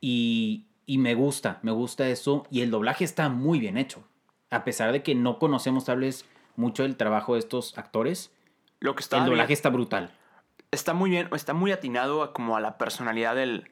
Y, 0.00 0.64
y 0.86 0.98
me 0.98 1.14
gusta, 1.14 1.58
me 1.62 1.72
gusta 1.72 2.08
eso. 2.08 2.44
Y 2.50 2.60
el 2.62 2.70
doblaje 2.70 3.04
está 3.04 3.28
muy 3.28 3.58
bien 3.58 3.76
hecho. 3.76 4.02
A 4.50 4.64
pesar 4.64 4.92
de 4.92 5.02
que 5.02 5.14
no 5.14 5.38
conocemos 5.38 5.84
tal 5.84 6.00
vez 6.00 6.24
mucho 6.56 6.82
del 6.84 6.96
trabajo 6.96 7.34
de 7.34 7.40
estos 7.40 7.76
actores, 7.78 8.32
Lo 8.80 8.94
que 8.94 9.02
está 9.02 9.18
el 9.18 9.26
doblaje 9.26 9.48
bien- 9.48 9.56
está 9.56 9.68
brutal. 9.70 10.10
Está 10.74 10.94
muy 10.94 11.10
bien, 11.10 11.28
está 11.32 11.54
muy 11.54 11.72
atinado 11.72 12.22
a 12.22 12.32
como 12.32 12.56
a 12.56 12.60
la 12.60 12.78
personalidad 12.78 13.34
del, 13.34 13.70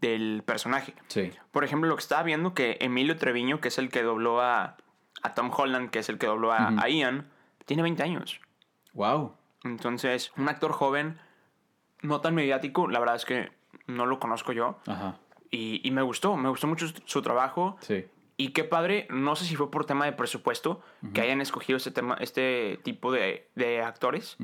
del 0.00 0.42
personaje. 0.44 0.94
Sí. 1.08 1.30
Por 1.52 1.64
ejemplo, 1.64 1.88
lo 1.88 1.96
que 1.96 2.02
estaba 2.02 2.22
viendo 2.22 2.54
que 2.54 2.78
Emilio 2.80 3.16
Treviño, 3.16 3.60
que 3.60 3.68
es 3.68 3.78
el 3.78 3.88
que 3.88 4.02
dobló 4.02 4.40
a, 4.40 4.76
a 5.22 5.34
Tom 5.34 5.50
Holland, 5.56 5.90
que 5.90 6.00
es 6.00 6.08
el 6.08 6.18
que 6.18 6.26
dobló 6.26 6.52
a, 6.52 6.88
Ian, 6.88 7.28
tiene 7.64 7.82
20 7.82 8.02
años. 8.02 8.40
Wow. 8.92 9.34
Entonces, 9.64 10.32
un 10.36 10.48
actor 10.48 10.72
joven, 10.72 11.18
no 12.02 12.20
tan 12.20 12.34
mediático, 12.34 12.88
la 12.88 12.98
verdad 12.98 13.16
es 13.16 13.24
que 13.24 13.52
no 13.86 14.06
lo 14.06 14.18
conozco 14.18 14.52
yo. 14.52 14.78
Ajá. 14.86 15.16
Y, 15.50 15.80
y 15.86 15.90
me 15.90 16.02
gustó, 16.02 16.36
me 16.36 16.48
gustó 16.48 16.66
mucho 16.66 16.86
su, 17.04 17.22
trabajo. 17.22 17.76
Sí. 17.80 18.06
Y 18.36 18.48
qué 18.48 18.64
padre, 18.64 19.06
no 19.10 19.34
sé 19.36 19.46
si 19.46 19.56
fue 19.56 19.70
por 19.70 19.86
tema 19.86 20.04
de 20.04 20.12
presupuesto 20.12 20.82
que 21.14 21.22
hayan 21.22 21.40
escogido 21.40 21.78
este, 21.78 21.90
tema, 21.90 22.18
este 22.20 22.78
tipo 22.82 23.10
de, 23.10 23.48
de 23.54 23.80
actores. 23.80 24.36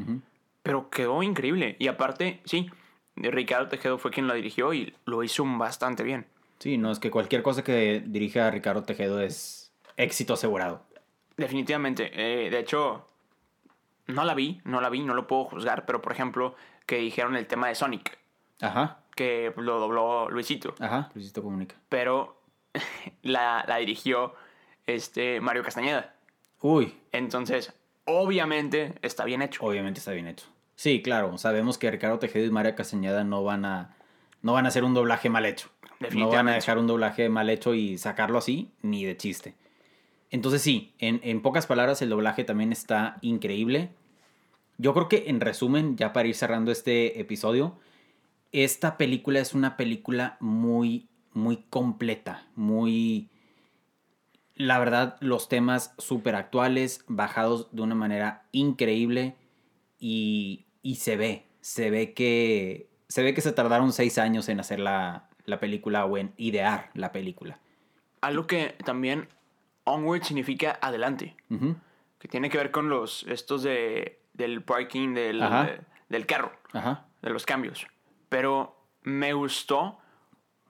Pero 0.63 0.91
quedó 0.91 1.23
increíble. 1.23 1.77
Y 1.79 1.89
aparte, 1.89 2.41
sí, 2.45 2.71
Ricardo 3.17 3.69
Tejedo 3.69 3.99
fue 3.99 4.11
quien 4.11 4.29
la 4.29 4.35
dirigió 4.35 4.73
y 4.75 4.95
lo 5.05 5.23
hizo 5.23 5.45
bastante 5.47 6.03
bien. 6.03 6.27
Sí, 6.59 6.79
no, 6.79 6.93
es 6.93 6.99
que 6.99 7.11
cualquier 7.11 7.43
cosa 7.43 7.65
que 7.65 8.03
dirija 8.07 8.51
Ricardo 8.51 8.85
Tejedo 8.85 9.21
es 9.21 9.73
éxito 9.97 10.35
asegurado. 10.35 10.85
Definitivamente. 11.37 12.11
eh, 12.15 12.51
de 12.51 12.59
hecho, 12.59 13.07
no 14.07 14.25
la 14.25 14.35
vi, 14.35 14.61
no 14.65 14.81
la 14.81 14.89
vi, 14.91 15.01
no 15.03 15.15
lo 15.15 15.27
puedo 15.27 15.45
juzgar, 15.45 15.85
pero 15.87 16.01
por 16.01 16.13
ejemplo, 16.13 16.55
que 16.87 16.97
dijeron 16.97 17.37
el 17.37 17.47
tema 17.47 17.69
de 17.69 17.75
Sonic, 17.75 18.19
Ajá, 18.61 19.01
que 19.17 19.53
lo 19.57 19.81
dobló 19.81 20.31
Luisito, 20.31 20.75
ajá, 20.79 21.11
Luisito 21.15 21.43
Comunica. 21.43 21.75
pero 21.89 22.41
la, 23.23 23.65
la 23.67 23.77
dirigió 23.79 24.35
este 24.87 25.41
Mario 25.41 25.63
Castañeda. 25.65 26.15
Uy, 26.61 26.97
Entonces, 27.11 27.73
obviamente 28.05 28.95
está 29.03 29.25
bien 29.25 29.43
hecho. 29.43 29.65
obviamente 29.65 29.99
está 29.99 30.13
bien 30.13 30.29
hecho. 30.29 30.47
Sí, 30.83 31.01
claro, 31.01 31.39
sabemos 31.39 31.79
que 31.79 31.89
Ricardo 31.93 32.19
Tejedo 32.19 32.45
y 32.45 32.51
María 32.51 32.75
Castañeda 32.75 33.23
no 33.23 33.45
van 33.45 33.65
a 33.65 33.95
no 34.41 34.55
van 34.55 34.65
a 34.65 34.69
hacer 34.69 34.83
un 34.83 34.95
doblaje 34.95 35.31
mal 35.31 35.47
hecho. 35.47 35.69
No 36.13 36.29
van 36.29 36.49
a 36.49 36.55
dejar 36.55 36.77
un 36.77 36.89
doblaje 36.89 37.29
mal 37.29 37.51
hecho 37.51 37.73
y 37.73 37.99
sacarlo 37.99 38.39
así, 38.39 38.73
ni 38.83 39.05
de 39.05 39.17
chiste. 39.17 39.55
Entonces 40.33 40.61
sí, 40.61 40.93
en, 40.99 41.21
en 41.23 41.41
pocas 41.41 41.69
palabras 41.69 42.03
el 42.03 42.09
doblaje 42.09 42.43
también 42.43 42.73
está 42.73 43.19
increíble. 43.21 43.91
Yo 44.77 44.93
creo 44.93 45.09
que 45.09 45.27
en 45.29 45.41
resumen, 45.41 45.97
ya 45.97 46.13
para 46.13 46.27
ir 46.27 46.35
cerrando 46.35 46.73
este 46.73 47.21
episodio, 47.21 47.79
esta 48.51 48.97
película 48.97 49.39
es 49.39 49.55
una 49.55 49.77
película 49.77 50.37
muy, 50.41 51.07
muy 51.33 51.59
completa, 51.71 52.49
muy... 52.57 53.31
La 54.57 54.81
verdad, 54.81 55.17
los 55.21 55.49
temas 55.49 55.95
súper 55.99 56.35
actuales, 56.35 57.05
bajados 57.07 57.69
de 57.71 57.83
una 57.83 57.95
manera 57.95 58.49
increíble 58.51 59.37
y, 60.01 60.67
y 60.83 60.97
se 60.97 61.17
ve, 61.17 61.47
se 61.61 61.91
ve 61.91 62.13
que 62.15 62.89
se 63.09 63.23
ve 63.23 63.35
que 63.35 63.41
se 63.41 63.53
tardaron 63.53 63.93
seis 63.93 64.19
años 64.19 64.49
en 64.49 64.59
hacer 64.61 64.81
la, 64.81 65.29
la 65.45 65.61
película 65.61 66.05
o 66.07 66.17
en 66.17 66.33
idear 66.37 66.91
la 66.95 67.13
película. 67.13 67.59
Algo 68.21 68.47
que 68.47 68.75
también 68.85 69.29
onward 69.85 70.23
significa 70.23 70.79
adelante, 70.81 71.37
que 72.19 72.29
tiene 72.29 72.49
que 72.51 72.57
ver 72.59 72.71
con 72.71 72.89
los 72.89 73.25
estos 73.29 73.63
de 73.63 74.19
del 74.33 74.63
parking 74.63 75.13
del, 75.15 75.41
de- 75.41 75.81
del 76.09 76.25
carro, 76.27 76.53
Ajá. 76.73 77.07
de 77.21 77.31
los 77.31 77.45
cambios. 77.45 77.87
Pero 78.31 78.75
me 79.03 79.35
gustó 79.35 79.99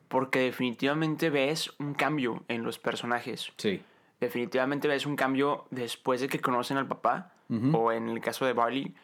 porque 0.08 0.40
definitivamente 0.40 1.30
ves 1.30 1.72
un 1.78 1.94
cambio 1.94 2.42
en 2.48 2.64
los 2.64 2.78
personajes. 2.78 3.52
Sí. 3.56 3.82
Definitivamente 4.20 4.88
ves 4.88 5.06
un 5.06 5.14
cambio 5.16 5.66
después 5.70 6.20
de 6.20 6.28
que 6.28 6.40
conocen 6.40 6.76
al 6.76 6.88
papá, 6.88 7.32
o 7.72 7.92
en 7.92 8.08
el 8.08 8.20
caso 8.20 8.46
de 8.46 8.52
Barley, 8.54 8.94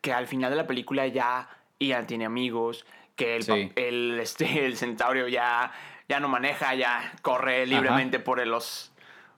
que 0.00 0.12
al 0.12 0.26
final 0.26 0.50
de 0.50 0.56
la 0.56 0.66
película 0.66 1.06
ya 1.06 1.48
Ian 1.78 2.06
tiene 2.06 2.24
amigos, 2.26 2.84
que 3.16 3.36
el, 3.36 3.42
Sí. 3.42 3.72
el, 3.76 4.18
este, 4.20 4.44
el 4.66 4.76
centaurio 4.76 5.28
ya, 5.28 5.72
ya 6.08 6.20
no 6.20 6.28
maneja, 6.28 6.74
ya 6.74 7.12
corre 7.22 7.66
libremente 7.66 8.18
por 8.20 8.44
los 8.46 8.92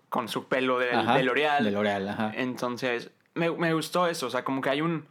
con 0.09 0.29
su 0.29 0.49
pelo 0.49 0.79
de, 0.81 0.91
Ajá, 0.93 1.15
de 1.15 1.23
L'Oreal. 1.23 1.65
de 1.65 1.71
L'Oreal, 1.71 2.09
ajá. 2.09 2.33
Entonces, 2.35 3.13
me, 3.35 3.49
me 3.53 3.73
gustó 3.73 4.09
eso, 4.09 4.27
o 4.27 4.31
sea, 4.31 4.45
como 4.45 4.61
que 4.61 4.69
hay 4.71 4.81
un, 4.81 5.07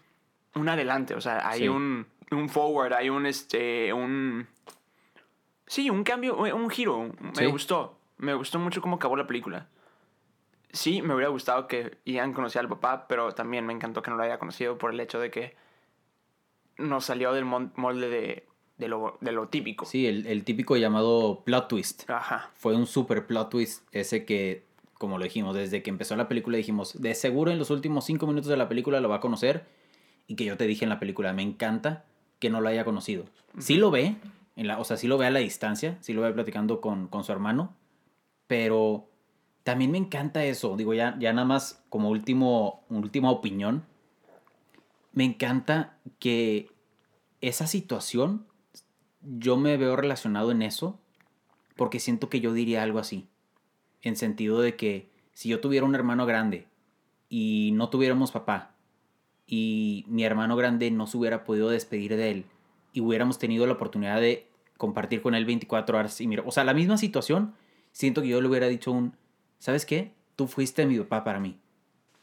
un 0.55 0.67
adelante, 0.69 1.15
o 1.15 1.21
sea, 1.21 1.47
hay 1.47 1.59
Sí. 1.61 1.67
un, 1.69 2.05
un 2.31 2.49
forward, 2.49 2.91
hay 2.93 3.09
un, 3.09 3.25
este, 3.25 3.93
un... 3.93 4.45
Sí, 5.67 5.89
un 5.89 6.03
cambio, 6.03 6.35
un 6.37 6.69
giro, 6.69 7.11
me 7.19 7.33
Sí. 7.35 7.45
gustó, 7.45 7.97
me 8.17 8.33
gustó 8.33 8.59
mucho 8.59 8.81
cómo 8.81 8.97
acabó 8.97 9.15
la 9.15 9.25
película. 9.27 9.67
Sí, 10.71 11.01
me 11.01 11.15
hubiera 11.15 11.29
gustado 11.29 11.67
que 11.67 11.97
Ian 12.05 12.33
conociera 12.33 12.63
al 12.63 12.69
papá, 12.69 13.07
pero 13.07 13.31
también 13.33 13.65
me 13.65 13.73
encantó 13.73 14.01
que 14.01 14.11
no 14.11 14.17
lo 14.17 14.23
haya 14.23 14.37
conocido 14.37 14.77
por 14.77 14.93
el 14.93 14.99
hecho 14.99 15.19
de 15.19 15.31
que 15.31 15.55
nos 16.77 17.05
salió 17.05 17.33
del 17.33 17.45
molde 17.45 18.09
de, 18.09 18.47
de, 18.77 18.87
lo, 18.87 19.17
de 19.21 19.31
lo 19.31 19.47
típico. 19.47 19.85
Sí, 19.85 20.07
el, 20.07 20.27
el 20.27 20.43
típico 20.43 20.77
llamado 20.77 21.43
plot 21.43 21.67
twist. 21.67 22.09
Ajá, 22.09 22.51
Fue 22.55 22.75
un 22.75 22.85
super 22.85 23.25
plot 23.25 23.49
twist 23.49 23.83
ese 23.91 24.25
que, 24.25 24.65
como 24.93 25.17
lo 25.17 25.23
dijimos, 25.23 25.55
desde 25.55 25.81
que 25.81 25.89
empezó 25.89 26.15
la 26.15 26.27
película 26.27 26.57
dijimos, 26.57 27.01
de 27.01 27.15
seguro 27.15 27.51
en 27.51 27.59
los 27.59 27.71
últimos 27.71 28.05
cinco 28.05 28.27
minutos 28.27 28.49
de 28.49 28.57
la 28.57 28.69
película 28.69 28.99
lo 29.01 29.09
va 29.09 29.17
a 29.17 29.21
conocer. 29.21 29.65
Y 30.27 30.35
que 30.35 30.45
yo 30.45 30.57
te 30.57 30.67
dije 30.67 30.85
en 30.85 30.89
la 30.89 30.99
película, 30.99 31.33
me 31.33 31.41
encanta 31.41 32.05
que 32.37 32.51
no 32.51 32.61
lo 32.61 32.69
haya 32.69 32.85
conocido. 32.85 33.25
Sí 33.57 33.75
lo 33.75 33.89
ve, 33.89 34.15
en 34.55 34.67
la, 34.67 34.79
o 34.79 34.83
sea, 34.83 34.95
sí 34.95 35.07
lo 35.07 35.17
ve 35.17 35.25
a 35.25 35.31
la 35.31 35.39
distancia, 35.39 35.97
sí 36.01 36.13
lo 36.13 36.21
ve 36.21 36.31
platicando 36.31 36.81
con, 36.81 37.07
con 37.07 37.23
su 37.23 37.31
hermano, 37.31 37.75
pero 38.45 39.09
también 39.63 39.91
me 39.91 39.97
encanta 39.97 40.43
eso. 40.43 40.75
Digo, 40.77 40.93
ya, 40.93 41.17
ya 41.19 41.33
nada 41.33 41.47
más 41.47 41.83
como 41.89 42.09
último, 42.09 42.83
última 42.89 43.31
opinión, 43.31 43.85
me 45.13 45.23
encanta 45.23 45.97
que 46.19 46.71
esa 47.41 47.67
situación, 47.67 48.45
yo 49.21 49.57
me 49.57 49.77
veo 49.77 49.95
relacionado 49.95 50.51
en 50.51 50.61
eso, 50.61 50.99
porque 51.75 51.99
siento 51.99 52.29
que 52.29 52.41
yo 52.41 52.53
diría 52.53 52.83
algo 52.83 52.99
así. 52.99 53.27
En 54.01 54.15
sentido 54.15 54.61
de 54.61 54.75
que 54.75 55.09
si 55.33 55.49
yo 55.49 55.59
tuviera 55.59 55.85
un 55.85 55.95
hermano 55.95 56.25
grande 56.25 56.67
y 57.29 57.71
no 57.73 57.89
tuviéramos 57.89 58.31
papá, 58.31 58.75
y 59.45 60.05
mi 60.07 60.23
hermano 60.23 60.55
grande 60.55 60.91
no 60.91 61.07
se 61.07 61.17
hubiera 61.17 61.43
podido 61.43 61.69
despedir 61.69 62.15
de 62.15 62.31
él, 62.31 62.45
y 62.93 63.01
hubiéramos 63.01 63.39
tenido 63.39 63.65
la 63.65 63.73
oportunidad 63.73 64.19
de 64.19 64.47
compartir 64.77 65.21
con 65.21 65.35
él 65.35 65.45
24 65.45 65.97
horas 65.97 66.21
y 66.21 66.27
mira, 66.27 66.43
o 66.45 66.51
sea, 66.51 66.63
la 66.63 66.73
misma 66.73 66.97
situación, 66.97 67.53
siento 67.91 68.21
que 68.21 68.29
yo 68.29 68.41
le 68.41 68.47
hubiera 68.47 68.67
dicho 68.67 68.91
un, 68.91 69.13
¿sabes 69.59 69.85
qué? 69.85 70.13
Tú 70.35 70.47
fuiste 70.47 70.85
mi 70.85 70.97
papá 70.99 71.23
para 71.23 71.39
mí. 71.39 71.59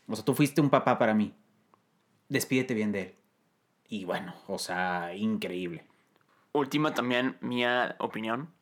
O 0.09 0.17
sea, 0.17 0.25
tú 0.25 0.35
fuiste 0.35 0.61
un 0.61 0.71
papá 0.71 0.99
para 0.99 1.15
mí. 1.15 1.35
Despídete 2.29 2.75
bien 2.75 2.93
de 2.93 3.03
él. 3.03 3.15
Y 3.89 4.05
bueno, 4.05 4.35
o 4.49 4.59
sea, 4.59 5.15
increíble. 5.15 5.85
Última 6.53 6.95
también 6.95 7.37
mía 7.41 7.97
opinión. 7.99 8.53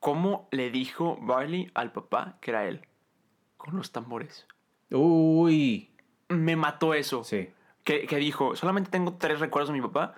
¿Cómo 0.00 0.48
le 0.50 0.70
dijo 0.70 1.16
Barley 1.20 1.70
al 1.74 1.92
papá 1.92 2.36
que 2.40 2.50
era 2.50 2.66
él? 2.66 2.86
Con 3.56 3.76
los 3.76 3.92
tambores. 3.92 4.46
Uy. 4.90 5.90
Me 6.28 6.56
mató 6.56 6.92
eso. 6.92 7.24
Sí. 7.24 7.48
Que, 7.84 8.06
que 8.06 8.16
dijo, 8.16 8.56
solamente 8.56 8.90
tengo 8.90 9.14
tres 9.14 9.40
recuerdos 9.40 9.68
de 9.68 9.74
mi 9.74 9.80
papá 9.80 10.16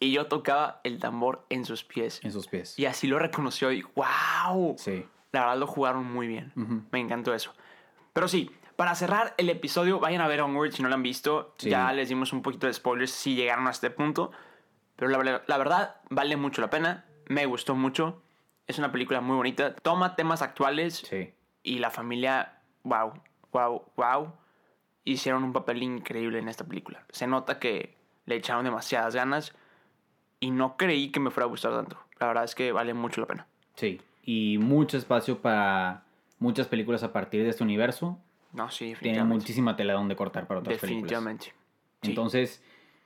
y 0.00 0.12
yo 0.12 0.26
tocaba 0.26 0.80
el 0.82 0.98
tambor 0.98 1.46
en 1.48 1.64
sus 1.64 1.84
pies. 1.84 2.20
En 2.24 2.32
sus 2.32 2.48
pies. 2.48 2.78
Y 2.78 2.86
así 2.86 3.06
lo 3.06 3.18
reconoció 3.18 3.70
y 3.70 3.82
¡wow! 3.94 4.74
Sí. 4.78 5.04
La 5.34 5.40
verdad 5.40 5.58
lo 5.58 5.66
jugaron 5.66 6.04
muy 6.10 6.26
bien. 6.26 6.52
Ujú. 6.56 6.82
Me 6.92 7.00
encantó 7.00 7.34
eso. 7.34 7.52
Pero 8.12 8.28
sí, 8.28 8.50
para 8.76 8.94
cerrar 8.94 9.34
el 9.36 9.50
episodio, 9.50 9.98
vayan 10.00 10.20
a 10.20 10.28
ver 10.28 10.40
Onward 10.40 10.72
si 10.72 10.82
no 10.82 10.88
lo 10.88 10.94
han 10.94 11.02
visto. 11.02 11.54
Sí. 11.58 11.70
Ya 11.70 11.92
les 11.92 12.08
dimos 12.08 12.32
un 12.32 12.42
poquito 12.42 12.66
de 12.66 12.72
spoilers 12.72 13.10
si 13.10 13.34
llegaron 13.34 13.66
a 13.66 13.70
este 13.70 13.90
punto. 13.90 14.30
Pero 14.96 15.10
la, 15.10 15.42
la 15.46 15.58
verdad, 15.58 15.96
vale 16.10 16.36
mucho 16.36 16.60
la 16.60 16.70
pena. 16.70 17.04
Me 17.26 17.46
gustó 17.46 17.74
mucho. 17.74 18.22
Es 18.66 18.78
una 18.78 18.92
película 18.92 19.20
muy 19.20 19.36
bonita. 19.36 19.74
Toma 19.74 20.14
temas 20.16 20.40
actuales 20.40 20.98
Sí. 20.98 21.34
y 21.62 21.78
la 21.80 21.90
familia, 21.90 22.60
wow, 22.84 23.12
wow, 23.52 23.82
wow, 23.96 24.32
hicieron 25.04 25.42
un 25.44 25.52
papel 25.52 25.82
increíble 25.82 26.38
en 26.38 26.48
esta 26.48 26.64
película. 26.64 27.04
Se 27.10 27.26
nota 27.26 27.58
que 27.58 27.96
le 28.26 28.36
echaron 28.36 28.64
demasiadas 28.64 29.14
ganas 29.14 29.52
y 30.40 30.50
no 30.52 30.76
creí 30.76 31.10
que 31.10 31.20
me 31.20 31.30
fuera 31.30 31.46
a 31.46 31.48
gustar 31.48 31.72
tanto. 31.72 31.98
La 32.20 32.26
verdad 32.28 32.44
es 32.44 32.54
que 32.54 32.70
vale 32.72 32.94
mucho 32.94 33.20
la 33.20 33.26
pena. 33.26 33.46
Sí. 33.74 34.00
Y 34.24 34.58
mucho 34.58 34.96
espacio 34.96 35.40
para 35.40 36.04
muchas 36.38 36.66
películas 36.66 37.02
a 37.02 37.12
partir 37.12 37.42
de 37.42 37.50
este 37.50 37.62
universo. 37.62 38.18
No, 38.52 38.70
sí, 38.70 38.94
Tiene 39.00 39.24
muchísima 39.24 39.76
tela 39.76 39.94
donde 39.94 40.16
cortar 40.16 40.46
para 40.46 40.60
otras 40.60 40.78
películas. 40.78 41.10
Definitivamente. 41.10 41.52
Sí. 42.02 42.10
Entonces, 42.10 42.62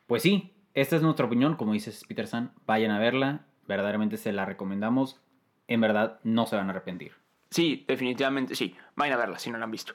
pues 0.07 0.23
sí, 0.23 0.53
esta 0.75 0.97
es 0.97 1.03
nuestra 1.03 1.27
opinión. 1.27 1.57
Como 1.57 1.73
dices, 1.73 2.05
Peter 2.07 2.27
San, 2.27 2.53
vayan 2.66 2.91
a 2.91 2.99
verla. 2.99 3.47
Verdaderamente 3.66 4.16
se 4.16 4.33
la 4.33 4.45
recomendamos. 4.45 5.21
En 5.66 5.81
verdad, 5.81 6.21
no 6.23 6.47
se 6.47 6.57
van 6.57 6.69
a 6.69 6.71
arrepentir. 6.71 7.12
Sí, 7.51 7.85
definitivamente 7.89 8.55
sí. 8.55 8.75
Vayan 8.95 9.14
a 9.14 9.21
verla 9.21 9.39
si 9.39 9.51
no 9.51 9.59
la 9.59 9.64
han 9.64 9.71
visto. 9.71 9.95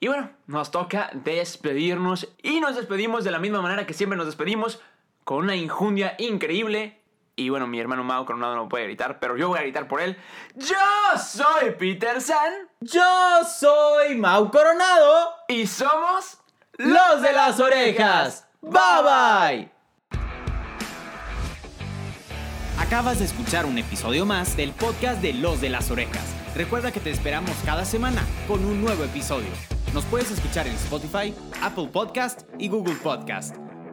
Y 0.00 0.08
bueno, 0.08 0.30
nos 0.46 0.70
toca 0.70 1.10
despedirnos 1.24 2.28
y 2.42 2.60
nos 2.60 2.76
despedimos 2.76 3.24
de 3.24 3.30
la 3.30 3.38
misma 3.38 3.62
manera 3.62 3.86
que 3.86 3.94
siempre 3.94 4.16
nos 4.16 4.26
despedimos, 4.26 4.82
con 5.24 5.44
una 5.44 5.56
injundia 5.56 6.14
increíble. 6.18 7.00
Y 7.38 7.50
bueno, 7.50 7.66
mi 7.66 7.78
hermano 7.78 8.02
Mao 8.02 8.24
Coronado 8.24 8.56
no 8.56 8.66
puede 8.66 8.84
gritar, 8.84 9.20
pero 9.20 9.36
yo 9.36 9.48
voy 9.48 9.58
a 9.58 9.62
gritar 9.62 9.86
por 9.86 10.00
él. 10.00 10.16
Yo 10.54 10.74
soy 11.22 11.72
Peter 11.78 12.20
San 12.22 12.52
Yo 12.80 13.44
soy 13.44 14.16
Mau 14.16 14.50
Coronado, 14.50 15.34
y 15.46 15.66
somos 15.66 16.38
los 16.78 17.20
de 17.20 17.32
las 17.32 17.60
orejas. 17.60 18.48
Bye 18.62 18.80
bye. 19.02 19.76
Acabas 22.78 23.18
de 23.18 23.26
escuchar 23.26 23.66
un 23.66 23.76
episodio 23.76 24.24
más 24.24 24.56
del 24.56 24.72
podcast 24.72 25.20
de 25.20 25.34
Los 25.34 25.60
de 25.60 25.70
las 25.70 25.90
Orejas. 25.90 26.34
Recuerda 26.54 26.92
que 26.92 27.00
te 27.00 27.10
esperamos 27.10 27.56
cada 27.64 27.84
semana 27.84 28.22
con 28.48 28.64
un 28.64 28.80
nuevo 28.80 29.04
episodio. 29.04 29.48
Nos 29.92 30.04
puedes 30.04 30.30
escuchar 30.30 30.66
en 30.66 30.74
Spotify, 30.74 31.34
Apple 31.62 31.88
Podcast 31.88 32.42
y 32.58 32.68
Google 32.68 32.96
Podcast. 32.96 33.65